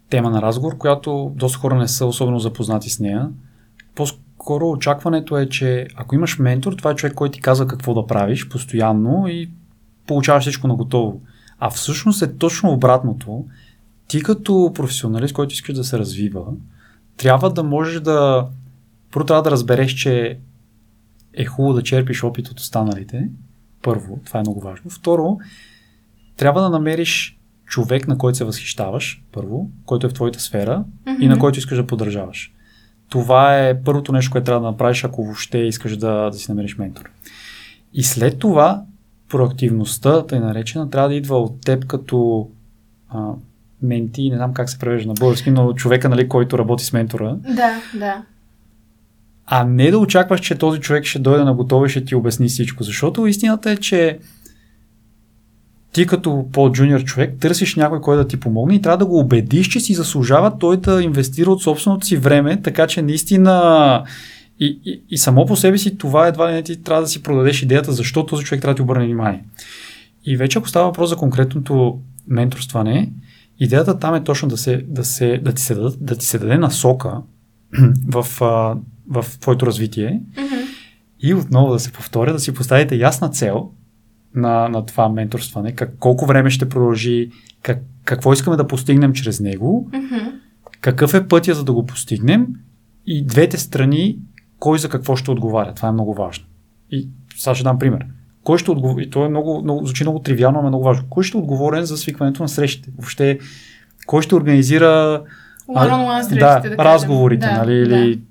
тема 0.09 0.29
на 0.29 0.41
разговор, 0.41 0.77
която 0.77 1.31
доста 1.35 1.59
хора 1.59 1.75
не 1.75 1.87
са 1.87 2.05
особено 2.05 2.39
запознати 2.39 2.89
с 2.89 2.99
нея. 2.99 3.29
По-скоро 3.95 4.69
очакването 4.69 5.37
е, 5.37 5.49
че 5.49 5.87
ако 5.95 6.15
имаш 6.15 6.39
ментор, 6.39 6.73
това 6.73 6.91
е 6.91 6.95
човек, 6.95 7.13
който 7.13 7.33
ти 7.33 7.41
казва 7.41 7.67
какво 7.67 7.93
да 7.93 8.07
правиш 8.07 8.49
постоянно 8.49 9.27
и 9.27 9.49
получаваш 10.07 10.41
всичко 10.41 10.67
на 10.67 10.75
готово. 10.75 11.21
А 11.59 11.69
всъщност 11.69 12.21
е 12.21 12.37
точно 12.37 12.71
обратното. 12.71 13.45
Ти 14.07 14.23
като 14.23 14.71
професионалист, 14.75 15.33
който 15.33 15.53
искаш 15.53 15.75
да 15.75 15.83
се 15.83 15.99
развива, 15.99 16.45
трябва 17.19 17.49
да 17.49 17.63
можеш 17.63 17.99
да... 17.99 18.47
Първо 19.11 19.25
трябва 19.25 19.43
да 19.43 19.51
разбереш, 19.51 19.91
че 19.91 20.39
е 21.33 21.45
хубаво 21.45 21.73
да 21.73 21.83
черпиш 21.83 22.23
опит 22.23 22.47
от 22.47 22.59
останалите. 22.59 23.29
Първо, 23.81 24.19
това 24.25 24.39
е 24.39 24.43
много 24.43 24.59
важно. 24.59 24.89
Второ, 24.89 25.37
трябва 26.37 26.61
да 26.61 26.69
намериш 26.69 27.39
човек, 27.65 28.07
на 28.07 28.17
който 28.17 28.37
се 28.37 28.43
възхищаваш, 28.43 29.23
първо, 29.31 29.69
който 29.85 30.07
е 30.07 30.09
в 30.09 30.13
твоята 30.13 30.39
сфера 30.39 30.85
mm-hmm. 31.05 31.19
и 31.19 31.27
на 31.27 31.39
който 31.39 31.59
искаш 31.59 31.77
да 31.77 31.87
поддържаваш. 31.87 32.53
Това 33.09 33.67
е 33.67 33.83
първото 33.83 34.11
нещо, 34.11 34.31
което 34.31 34.45
трябва 34.45 34.61
да 34.61 34.71
направиш, 34.71 35.03
ако 35.03 35.23
въобще 35.23 35.57
искаш 35.57 35.97
да, 35.97 36.29
да 36.29 36.37
си 36.37 36.51
намериш 36.51 36.77
ментор. 36.77 37.11
И 37.93 38.03
след 38.03 38.39
това, 38.39 38.83
проактивността, 39.29 40.25
тъй 40.25 40.39
наречена, 40.39 40.89
трябва 40.89 41.09
да 41.09 41.15
идва 41.15 41.37
от 41.37 41.61
теб 41.61 41.85
като 41.85 42.49
а, 43.09 43.33
менти, 43.81 44.29
не 44.29 44.35
знам 44.35 44.53
как 44.53 44.69
се 44.69 44.79
превежда 44.79 45.07
на 45.07 45.13
български, 45.13 45.51
но 45.51 45.73
човека, 45.73 46.09
нали, 46.09 46.29
който 46.29 46.57
работи 46.57 46.85
с 46.85 46.93
ментора. 46.93 47.37
Да, 47.55 47.81
да. 47.93 48.23
А 49.45 49.63
не 49.63 49.91
да 49.91 49.99
очакваш, 49.99 50.39
че 50.39 50.55
този 50.55 50.79
човек 50.79 51.05
ще 51.05 51.19
дойде 51.19 51.43
на 51.43 51.53
готово 51.53 51.85
и 51.85 51.89
ще 51.89 52.05
ти 52.05 52.15
обясни 52.15 52.47
всичко. 52.47 52.83
Защото 52.83 53.27
истината 53.27 53.71
е, 53.71 53.77
че 53.77 54.19
ти 55.93 56.05
като 56.05 56.45
по-джуниор 56.51 57.03
човек 57.03 57.33
търсиш 57.39 57.75
някой, 57.75 58.01
който 58.01 58.23
да 58.23 58.27
ти 58.27 58.39
помогне 58.39 58.75
и 58.75 58.81
трябва 58.81 58.97
да 58.97 59.05
го 59.05 59.19
убедиш, 59.19 59.67
че 59.67 59.79
си 59.79 59.93
заслужава 59.93 60.57
той 60.57 60.77
да 60.77 61.03
инвестира 61.03 61.51
от 61.51 61.63
собственото 61.63 62.05
си 62.05 62.17
време, 62.17 62.61
така 62.61 62.87
че 62.87 63.01
наистина 63.01 64.03
и, 64.59 64.79
и, 64.85 65.01
и 65.09 65.17
само 65.17 65.45
по 65.45 65.55
себе 65.55 65.77
си 65.77 65.97
това 65.97 66.27
едва 66.27 66.49
ли 66.49 66.53
не 66.53 66.63
ти 66.63 66.83
трябва 66.83 67.01
да 67.01 67.07
си 67.07 67.23
продадеш 67.23 67.61
идеята, 67.61 67.91
защо 67.91 68.25
този 68.25 68.45
човек 68.45 68.61
трябва 68.61 68.73
да 68.73 68.75
ти 68.75 68.81
обърне 68.81 69.05
внимание. 69.05 69.43
И 70.25 70.37
вече 70.37 70.59
ако 70.59 70.69
става 70.69 70.85
въпрос 70.85 71.09
за 71.09 71.15
конкретното 71.15 71.99
менторстване, 72.27 73.11
Идеята 73.59 73.99
там 73.99 74.15
е 74.15 74.23
точно 74.23 74.47
да, 74.47 74.57
се, 74.57 74.85
да, 74.87 75.05
се, 75.05 75.37
да, 75.37 75.53
ти, 75.53 75.61
се, 75.61 75.75
да, 75.75 75.91
да 75.97 76.15
ти 76.15 76.25
се 76.25 76.39
даде 76.39 76.57
насока 76.57 77.21
в, 78.07 78.23
в 79.09 79.25
твоето 79.39 79.65
развитие 79.65 80.21
mm-hmm. 80.33 80.65
и 81.19 81.33
отново 81.33 81.73
да 81.73 81.79
се 81.79 81.91
повторя, 81.91 82.33
да 82.33 82.39
си 82.39 82.53
поставите 82.53 82.95
ясна 82.95 83.29
цел 83.29 83.71
на, 84.35 84.69
на 84.69 84.85
това 84.85 85.09
менторстване, 85.09 85.71
как, 85.71 85.97
колко 85.99 86.25
време 86.25 86.49
ще 86.49 86.69
продължи, 86.69 87.29
как, 87.63 87.79
какво 88.05 88.33
искаме 88.33 88.57
да 88.57 88.67
постигнем 88.67 89.13
чрез 89.13 89.39
него, 89.39 89.89
mm-hmm. 89.91 90.31
какъв 90.81 91.13
е 91.13 91.27
пътя 91.27 91.53
за 91.53 91.63
да 91.63 91.73
го 91.73 91.85
постигнем 91.85 92.47
и 93.05 93.25
двете 93.25 93.57
страни 93.57 94.19
кой 94.59 94.79
за 94.79 94.89
какво 94.89 95.15
ще 95.15 95.31
отговаря. 95.31 95.73
Това 95.73 95.89
е 95.89 95.91
много 95.91 96.13
важно. 96.13 96.45
И 96.91 97.09
сега 97.35 97.55
ще 97.55 97.63
дам 97.63 97.79
пример 97.79 98.05
кой 98.43 98.57
ще 98.57 98.71
отговори, 98.71 99.03
и 99.03 99.09
то 99.09 99.25
е 99.25 99.29
много, 99.29 99.61
много, 99.63 99.85
звучи 99.85 100.03
много 100.03 100.19
тривиално, 100.19 100.61
но 100.61 100.67
е 100.67 100.69
много 100.69 100.83
важно. 100.83 101.05
Кой 101.09 101.23
ще 101.23 101.37
е 101.37 101.41
отговорен 101.41 101.85
за 101.85 101.97
свикването 101.97 102.43
на 102.43 102.49
срещите? 102.49 102.89
Въобще, 102.97 103.39
кой 104.07 104.21
ще 104.21 104.35
организира 104.35 105.21
а, 105.75 106.23
срещите, 106.23 106.69
да, 106.69 106.75
да 106.75 106.85
разговорите, 106.85 107.47
да, 107.47 107.57
нали? 107.57 107.73
Или... 107.73 108.15
Да. 108.15 108.21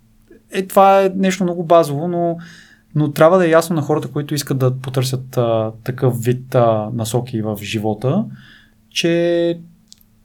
Е, 0.58 0.66
това 0.66 1.02
е 1.02 1.12
нещо 1.16 1.44
много 1.44 1.64
базово, 1.64 2.08
но, 2.08 2.36
но 2.94 3.12
трябва 3.12 3.38
да 3.38 3.46
е 3.46 3.50
ясно 3.50 3.76
на 3.76 3.82
хората, 3.82 4.08
които 4.08 4.34
искат 4.34 4.58
да 4.58 4.76
потърсят 4.76 5.36
а, 5.36 5.72
такъв 5.84 6.22
вид 6.22 6.54
а, 6.54 6.90
насоки 6.92 7.42
в 7.42 7.58
живота, 7.62 8.24
че 8.90 9.60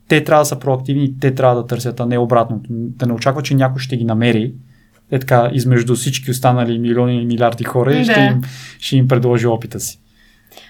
те 0.07 0.23
трябва 0.23 0.41
да 0.41 0.45
са 0.45 0.59
проактивни, 0.59 1.19
те 1.19 1.35
трябва 1.35 1.55
да 1.55 1.67
търсят, 1.67 1.99
а 1.99 2.05
не 2.05 2.17
обратното. 2.17 2.67
Да 2.69 3.05
не 3.05 3.13
очаква, 3.13 3.41
че 3.41 3.55
някой 3.55 3.79
ще 3.79 3.97
ги 3.97 4.05
намери 4.05 4.53
е 5.13 5.19
така, 5.19 5.49
измежду 5.53 5.95
всички 5.95 6.31
останали 6.31 6.79
милиони 6.79 7.21
и 7.21 7.25
милиарди 7.25 7.63
хора 7.63 7.93
и 7.93 8.05
да. 8.05 8.11
ще, 8.11 8.19
им, 8.19 8.41
ще 8.79 8.97
им 8.97 9.07
предложи 9.07 9.47
опита 9.47 9.79
си. 9.79 9.99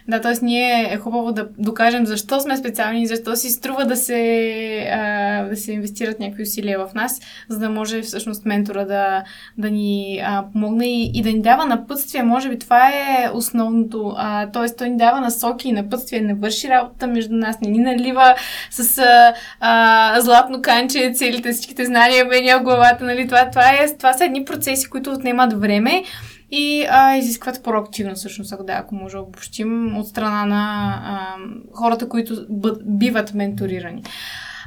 Да, 0.07 0.21
т.е. 0.21 0.33
ние 0.41 0.89
е 0.93 0.97
хубаво 0.97 1.31
да 1.31 1.47
докажем 1.57 2.05
защо 2.05 2.39
сме 2.39 2.57
специални 2.57 3.01
и 3.01 3.07
защо 3.07 3.35
си 3.35 3.49
струва 3.49 3.85
да 3.85 3.95
се, 3.95 4.89
а, 4.91 5.43
да 5.43 5.55
се 5.55 5.71
инвестират 5.71 6.19
някакви 6.19 6.43
усилия 6.43 6.79
в 6.79 6.93
нас, 6.93 7.21
за 7.49 7.59
да 7.59 7.69
може 7.69 8.01
всъщност 8.01 8.45
ментора 8.45 8.85
да, 8.85 9.23
да 9.57 9.71
ни 9.71 10.21
а, 10.25 10.45
помогне 10.51 10.85
и, 10.85 11.11
и 11.13 11.21
да 11.21 11.29
ни 11.29 11.41
дава 11.41 11.65
напътствие. 11.65 12.23
Може 12.23 12.49
би 12.49 12.59
това 12.59 12.89
е 12.89 13.29
основното. 13.33 14.13
А, 14.17 14.51
т.е. 14.51 14.75
той 14.75 14.89
ни 14.89 14.97
дава 14.97 15.21
насоки 15.21 15.69
и 15.69 15.71
напътствие, 15.71 16.21
не 16.21 16.33
върши 16.33 16.69
работа 16.69 17.07
между 17.07 17.35
нас, 17.35 17.61
не 17.61 17.69
ни 17.69 17.79
налива 17.79 18.35
с 18.71 18.97
а, 18.97 19.33
а, 19.59 20.21
златно 20.21 20.61
канче 20.61 21.11
целите, 21.15 21.51
всичките 21.51 21.85
знания, 21.85 22.25
бения 22.25 22.59
в 22.59 22.63
главата. 22.63 23.03
Нали? 23.03 23.27
Това, 23.27 23.49
това, 23.49 23.69
е, 23.69 23.97
това 23.97 24.13
са 24.13 24.25
едни 24.25 24.45
процеси, 24.45 24.89
които 24.89 25.11
отнемат 25.11 25.61
време 25.61 26.03
и 26.51 26.85
а, 26.89 27.15
изискват 27.15 27.63
проактивно, 27.63 28.15
всъщност, 28.15 28.53
ако 28.53 28.63
да, 28.63 28.73
ако 28.73 28.95
може 28.95 29.15
да 29.15 29.21
обобщим, 29.21 29.97
от 29.97 30.07
страна 30.07 30.45
на 30.45 30.93
а, 31.03 31.35
хората, 31.73 32.09
които 32.09 32.45
биват 32.85 33.33
менторирани. 33.33 34.03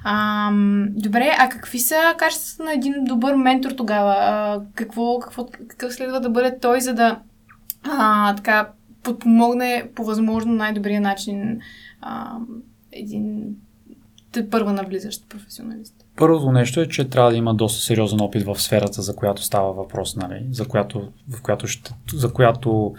А, 0.05 0.51
добре, 0.89 1.37
а 1.39 1.49
какви 1.49 1.79
са 1.79 2.15
качествата 2.19 2.65
на 2.65 2.73
един 2.73 2.95
добър 3.05 3.35
ментор 3.35 3.71
тогава? 3.71 4.17
А, 4.19 4.61
какво, 4.75 5.19
какво, 5.19 5.47
какъв 5.47 5.95
следва 5.95 6.21
да 6.21 6.31
бъде 6.31 6.59
той, 6.59 6.81
за 6.81 6.95
да 6.95 7.19
а, 7.85 8.35
така 8.35 8.69
подпомогне 9.03 9.91
по 9.95 10.05
възможно 10.05 10.53
най-добрия 10.53 11.01
начин 11.01 11.59
а, 12.01 12.37
един 12.93 13.57
първа 14.43 14.73
навлизащ 14.73 15.29
професионалист? 15.29 15.95
Първото 16.17 16.53
нещо 16.53 16.81
е, 16.81 16.89
че 16.89 17.09
трябва 17.09 17.31
да 17.31 17.37
има 17.37 17.55
доста 17.55 17.81
сериозен 17.81 18.21
опит 18.21 18.43
в 18.43 18.61
сферата, 18.61 19.03
за 19.03 19.17
която 19.17 19.43
става 19.43 19.73
въпрос, 19.73 20.17
нали? 20.17 20.47
за 20.51 20.65
която, 20.65 21.09
в 21.29 21.43
която 21.43 21.67
ще, 21.67 21.95
за 22.15 22.33
която 22.33 22.95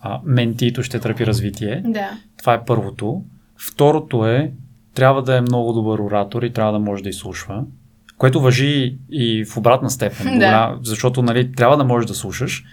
а, 0.00 0.20
ментито 0.24 0.82
ще 0.82 1.00
търпи 1.00 1.26
развитие. 1.26 1.82
Да. 1.86 2.10
Това 2.38 2.54
е 2.54 2.64
първото. 2.64 3.22
Второто 3.56 4.26
е, 4.26 4.52
трябва 4.94 5.22
да 5.22 5.36
е 5.36 5.40
много 5.40 5.72
добър 5.72 5.98
оратор 5.98 6.42
и 6.42 6.52
трябва 6.52 6.72
да 6.72 6.78
може 6.78 7.02
да 7.02 7.08
изслушва, 7.08 7.64
което 8.18 8.40
въжи 8.40 8.98
и 9.10 9.44
в 9.44 9.56
обратна 9.56 9.90
степен, 9.90 10.38
да. 10.38 10.78
защото 10.82 11.22
нали, 11.22 11.52
трябва 11.52 11.76
да 11.76 11.84
можеш 11.84 12.06
да 12.06 12.14
слушаш. 12.14 12.64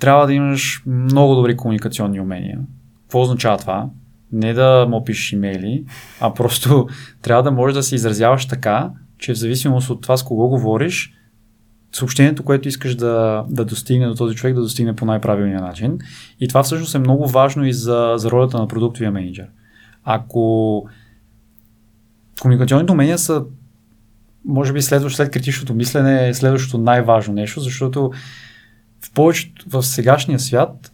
Трябва 0.00 0.26
да 0.26 0.32
имаш 0.32 0.82
много 0.86 1.34
добри 1.34 1.56
комуникационни 1.56 2.20
умения. 2.20 2.58
Какво 3.02 3.20
означава 3.20 3.58
това? 3.58 3.88
Не 4.32 4.54
да 4.54 4.86
му 4.88 5.04
пишеш 5.04 5.32
имейли, 5.32 5.84
а 6.20 6.34
просто 6.34 6.88
трябва 7.22 7.42
да 7.42 7.50
можеш 7.50 7.74
да 7.74 7.82
се 7.82 7.94
изразяваш 7.94 8.46
така, 8.46 8.90
че 9.18 9.34
в 9.34 9.38
зависимост 9.38 9.90
от 9.90 10.02
това 10.02 10.16
с 10.16 10.22
кого 10.22 10.48
говориш, 10.48 11.14
съобщението, 11.92 12.42
което 12.42 12.68
искаш 12.68 12.94
да, 12.94 13.44
да 13.48 13.64
достигне 13.64 14.06
до 14.06 14.14
този 14.14 14.36
човек, 14.36 14.54
да 14.54 14.60
достигне 14.60 14.96
по 14.96 15.04
най-правилния 15.04 15.60
начин. 15.60 15.98
И 16.40 16.48
това 16.48 16.62
всъщност 16.62 16.94
е 16.94 16.98
много 16.98 17.28
важно 17.28 17.66
и 17.66 17.72
за, 17.72 18.14
за 18.16 18.30
ролята 18.30 18.58
на 18.58 18.68
продуктовия 18.68 19.12
менеджер. 19.12 19.46
Ако 20.04 20.86
комуникационните 22.40 22.92
умения 22.92 23.18
са, 23.18 23.44
може 24.44 24.72
би, 24.72 24.82
следващо 24.82 25.16
след 25.16 25.30
критичното 25.30 25.74
мислене, 25.74 26.28
е 26.28 26.34
следващото 26.34 26.78
най-важно 26.78 27.34
нещо, 27.34 27.60
защото 27.60 28.10
в 29.00 29.12
повечето, 29.12 29.64
в 29.68 29.82
сегашния 29.82 30.38
свят, 30.38 30.92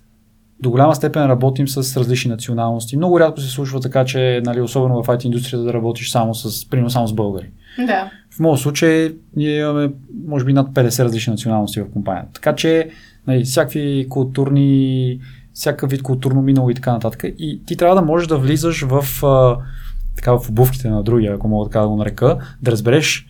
до 0.60 0.70
голяма 0.70 0.94
степен 0.94 1.26
работим 1.26 1.68
с 1.68 1.96
различни 1.96 2.30
националности. 2.30 2.96
Много 2.96 3.20
рядко 3.20 3.40
се 3.40 3.48
случва 3.48 3.80
така, 3.80 4.04
че, 4.04 4.42
нали, 4.44 4.60
особено 4.60 5.02
в 5.02 5.06
IT 5.06 5.24
индустрията, 5.24 5.64
да 5.64 5.72
работиш 5.72 6.10
само 6.10 6.34
с, 6.34 6.70
примерно, 6.70 6.90
само 6.90 7.06
с 7.06 7.12
българи. 7.12 7.50
Да. 7.86 8.10
В 8.30 8.40
моят 8.40 8.60
случай 8.60 9.14
ние 9.36 9.58
имаме, 9.58 9.90
може 10.26 10.44
би, 10.44 10.52
над 10.52 10.68
50 10.68 11.04
различни 11.04 11.30
националности 11.30 11.80
в 11.80 11.90
компанията. 11.92 12.32
Така 12.32 12.54
че, 12.54 12.90
нали, 13.26 13.44
всякакви 13.44 14.06
културни, 14.08 15.20
всякакъв 15.52 15.90
вид 15.90 16.02
културно 16.02 16.42
минало 16.42 16.70
и 16.70 16.74
така 16.74 16.92
нататък. 16.92 17.24
И 17.38 17.62
ти 17.66 17.76
трябва 17.76 17.94
да 17.96 18.02
можеш 18.02 18.28
да 18.28 18.38
влизаш 18.38 18.82
в, 18.82 19.24
а, 19.24 19.56
така, 20.16 20.32
в 20.32 20.48
обувките 20.48 20.88
на 20.88 21.02
другия, 21.02 21.34
ако 21.34 21.48
мога 21.48 21.70
така 21.70 21.80
да 21.80 21.88
го 21.88 21.96
нарека, 21.96 22.38
да 22.62 22.70
разбереш 22.70 23.26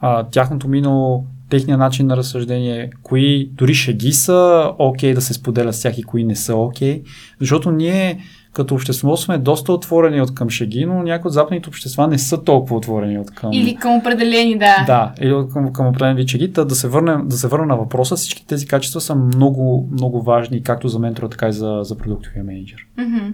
а, 0.00 0.24
тяхното 0.24 0.68
минало, 0.68 1.24
техния 1.50 1.78
начин 1.78 2.06
на 2.06 2.16
разсъждение, 2.16 2.90
кои 3.02 3.50
дори 3.52 3.74
шеги 3.74 4.12
са 4.12 4.70
окей 4.78 5.10
okay 5.10 5.14
да 5.14 5.20
се 5.20 5.34
споделят 5.34 5.74
с 5.74 5.82
тях 5.82 5.98
и 5.98 6.02
кои 6.02 6.24
не 6.24 6.36
са 6.36 6.56
окей. 6.56 7.02
Okay. 7.02 7.06
Защото 7.40 7.70
ние 7.70 8.18
като 8.52 8.74
общество 8.74 9.16
сме 9.16 9.38
доста 9.38 9.72
отворени 9.72 10.20
от 10.20 10.34
към 10.34 10.50
шеги, 10.50 10.86
но 10.86 11.02
някои 11.02 11.28
от 11.28 11.32
западните 11.32 11.68
общества 11.68 12.08
не 12.08 12.18
са 12.18 12.44
толкова 12.44 12.76
отворени 12.76 13.18
от 13.18 13.30
към... 13.30 13.52
Или 13.52 13.76
към 13.76 13.96
определени, 13.96 14.58
да. 14.58 14.84
Да, 14.86 15.12
или 15.20 15.34
към, 15.52 15.72
към 15.72 15.86
определени 15.86 16.16
вид 16.16 16.28
шеги. 16.28 16.52
Та 16.52 16.64
да 16.64 16.74
се, 16.74 16.88
върнем, 16.88 17.28
да 17.28 17.36
се 17.36 17.48
върна 17.48 17.66
на 17.66 17.76
въпроса, 17.76 18.16
всички 18.16 18.46
тези 18.46 18.66
качества 18.66 19.00
са 19.00 19.14
много, 19.14 19.88
много 19.92 20.22
важни, 20.22 20.62
както 20.62 20.88
за 20.88 20.98
ментора, 20.98 21.28
така 21.28 21.48
и 21.48 21.52
за, 21.52 21.80
за 21.82 21.96
продуктовия 21.96 22.44
менеджер. 22.44 22.86
Mm-hmm. 22.98 23.32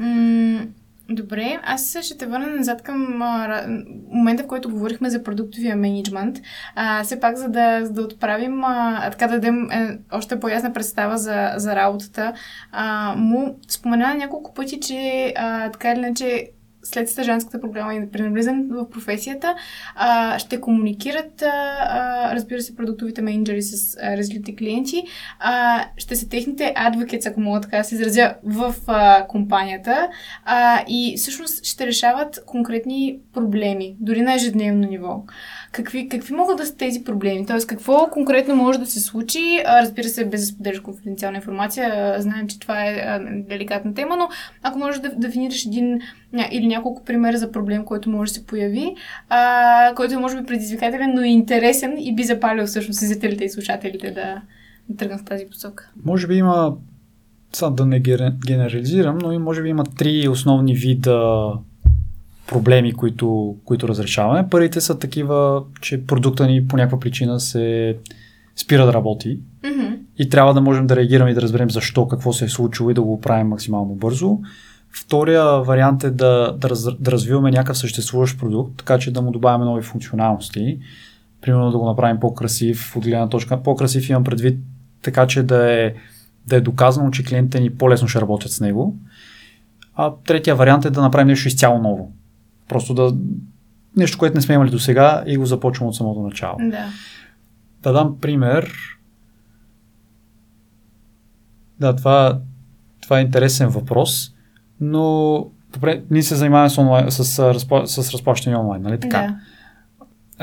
Mm- 0.00 0.66
Добре, 1.10 1.60
аз 1.62 1.96
ще 2.02 2.18
те 2.18 2.26
върна 2.26 2.46
назад 2.46 2.82
към 2.82 3.22
а, 3.22 3.64
момента, 4.10 4.42
в 4.42 4.46
който 4.46 4.70
говорихме 4.70 5.10
за 5.10 5.22
продуктовия 5.22 5.76
менеджмент. 5.76 6.38
А, 6.74 7.04
все 7.04 7.20
пак, 7.20 7.36
за 7.36 7.48
да, 7.48 7.80
за 7.84 7.92
да 7.92 8.02
отправим, 8.02 8.64
а, 8.64 9.10
така 9.10 9.26
да 9.26 9.34
дадем 9.34 9.70
е, 9.70 9.98
още 10.12 10.40
по-ясна 10.40 10.72
представа 10.72 11.18
за, 11.18 11.52
за 11.56 11.76
работата, 11.76 12.32
а, 12.72 13.14
му 13.16 13.58
спомена 13.68 14.14
няколко 14.14 14.54
пъти, 14.54 14.80
че 14.80 15.32
а, 15.36 15.70
така 15.70 15.92
или 15.92 15.98
иначе 15.98 16.50
след 16.84 17.10
стъжанската 17.10 17.60
програма 17.60 17.94
и 17.94 18.10
при 18.10 18.22
навлизането 18.22 18.74
в 18.74 18.90
професията, 18.90 19.54
а, 19.94 20.38
ще 20.38 20.60
комуникират, 20.60 21.42
а, 21.42 22.34
разбира 22.34 22.60
се, 22.62 22.76
продуктовите 22.76 23.22
менеджери 23.22 23.62
с 23.62 23.96
а, 24.02 24.16
различните 24.16 24.56
клиенти, 24.56 25.02
а, 25.38 25.84
ще 25.96 26.16
са 26.16 26.28
техните 26.28 26.72
адвокетс, 26.76 27.26
ако 27.26 27.40
мога 27.40 27.60
така 27.60 27.78
да 27.78 27.84
се 27.84 27.94
изразя, 27.94 28.34
в 28.44 28.74
а, 28.86 29.26
компанията 29.26 30.08
а, 30.44 30.84
и 30.88 31.14
всъщност 31.16 31.64
ще 31.64 31.86
решават 31.86 32.44
конкретни 32.46 33.18
проблеми, 33.32 33.96
дори 34.00 34.22
на 34.22 34.34
ежедневно 34.34 34.88
ниво. 34.88 35.22
Какви, 35.74 36.08
какви 36.08 36.34
могат 36.34 36.56
да 36.56 36.66
са 36.66 36.76
тези 36.76 37.04
проблеми? 37.04 37.46
Тоест, 37.46 37.66
какво 37.66 38.08
конкретно 38.12 38.56
може 38.56 38.78
да 38.78 38.86
се 38.86 39.00
случи? 39.00 39.62
Разбира 39.66 40.08
се, 40.08 40.24
без 40.24 40.40
да 40.40 40.46
споделяш 40.46 40.80
конфиденциална 40.80 41.36
информация, 41.36 42.16
знаем, 42.18 42.48
че 42.48 42.60
това 42.60 42.84
е 42.84 43.18
деликатна 43.48 43.94
тема, 43.94 44.16
но 44.16 44.28
ако 44.62 44.78
можеш 44.78 45.00
да 45.00 45.10
дефинираш 45.16 45.66
един 45.66 46.00
или 46.50 46.66
няколко 46.66 47.04
примера 47.04 47.36
за 47.38 47.52
проблем, 47.52 47.84
който 47.84 48.10
може 48.10 48.30
да 48.30 48.34
се 48.34 48.46
появи, 48.46 48.94
а, 49.28 49.92
който 49.96 50.14
е 50.14 50.18
може 50.18 50.40
би 50.40 50.46
предизвикателен, 50.46 51.12
но 51.14 51.22
и 51.22 51.28
интересен 51.28 51.94
и 51.98 52.14
би 52.14 52.24
запалил 52.24 52.66
всъщност 52.66 53.00
зрителите 53.00 53.44
и 53.44 53.50
слушателите 53.50 54.10
да, 54.10 54.42
да 54.88 54.96
тръгнат 54.96 55.20
в 55.20 55.24
тази 55.24 55.46
посока. 55.46 55.90
Може 56.04 56.26
би 56.26 56.34
има, 56.34 56.76
сега 57.52 57.70
да 57.70 57.86
не 57.86 58.00
генерализирам, 58.46 59.18
но 59.22 59.32
и 59.32 59.38
може 59.38 59.62
би 59.62 59.68
има 59.68 59.84
три 59.84 60.28
основни 60.28 60.74
вида 60.74 61.52
проблеми, 62.46 62.92
които, 62.92 63.56
които 63.64 63.88
разрешаваме. 63.88 64.48
Първите 64.50 64.80
са 64.80 64.98
такива, 64.98 65.62
че 65.80 66.06
продукта 66.06 66.46
ни 66.46 66.68
по 66.68 66.76
някаква 66.76 67.00
причина 67.00 67.40
се 67.40 67.96
спира 68.56 68.86
да 68.86 68.92
работи 68.92 69.40
mm-hmm. 69.62 69.98
и 70.18 70.28
трябва 70.28 70.54
да 70.54 70.60
можем 70.60 70.86
да 70.86 70.96
реагираме 70.96 71.30
и 71.30 71.34
да 71.34 71.42
разберем 71.42 71.70
защо, 71.70 72.08
какво 72.08 72.32
се 72.32 72.44
е 72.44 72.48
случило 72.48 72.90
и 72.90 72.94
да 72.94 73.02
го 73.02 73.20
правим 73.20 73.46
максимално 73.46 73.94
бързо. 73.94 74.38
Втория 74.92 75.44
вариант 75.60 76.04
е 76.04 76.10
да, 76.10 76.56
да, 76.58 76.70
раз, 76.70 76.84
да 77.00 77.12
развиваме 77.12 77.50
някакъв 77.50 77.78
съществуващ 77.78 78.38
продукт, 78.38 78.76
така 78.76 78.98
че 78.98 79.12
да 79.12 79.22
му 79.22 79.30
добавяме 79.30 79.64
нови 79.64 79.82
функционалности. 79.82 80.78
Примерно 81.40 81.70
да 81.70 81.78
го 81.78 81.86
направим 81.86 82.20
по-красив, 82.20 82.96
от 82.96 83.04
гледна 83.04 83.28
точка. 83.28 83.62
По-красив 83.62 84.08
имам 84.08 84.24
предвид 84.24 84.58
така, 85.02 85.26
че 85.26 85.42
да 85.42 85.72
е, 85.72 85.94
да 86.46 86.56
е 86.56 86.60
доказано, 86.60 87.10
че 87.10 87.24
клиентите 87.24 87.60
ни 87.60 87.70
по-лесно 87.70 88.08
ще 88.08 88.20
работят 88.20 88.50
с 88.50 88.60
него. 88.60 88.96
А 89.94 90.12
третия 90.26 90.56
вариант 90.56 90.84
е 90.84 90.90
да 90.90 91.02
направим 91.02 91.28
нещо 91.28 91.48
изцяло 91.48 91.78
ново. 91.78 92.12
Просто 92.68 92.94
да. 92.94 93.16
Нещо, 93.96 94.18
което 94.18 94.36
не 94.36 94.42
сме 94.42 94.54
имали 94.54 94.70
до 94.70 94.78
сега 94.78 95.24
и 95.26 95.36
го 95.36 95.46
започвам 95.46 95.88
от 95.88 95.96
самото 95.96 96.22
начало. 96.22 96.56
Да. 96.58 96.86
Да 97.82 97.92
дам 97.92 98.18
пример. 98.20 98.72
Да, 101.80 101.96
това, 101.96 102.40
това 103.00 103.18
е 103.18 103.22
интересен 103.22 103.68
въпрос 103.68 104.34
но 104.80 105.46
добре, 105.72 106.02
ние 106.10 106.22
се 106.22 106.34
занимаваме 106.34 106.70
с, 106.70 106.78
онлайн, 106.78 107.10
с, 107.10 107.24
с, 107.24 107.54
с 107.86 108.12
разплащане 108.12 108.56
онлайн, 108.56 108.82
нали 108.82 109.00
така? 109.00 109.18
Да. 109.18 109.36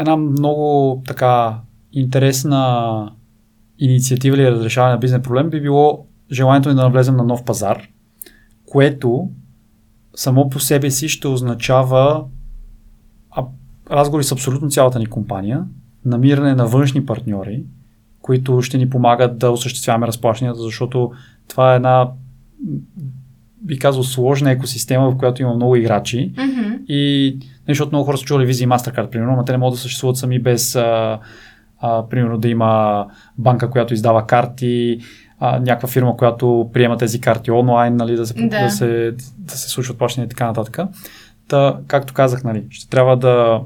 Една 0.01 0.15
много 0.15 1.01
така 1.07 1.57
интересна 1.91 3.11
инициатива 3.79 4.37
или 4.37 4.51
разрешаване 4.51 4.93
на 4.93 4.99
бизнес 4.99 5.21
проблем 5.21 5.49
би 5.49 5.61
било 5.61 6.05
желанието 6.31 6.69
ни 6.69 6.75
да 6.75 6.81
навлезем 6.81 7.15
на 7.15 7.23
нов 7.23 7.45
пазар, 7.45 7.87
което 8.65 9.29
само 10.15 10.49
по 10.49 10.59
себе 10.59 10.91
си 10.91 11.09
ще 11.09 11.27
означава 11.27 12.23
а, 13.31 13.43
разговори 13.91 14.23
с 14.23 14.31
абсолютно 14.31 14.69
цялата 14.69 14.99
ни 14.99 15.05
компания, 15.05 15.63
намиране 16.05 16.55
на 16.55 16.67
външни 16.67 17.05
партньори, 17.05 17.63
които 18.21 18.61
ще 18.61 18.77
ни 18.77 18.89
помагат 18.89 19.37
да 19.37 19.51
осъществяваме 19.51 20.07
разплащанията, 20.07 20.61
защото 20.61 21.11
това 21.47 21.73
е 21.73 21.75
една 21.75 22.09
би 23.61 23.79
казал, 23.79 24.03
сложна 24.03 24.51
екосистема, 24.51 25.11
в 25.11 25.17
която 25.17 25.41
има 25.41 25.55
много 25.55 25.75
играчи. 25.75 26.33
Mm-hmm. 26.35 26.85
И 26.85 27.37
защото 27.67 27.91
много 27.91 28.05
хора 28.05 28.17
са 28.17 28.23
чували 28.23 28.53
Visa 28.53 28.63
и 28.63 28.67
MasterCard, 28.67 29.09
примерно, 29.09 29.35
но 29.35 29.45
те 29.45 29.51
не 29.51 29.57
могат 29.57 29.73
да 29.73 29.81
съществуват 29.81 30.17
сами 30.17 30.39
без, 30.39 30.75
а, 30.75 31.19
а, 31.79 32.09
примерно, 32.09 32.37
да 32.37 32.47
има 32.47 33.05
банка, 33.37 33.69
която 33.69 33.93
издава 33.93 34.27
карти, 34.27 34.99
а, 35.43 35.59
някаква 35.59 35.89
фирма, 35.89 36.17
която 36.17 36.69
приема 36.73 36.97
тези 36.97 37.21
карти 37.21 37.51
онлайн, 37.51 37.95
нали, 37.95 38.15
да, 38.15 38.25
се, 38.25 38.33
да. 38.33 38.47
да, 38.47 38.69
се, 38.69 39.15
да 39.37 39.57
се 39.57 39.69
случват 39.69 39.97
плащания 39.97 40.25
и 40.25 40.29
така 40.29 40.45
нататък. 40.45 40.79
Та, 41.47 41.79
както 41.87 42.13
казах, 42.13 42.43
нали, 42.43 42.65
ще 42.69 42.89
трябва 42.89 43.17
да, 43.17 43.61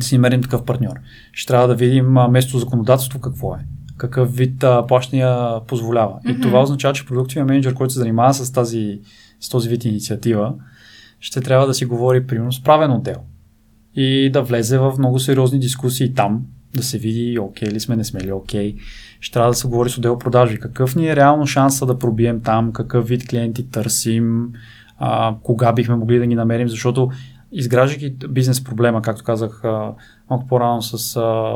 си 0.00 0.14
намерим 0.14 0.42
такъв 0.42 0.64
партньор. 0.64 0.94
Ще 1.32 1.48
трябва 1.48 1.68
да 1.68 1.74
видим 1.74 2.06
место 2.30 2.58
законодателство 2.58 3.20
какво 3.20 3.54
е 3.54 3.58
какъв 3.96 4.36
вид 4.36 4.64
а, 4.64 4.86
плащания 4.86 5.60
позволява. 5.66 6.12
Mm-hmm. 6.12 6.38
И 6.38 6.40
това 6.40 6.62
означава, 6.62 6.94
че 6.94 7.06
продуктивният 7.06 7.48
менеджер, 7.48 7.74
който 7.74 7.92
се 7.92 7.98
занимава 7.98 8.34
с, 8.34 8.52
тази, 8.52 9.00
с 9.40 9.48
този 9.48 9.68
вид 9.68 9.84
инициатива, 9.84 10.54
ще 11.20 11.40
трябва 11.40 11.66
да 11.66 11.74
си 11.74 11.84
говори, 11.84 12.26
примерно, 12.26 12.52
с 12.52 12.62
правен 12.62 12.92
отдел 12.92 13.16
и 13.94 14.30
да 14.32 14.42
влезе 14.42 14.78
в 14.78 14.94
много 14.98 15.18
сериозни 15.18 15.58
дискусии 15.58 16.14
там, 16.14 16.42
да 16.76 16.82
се 16.82 16.98
види 16.98 17.38
окей 17.38 17.68
ли 17.68 17.80
сме, 17.80 17.96
не 17.96 18.04
сме 18.04 18.20
ли 18.20 18.32
окей. 18.32 18.76
Ще 19.20 19.32
трябва 19.32 19.50
да 19.50 19.54
се 19.54 19.68
говори 19.68 19.90
с 19.90 19.98
отдел 19.98 20.18
продажи. 20.18 20.58
Какъв 20.58 20.96
ни 20.96 21.08
е 21.08 21.16
реално 21.16 21.46
шанса 21.46 21.86
да 21.86 21.98
пробием 21.98 22.40
там, 22.40 22.72
какъв 22.72 23.08
вид 23.08 23.28
клиенти 23.28 23.70
търсим, 23.70 24.52
а, 24.98 25.34
кога 25.42 25.72
бихме 25.72 25.96
могли 25.96 26.18
да 26.18 26.26
ги 26.26 26.34
намерим, 26.34 26.68
защото 26.68 27.10
изграждайки 27.52 28.10
бизнес 28.28 28.64
проблема, 28.64 29.02
както 29.02 29.24
казах 29.24 29.64
а, 29.64 29.92
малко 30.30 30.46
по-рано 30.46 30.82
с 30.82 31.16
а, 31.16 31.54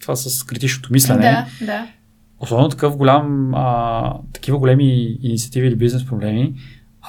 това 0.00 0.16
с 0.16 0.44
критичното 0.44 0.92
мислене, 0.92 1.20
Да, 1.20 1.46
да. 1.66 1.86
особено 2.40 2.68
такъв 2.68 2.96
голям, 2.96 3.54
а, 3.54 4.14
такива 4.32 4.58
големи 4.58 5.18
инициативи 5.22 5.66
или 5.66 5.76
бизнес 5.76 6.06
проблеми, 6.06 6.54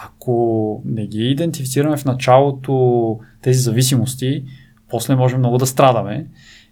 ако 0.05 0.81
не 0.85 1.07
ги 1.07 1.29
идентифицираме 1.29 1.97
в 1.97 2.05
началото 2.05 3.19
тези 3.41 3.59
зависимости, 3.59 4.43
после 4.89 5.15
можем 5.15 5.39
много 5.39 5.57
да 5.57 5.65
страдаме. 5.65 6.27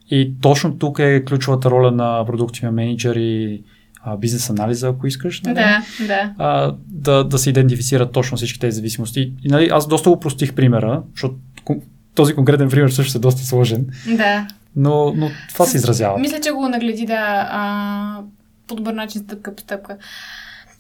И 0.10 0.34
точно 0.42 0.78
тук 0.78 1.00
е 1.00 1.26
ключовата 1.26 1.72
роля 1.72 1.92
на 1.92 2.26
продуктивния 2.26 2.72
менеджер 2.72 3.16
и 3.16 3.64
бизнес 4.20 4.50
анализа, 4.50 4.88
ако 4.88 5.08
искаш. 5.08 5.42
Нали? 5.42 5.56
Да, 5.56 5.82
да. 6.08 6.34
А, 6.38 6.76
да, 6.88 7.24
да 7.24 7.38
се 7.38 7.50
идентифицират 7.50 8.12
точно 8.12 8.38
всички 8.38 8.60
тези 8.60 8.76
зависимости. 8.76 9.34
И, 9.44 9.48
нали, 9.48 9.70
аз 9.72 9.88
доста 9.88 10.10
упростих 10.10 10.54
примера, 10.54 11.04
защото 11.12 11.36
този 12.16 12.34
конкретен 12.34 12.70
пример 12.70 12.90
също 12.90 13.18
е 13.18 13.22
доста 13.22 13.42
сложен, 13.42 13.86
Да. 14.08 14.48
но, 14.76 15.14
но 15.16 15.30
това 15.54 15.66
се 15.66 15.78
изразява. 15.78 16.20
Мисля, 16.20 16.40
че 16.40 16.52
го 16.52 16.70
нагледи, 16.70 17.06
да, 17.06 17.48
а, 17.52 18.20
по 18.68 18.76
добър 18.76 18.94
начин, 18.94 19.22
стъпка 19.22 19.56
по 19.56 19.62
стъпка. 19.62 19.98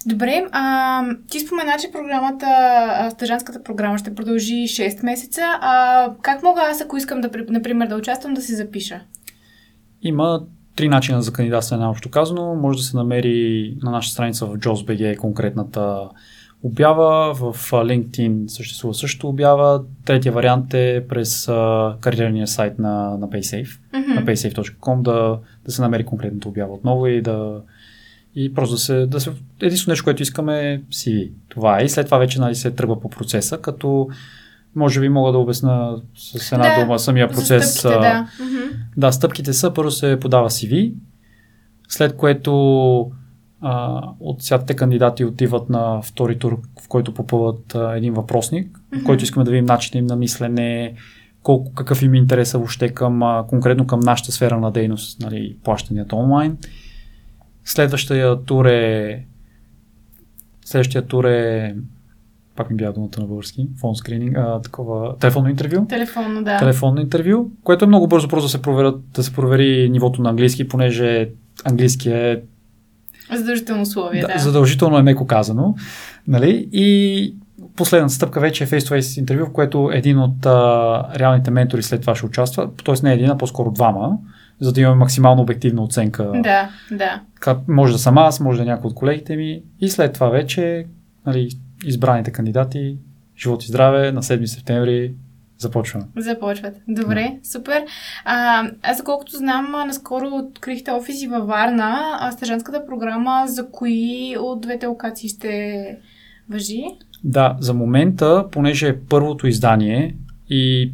Добре, 0.05 0.45
а, 0.51 1.03
ти 1.29 1.39
спомена, 1.39 1.73
че 1.81 1.91
програмата, 1.91 2.45
а, 2.89 3.09
стъжанската 3.09 3.63
програма 3.63 3.97
ще 3.97 4.15
продължи 4.15 4.67
6 4.67 5.03
месеца. 5.03 5.41
А, 5.61 6.09
как 6.21 6.43
мога 6.43 6.61
аз, 6.71 6.81
ако 6.81 6.97
искам 6.97 7.21
да, 7.21 7.29
при- 7.31 7.45
например, 7.49 7.87
да 7.87 7.95
участвам, 7.95 8.33
да 8.33 8.41
се 8.41 8.55
запиша? 8.55 8.99
Има 10.03 10.43
три 10.75 10.89
начина 10.89 11.21
за 11.21 11.33
кандидатстване, 11.33 11.85
общо 11.85 12.09
казано. 12.09 12.55
Може 12.55 12.77
да 12.77 12.83
се 12.83 12.97
намери 12.97 13.77
на 13.83 13.91
нашата 13.91 14.13
страница 14.13 14.45
в 14.45 14.57
JobsBG 14.57 15.17
конкретната 15.17 16.09
обява, 16.63 17.33
в 17.33 17.71
LinkedIn 17.71 18.47
съществува 18.47 18.93
също 18.93 19.29
обява. 19.29 19.83
Третия 20.05 20.31
вариант 20.31 20.73
е 20.73 21.05
през 21.09 21.47
а, 21.47 21.95
кариерния 22.01 22.47
сайт 22.47 22.79
на, 22.79 23.17
на 23.17 23.29
PaySafe, 23.29 23.79
Мгм. 23.93 24.13
на 24.13 24.25
paysafe.com 24.25 25.01
да, 25.01 25.39
да 25.65 25.71
се 25.71 25.81
намери 25.81 26.05
конкретната 26.05 26.47
обява 26.47 26.73
отново 26.73 27.07
и 27.07 27.21
да 27.21 27.61
и 28.35 28.53
просто 28.53 28.75
да 28.75 28.79
се, 28.79 29.05
да 29.05 29.19
се... 29.19 29.31
Единствено 29.61 29.91
нещо, 29.91 30.03
което 30.03 30.23
искаме 30.23 30.73
е 30.73 30.79
CV. 30.79 31.31
Това 31.49 31.79
е. 31.79 31.83
И 31.83 31.89
след 31.89 32.05
това 32.05 32.17
вече 32.17 32.39
нали, 32.39 32.55
се 32.55 32.71
тръгва 32.71 32.99
по 32.99 33.09
процеса, 33.09 33.57
като 33.57 34.07
може 34.75 34.99
би 34.99 35.09
мога 35.09 35.31
да 35.31 35.37
обясна 35.37 36.01
с 36.15 36.51
една 36.51 36.75
Да, 36.75 36.81
дума 36.81 36.99
самия 36.99 37.27
процес. 37.29 37.73
стъпките, 37.73 37.99
да. 37.99 38.27
Да, 38.97 39.11
стъпките 39.11 39.53
са, 39.53 39.73
първо 39.73 39.91
се 39.91 40.17
подава 40.21 40.49
CV, 40.49 40.93
след 41.89 42.15
което 42.17 43.11
а, 43.61 44.01
от 44.19 44.43
сядате 44.43 44.75
кандидати 44.75 45.25
отиват 45.25 45.69
на 45.69 46.01
втори 46.01 46.39
тур, 46.39 46.61
в 46.83 46.87
който 46.87 47.13
попълват 47.13 47.75
а, 47.75 47.97
един 47.97 48.13
въпросник, 48.13 48.77
в 48.91 48.95
Мгм. 48.95 49.05
който 49.05 49.23
искаме 49.23 49.43
да 49.45 49.51
видим 49.51 49.65
начина 49.65 49.99
им 49.99 50.05
на 50.05 50.15
мислене, 50.15 50.93
колко, 51.43 51.73
какъв 51.73 52.01
им 52.01 52.13
е 52.13 52.17
интереса 52.17 52.57
въобще 52.57 52.89
към, 52.89 53.23
а, 53.23 53.45
конкретно 53.47 53.87
към 53.87 53.99
нашата 53.99 54.31
сфера 54.31 54.59
на 54.59 54.71
дейност, 54.71 55.19
нали, 55.21 55.57
плащанията 55.63 56.15
онлайн. 56.15 56.57
Следващия 57.65 58.43
тур 58.43 58.65
е 58.65 59.25
следващия 60.65 61.01
тур 61.01 61.25
е 61.25 61.75
пак 62.55 62.69
ми 62.69 62.75
бяга 62.75 62.93
думата 62.93 63.19
на 63.19 63.25
български, 63.25 63.67
фон 63.79 63.95
скрининг, 63.95 64.37
а, 64.37 64.61
такова, 64.61 65.17
телефонно 65.17 65.49
интервю 65.49 65.85
Телефонно, 65.89 66.43
да. 66.43 66.57
телефонно 66.57 67.01
интервю, 67.01 67.51
което 67.63 67.85
е 67.85 67.87
много 67.87 68.07
бързо 68.07 68.27
просто 68.27 68.45
да 68.45 68.49
се, 68.49 68.61
проверят, 68.61 68.95
да 69.13 69.23
се 69.23 69.33
провери 69.33 69.89
нивото 69.89 70.21
на 70.21 70.29
английски, 70.29 70.67
понеже 70.67 71.29
английски 71.65 72.09
е 72.09 72.41
Задължително 73.31 73.81
условие, 73.81 74.21
да. 74.21 74.27
да, 74.27 74.39
задължително 74.39 74.97
е 74.97 75.03
меко 75.03 75.27
казано. 75.27 75.75
Нали? 76.27 76.69
И 76.71 77.35
последната 77.75 78.13
стъпка 78.13 78.39
вече 78.39 78.63
е 78.63 78.67
face-to-face 78.67 79.19
интервю, 79.19 79.45
в 79.45 79.51
което 79.53 79.89
един 79.93 80.19
от 80.19 80.45
а, 80.45 81.09
реалните 81.15 81.51
ментори 81.51 81.83
след 81.83 82.01
това 82.01 82.15
ще 82.15 82.25
участва, 82.25 82.69
т.е. 82.85 82.95
не 83.03 83.13
един, 83.13 83.29
а 83.29 83.37
по-скоро 83.37 83.71
двама, 83.71 84.17
за 84.59 84.73
да 84.73 84.81
имаме 84.81 84.95
максимално 84.95 85.41
обективна 85.41 85.83
оценка. 85.83 86.31
Да, 86.35 86.69
да. 86.91 87.21
Как, 87.39 87.67
може 87.67 87.93
да 87.93 87.99
съм 87.99 88.17
аз, 88.17 88.39
може 88.39 88.57
да 88.57 88.63
е 88.63 88.73
някой 88.73 88.87
от 88.87 88.95
колегите 88.95 89.35
ми. 89.35 89.61
И 89.79 89.89
след 89.89 90.13
това 90.13 90.29
вече 90.29 90.85
нали, 91.25 91.49
избраните 91.85 92.31
кандидати, 92.31 92.97
живот 93.37 93.63
и 93.63 93.67
здраве, 93.67 94.11
на 94.11 94.21
7 94.23 94.45
септември 94.45 95.13
започваме. 95.57 96.05
Започват. 96.17 96.75
Добре, 96.87 97.39
супер. 97.43 97.83
А, 98.25 98.63
аз, 98.83 99.03
колкото 99.03 99.37
знам, 99.37 99.71
наскоро 99.87 100.25
открихте 100.33 100.91
офиси 100.91 101.27
във 101.27 101.47
Варна, 101.47 102.17
а 102.19 102.31
стъжанската 102.31 102.85
програма 102.85 103.43
за 103.47 103.69
кои 103.71 104.35
от 104.39 104.61
двете 104.61 104.85
локации 104.85 105.29
ще 105.29 105.85
въжи? 106.49 106.83
Да, 107.23 107.57
за 107.59 107.73
момента, 107.73 108.45
понеже 108.51 108.87
е 108.87 108.99
първото 108.99 109.47
издание 109.47 110.15
и 110.49 110.91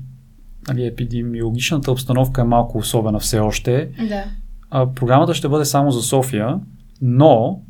нали, 0.68 0.86
епидемиологичната 0.86 1.92
обстановка 1.92 2.42
е 2.42 2.44
малко 2.44 2.78
особена 2.78 3.20
все 3.20 3.40
още, 3.40 3.90
Да. 4.10 4.24
а, 4.70 4.94
програмата 4.94 5.34
ще 5.34 5.48
бъде 5.50 5.66
само 5.66 5.92
за 5.92 6.02
София, 6.02 6.60
но 7.02 7.62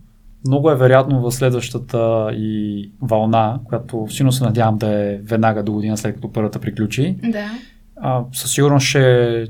много 0.48 0.72
е 0.72 0.76
вероятно 0.76 1.22
в 1.22 1.32
следващата 1.32 2.30
и 2.34 2.92
вълна, 3.02 3.60
която 3.66 4.08
силно 4.10 4.32
се 4.32 4.44
надявам 4.44 4.78
да 4.78 4.88
е 4.88 5.18
веднага 5.18 5.64
до 5.64 5.72
година 5.72 5.98
след 5.98 6.16
като 6.16 6.32
първата 6.34 6.60
приключи, 6.60 7.16
Да. 7.24 7.52
а, 7.96 8.24
със 8.34 8.52
сигурност 8.52 8.88
ще, 8.88 9.46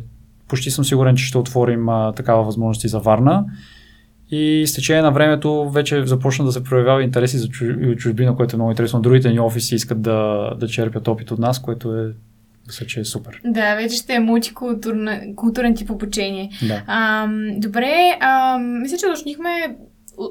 почти 0.47 0.71
съм 0.71 0.85
сигурен, 0.85 1.15
че 1.15 1.25
ще 1.25 1.37
отворим 1.37 1.89
а, 1.89 2.11
такава 2.13 2.43
възможност 2.43 2.83
и 2.83 2.87
за 2.87 2.99
Варна. 2.99 3.45
И 4.31 4.63
с 4.67 4.73
течение 4.73 5.01
на 5.01 5.11
времето 5.11 5.69
вече 5.69 6.05
започна 6.05 6.45
да 6.45 6.51
се 6.51 6.63
проявява 6.63 7.03
интереси 7.03 7.37
за 7.37 7.47
чужбина, 7.97 8.35
което 8.35 8.55
е 8.55 8.57
много 8.57 8.71
интересно. 8.71 9.01
Другите 9.01 9.29
ни 9.29 9.39
офиси 9.39 9.75
искат 9.75 10.01
да, 10.01 10.49
да 10.59 10.67
черпят 10.67 11.07
опит 11.07 11.31
от 11.31 11.39
нас, 11.39 11.59
което 11.61 11.97
е, 11.97 12.11
мисля, 12.67 12.85
че 12.85 12.99
е 12.99 13.05
супер. 13.05 13.41
Да, 13.45 13.75
вече 13.75 13.95
ще 13.95 14.13
е 14.13 14.19
мултикултурен 14.19 15.33
културен 15.35 15.75
тип 15.75 15.89
обучение. 15.89 16.49
Да. 16.67 16.83
Ам, 16.87 17.45
добре, 17.57 18.17
ам, 18.21 18.81
мисля, 18.81 18.97
че 18.97 19.05
уточнихме 19.05 19.49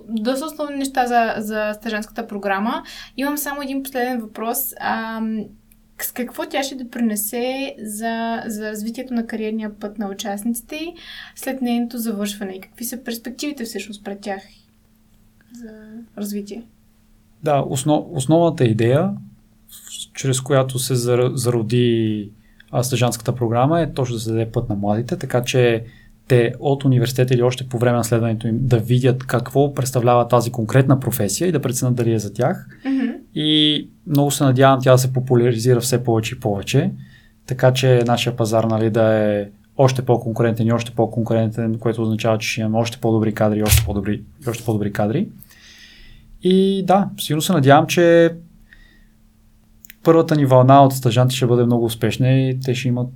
доста 0.09 0.47
основни 0.47 0.77
неща 0.77 1.07
за, 1.07 1.35
за 1.39 1.73
стъжанската 1.75 2.27
програма. 2.27 2.83
Имам 3.17 3.39
само 3.39 3.63
един 3.63 3.83
последен 3.83 4.21
въпрос. 4.21 4.75
Ам, 4.81 5.45
с 6.01 6.13
какво 6.13 6.47
тя 6.47 6.63
ще 6.63 6.75
допринесе 6.75 7.75
за, 7.79 8.43
за 8.47 8.71
развитието 8.71 9.15
на 9.15 9.27
кариерния 9.27 9.79
път 9.81 9.99
на 9.99 10.09
участниците 10.09 10.95
след 11.37 11.63
нейното 11.63 11.99
завършване? 11.99 12.53
И 12.53 12.61
какви 12.61 12.85
са 12.85 13.05
перспективите 13.05 13.65
всъщност 13.65 14.05
пред 14.05 14.21
тях 14.21 14.43
за 15.55 15.71
развитие? 16.19 16.63
Да, 17.43 17.65
основ, 17.69 18.05
основната 18.11 18.65
идея, 18.65 19.11
чрез 20.15 20.41
която 20.41 20.79
се 20.79 20.95
зар- 20.95 21.35
зароди 21.35 22.31
а, 22.71 22.83
стъжанската 22.83 23.35
програма 23.35 23.81
е 23.81 23.93
точно 23.93 24.15
да 24.15 24.21
се 24.21 24.31
даде 24.31 24.51
път 24.51 24.69
на 24.69 24.75
младите, 24.75 25.17
така 25.17 25.45
че 25.45 25.85
те 26.29 26.55
от 26.61 26.85
университета 26.85 27.35
или 27.35 27.43
още 27.43 27.69
по 27.69 27.79
време 27.79 27.97
на 27.97 28.05
следването 28.05 28.49
им 28.49 28.59
да 28.61 28.79
видят 28.79 29.27
какво 29.27 29.75
представлява 29.75 30.29
тази 30.29 30.53
конкретна 30.53 31.01
професия 31.01 31.49
и 31.49 31.53
да 31.53 31.63
преценят 31.63 31.95
дали 31.95 32.13
е 32.13 32.19
за 32.19 32.33
тях. 32.33 32.69
Мгм. 32.85 33.07
И 33.35 33.89
много 34.07 34.31
се 34.31 34.45
надявам 34.45 34.81
тя 34.83 34.93
да 34.93 34.99
се 34.99 35.13
популяризира 35.13 35.81
все 35.81 36.05
повече 36.05 36.35
и 36.35 36.41
повече, 36.41 36.91
така 37.47 37.73
че 37.73 38.05
нашия 38.07 38.37
пазар 38.37 38.65
нали, 38.65 38.91
да 38.91 39.15
е 39.15 39.47
още 39.77 40.03
по-конкурентен 40.03 40.67
и 40.67 40.73
още 40.73 40.91
по-конкурентен, 40.91 41.79
което 41.79 42.03
означава, 42.03 42.39
че 42.39 42.49
ще 42.49 42.61
имаме 42.61 42.79
още 42.79 42.99
по-добри 42.99 43.35
кадри 43.35 43.59
и 43.59 43.63
още 43.63 43.85
по-добри, 43.85 44.23
и 44.47 44.51
още 44.51 44.65
по-добри 44.65 44.93
кадри. 44.93 45.29
И 46.43 46.85
да, 46.87 47.09
сигурно 47.19 47.43
се 47.43 47.53
надявам, 47.53 47.87
че 47.87 48.35
първата 50.03 50.37
ни 50.37 50.47
вълна 50.47 50.85
от 50.85 50.93
стажанти 50.93 51.37
ще 51.37 51.47
бъде 51.47 51.65
много 51.65 51.85
успешна 51.85 52.31
и 52.31 52.61
те 52.61 52.75
ще 52.75 52.89
имат 52.89 53.09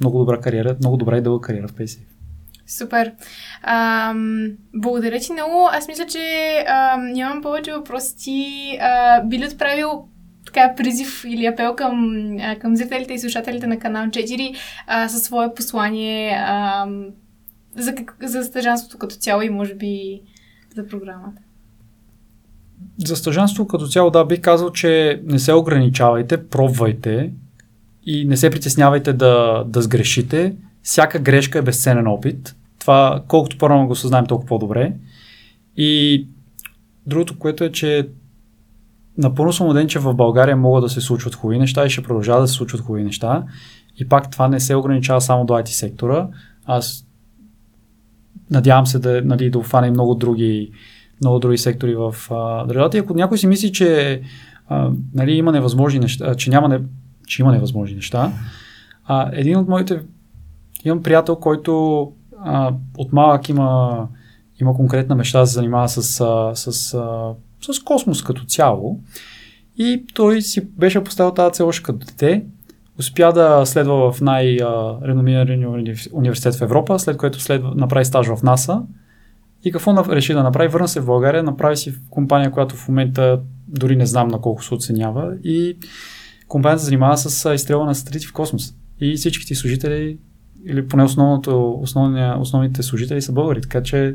много 0.00 0.18
добра 0.18 0.40
кариера, 0.40 0.76
много 0.80 0.96
добра 0.96 1.18
и 1.18 1.20
дълга 1.20 1.46
кариера 1.46 1.68
в 1.68 1.72
PaySafe. 1.72 2.17
Супер. 2.68 3.12
Ам, 3.62 4.48
благодаря 4.74 5.20
ти 5.20 5.32
много. 5.32 5.68
Аз 5.72 5.88
мисля, 5.88 6.06
че 6.06 6.18
ам, 6.68 7.12
нямам 7.12 7.42
повече 7.42 7.72
въпроси. 7.72 8.16
Ти 8.16 8.78
а, 8.80 9.22
би 9.24 9.38
ли 9.38 9.46
отправил 9.46 10.04
така 10.46 10.74
призив 10.76 11.24
или 11.24 11.46
апел 11.46 11.76
към, 11.76 12.16
а, 12.40 12.56
към 12.56 12.76
зрителите 12.76 13.14
и 13.14 13.18
слушателите 13.18 13.66
на 13.66 13.78
канал 13.78 14.06
4 14.06 14.54
а, 14.86 15.08
със 15.08 15.22
свое 15.22 15.54
послание 15.54 16.44
ам, 16.46 17.06
за, 17.76 17.94
за 18.22 18.44
стъжанството 18.44 18.98
като 18.98 19.14
цяло 19.16 19.42
и 19.42 19.50
може 19.50 19.74
би 19.74 20.20
за 20.76 20.86
програмата? 20.86 21.42
За 23.06 23.16
стъжанство 23.16 23.66
като 23.66 23.88
цяло, 23.88 24.10
да, 24.10 24.24
бих 24.24 24.40
казал, 24.40 24.72
че 24.72 25.22
не 25.24 25.38
се 25.38 25.52
ограничавайте, 25.52 26.46
пробвайте 26.46 27.32
и 28.06 28.24
не 28.24 28.36
се 28.36 28.50
притеснявайте 28.50 29.12
да, 29.12 29.64
да 29.66 29.82
сгрешите. 29.82 30.54
Всяка 30.88 31.18
грешка 31.18 31.58
е 31.58 31.62
безценен 31.62 32.06
опит. 32.06 32.56
Това, 32.78 33.22
колкото 33.28 33.58
по-рано 33.58 33.86
го 33.86 33.94
съзнаем, 33.94 34.26
толкова 34.26 34.48
по-добре. 34.48 34.92
И 35.76 36.26
другото, 37.06 37.38
което 37.38 37.64
е, 37.64 37.72
че 37.72 38.08
напълно 39.18 39.52
съм 39.52 39.66
убеден, 39.66 39.88
че 39.88 39.98
в 39.98 40.14
България 40.14 40.56
могат 40.56 40.84
да 40.84 40.88
се 40.88 41.00
случват 41.00 41.34
хубави 41.34 41.58
неща 41.58 41.86
и 41.86 41.90
ще 41.90 42.02
продължават 42.02 42.42
да 42.42 42.48
се 42.48 42.54
случват 42.54 42.80
хубави 42.80 43.04
неща. 43.04 43.44
И 43.98 44.08
пак 44.08 44.30
това 44.30 44.48
не 44.48 44.60
се 44.60 44.74
ограничава 44.74 45.20
само 45.20 45.46
до 45.46 45.54
IT 45.54 45.66
сектора. 45.66 46.28
Аз 46.66 47.06
надявам 48.50 48.86
се 48.86 48.98
да, 48.98 49.22
нали, 49.24 49.50
да 49.50 49.58
обхване 49.58 49.90
много 49.90 50.14
други, 50.14 50.70
много 51.20 51.38
други 51.38 51.58
сектори 51.58 51.94
в 51.94 52.14
държавата. 52.68 52.96
И 52.96 53.00
ако 53.00 53.14
някой 53.14 53.38
си 53.38 53.46
мисли, 53.46 53.72
че 53.72 54.20
а, 54.68 54.90
нали, 55.14 55.32
има 55.32 55.52
невъзможни 55.52 56.00
неща, 56.00 56.34
че 56.34 56.50
няма 56.50 56.68
не, 56.68 56.80
че 57.26 57.42
има 57.42 57.52
невъзможни 57.52 57.96
неща. 57.96 58.32
А, 59.04 59.30
един 59.32 59.56
от 59.56 59.68
моите, 59.68 60.00
имам 60.84 61.02
приятел, 61.02 61.36
който 61.36 62.02
а, 62.44 62.72
от 62.98 63.12
малък 63.12 63.48
има, 63.48 64.08
има 64.60 64.74
конкретна 64.74 65.14
мечта 65.14 65.40
да 65.40 65.46
се 65.46 65.54
занимава 65.54 65.88
с, 65.88 66.02
с, 66.54 66.94
а, 66.94 67.34
с 67.72 67.80
космос 67.84 68.22
като 68.22 68.44
цяло. 68.44 69.00
И 69.76 70.04
той 70.14 70.42
си 70.42 70.60
беше 70.60 71.04
поставил 71.04 71.34
тази 71.34 71.52
цел 71.52 71.68
още 71.68 71.82
като 71.82 72.06
дете. 72.06 72.44
Успя 72.98 73.32
да 73.32 73.66
следва 73.66 74.12
в 74.12 74.20
най-реномирания 74.20 75.68
университет 76.12 76.54
в 76.54 76.62
Европа, 76.62 76.98
след 76.98 77.16
което 77.16 77.40
следва, 77.40 77.72
направи 77.74 78.04
стаж 78.04 78.26
в 78.26 78.42
НАСА. 78.42 78.82
И 79.64 79.72
какво 79.72 80.04
реши 80.08 80.32
да 80.32 80.42
направи? 80.42 80.68
Върна 80.68 80.88
се 80.88 81.00
в 81.00 81.06
България, 81.06 81.42
направи 81.42 81.76
си 81.76 81.94
компания, 82.10 82.50
която 82.50 82.76
в 82.76 82.88
момента 82.88 83.40
дори 83.68 83.96
не 83.96 84.06
знам 84.06 84.28
на 84.28 84.40
колко 84.40 84.64
се 84.64 84.74
оценява. 84.74 85.36
И 85.44 85.78
компанията 86.48 86.80
се 86.80 86.84
занимава 86.84 87.18
с 87.18 87.54
изстрелване 87.54 87.88
на 87.88 87.94
сателити 87.94 88.26
в 88.26 88.32
космос. 88.32 88.74
И 89.00 89.14
всичките 89.14 89.54
служители, 89.54 90.18
или 90.66 90.88
поне 90.88 91.04
основното, 91.04 91.78
основния, 91.82 92.38
основните 92.40 92.82
служители 92.82 93.22
са 93.22 93.32
българи. 93.32 93.60
Така 93.60 93.82
че 93.82 94.14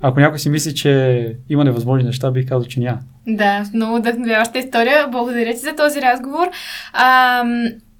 ако 0.00 0.20
някой 0.20 0.38
си 0.38 0.50
мисли, 0.50 0.74
че 0.74 1.36
има 1.48 1.64
невъзможни 1.64 2.04
неща, 2.04 2.30
бих 2.30 2.48
казал, 2.48 2.68
че 2.68 2.80
няма. 2.80 2.98
Да, 3.26 3.64
много 3.74 3.96
вдъхновяваща 3.96 4.58
история. 4.58 5.08
Благодаря 5.08 5.50
ти 5.50 5.58
за 5.58 5.76
този 5.76 6.02
разговор. 6.02 6.48
А, 6.92 7.42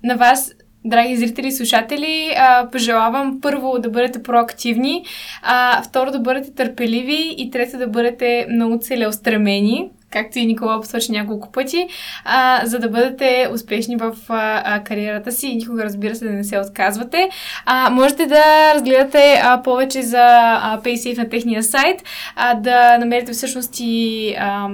на 0.05 0.17
вас 0.17 0.55
Драги 0.85 1.17
зрители 1.17 1.47
и 1.47 1.53
слушатели, 1.53 2.35
а, 2.37 2.69
пожелавам 2.71 3.41
първо 3.41 3.79
да 3.79 3.91
бъдете 3.91 4.23
проактивни, 4.23 5.05
а, 5.43 5.83
второ 5.83 6.11
да 6.11 6.21
бъдете 6.21 6.55
търпеливи 6.55 7.35
и 7.39 7.51
трето 7.51 7.79
да 7.79 7.87
бъдете 7.89 8.47
много 8.51 8.79
целеустремени 8.79 9.91
както 10.11 10.39
и 10.39 10.47
Никола 10.47 10.81
посочи 10.81 11.13
няколко 11.13 11.53
пъти, 11.53 11.87
а, 12.25 12.67
за 12.67 12.79
да 12.79 12.89
бъдете 12.89 13.49
успешни 13.55 13.97
в 13.97 14.13
а, 14.29 14.81
кариерата 14.85 15.33
си 15.33 15.47
и 15.47 15.57
никога, 15.57 15.85
разбира 15.85 16.15
се, 16.15 16.25
да 16.25 16.31
не 16.31 16.45
се 16.45 16.59
отказвате. 16.59 17.29
А, 17.67 17.91
можете 17.91 18.27
да 18.27 18.75
разгледате 18.75 19.41
а, 19.45 19.63
повече 19.63 20.03
за 20.03 20.27
а, 20.63 20.81
PaySafe 20.85 21.19
на 21.19 21.29
техния 21.29 21.63
сайт, 21.63 22.03
а, 22.37 22.55
да 22.55 22.99
намерите 22.99 23.33
всъщност 23.33 23.75
и 23.81 24.35
а, 24.39 24.69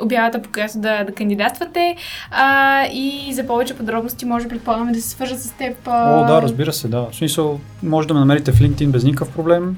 обявата, 0.00 0.42
по 0.42 0.50
която 0.50 0.78
да, 0.78 1.04
да 1.04 1.12
кандидатствате 1.12 1.96
а, 2.30 2.84
и 2.86 3.32
за 3.32 3.46
повече 3.46 3.76
подробности 3.76 4.24
може 4.24 4.48
предполагаме 4.48 4.92
да 4.92 5.00
се 5.00 5.08
свържат 5.08 5.40
с 5.40 5.50
теб. 5.50 5.76
А... 5.86 6.20
О, 6.20 6.26
да, 6.26 6.42
разбира 6.42 6.72
се, 6.72 6.88
да. 6.88 7.06
В 7.12 7.16
смисъл, 7.16 7.60
може 7.82 8.08
да 8.08 8.14
ме 8.14 8.20
намерите 8.20 8.52
в 8.52 8.60
LinkedIn 8.60 8.86
без 8.86 9.04
никакъв 9.04 9.34
проблем. 9.34 9.76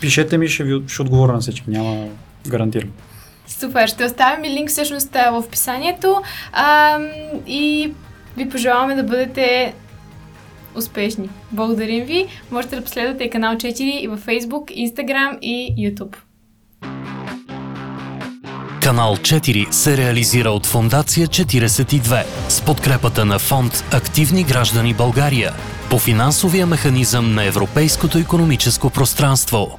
Пишете 0.00 0.38
ми, 0.38 0.48
ще 0.48 0.64
ви 0.64 0.82
ще 0.88 1.02
отговоря 1.02 1.32
на 1.32 1.40
всички, 1.40 1.70
няма 1.70 2.06
гарантирам. 2.48 2.90
Супер, 3.60 3.88
ще 3.88 4.04
оставим 4.04 4.44
и 4.44 4.50
линк 4.50 4.68
всъщност 4.68 5.14
в 5.14 5.38
описанието 5.46 6.22
а, 6.52 6.98
и 7.46 7.92
ви 8.36 8.48
пожелаваме 8.48 8.94
да 8.94 9.02
бъдете 9.02 9.74
успешни. 10.74 11.30
Благодарим 11.50 12.04
ви. 12.04 12.26
Можете 12.50 12.76
да 12.76 12.84
последвате 12.84 13.30
канал 13.30 13.54
4 13.54 13.80
и 13.80 14.08
във 14.08 14.26
Facebook, 14.26 14.88
Instagram 14.88 15.38
и 15.40 15.74
YouTube. 15.78 16.16
Канал 18.82 19.16
4 19.16 19.70
се 19.70 19.96
реализира 19.96 20.50
от 20.50 20.66
Фондация 20.66 21.26
42 21.26 22.24
с 22.48 22.62
подкрепата 22.62 23.24
на 23.24 23.38
фонд 23.38 23.84
Активни 23.92 24.44
граждани 24.44 24.94
България 24.94 25.52
по 25.90 25.98
финансовия 25.98 26.66
механизъм 26.66 27.34
на 27.34 27.44
Европейското 27.44 28.18
економическо 28.18 28.90
пространство. 28.90 29.78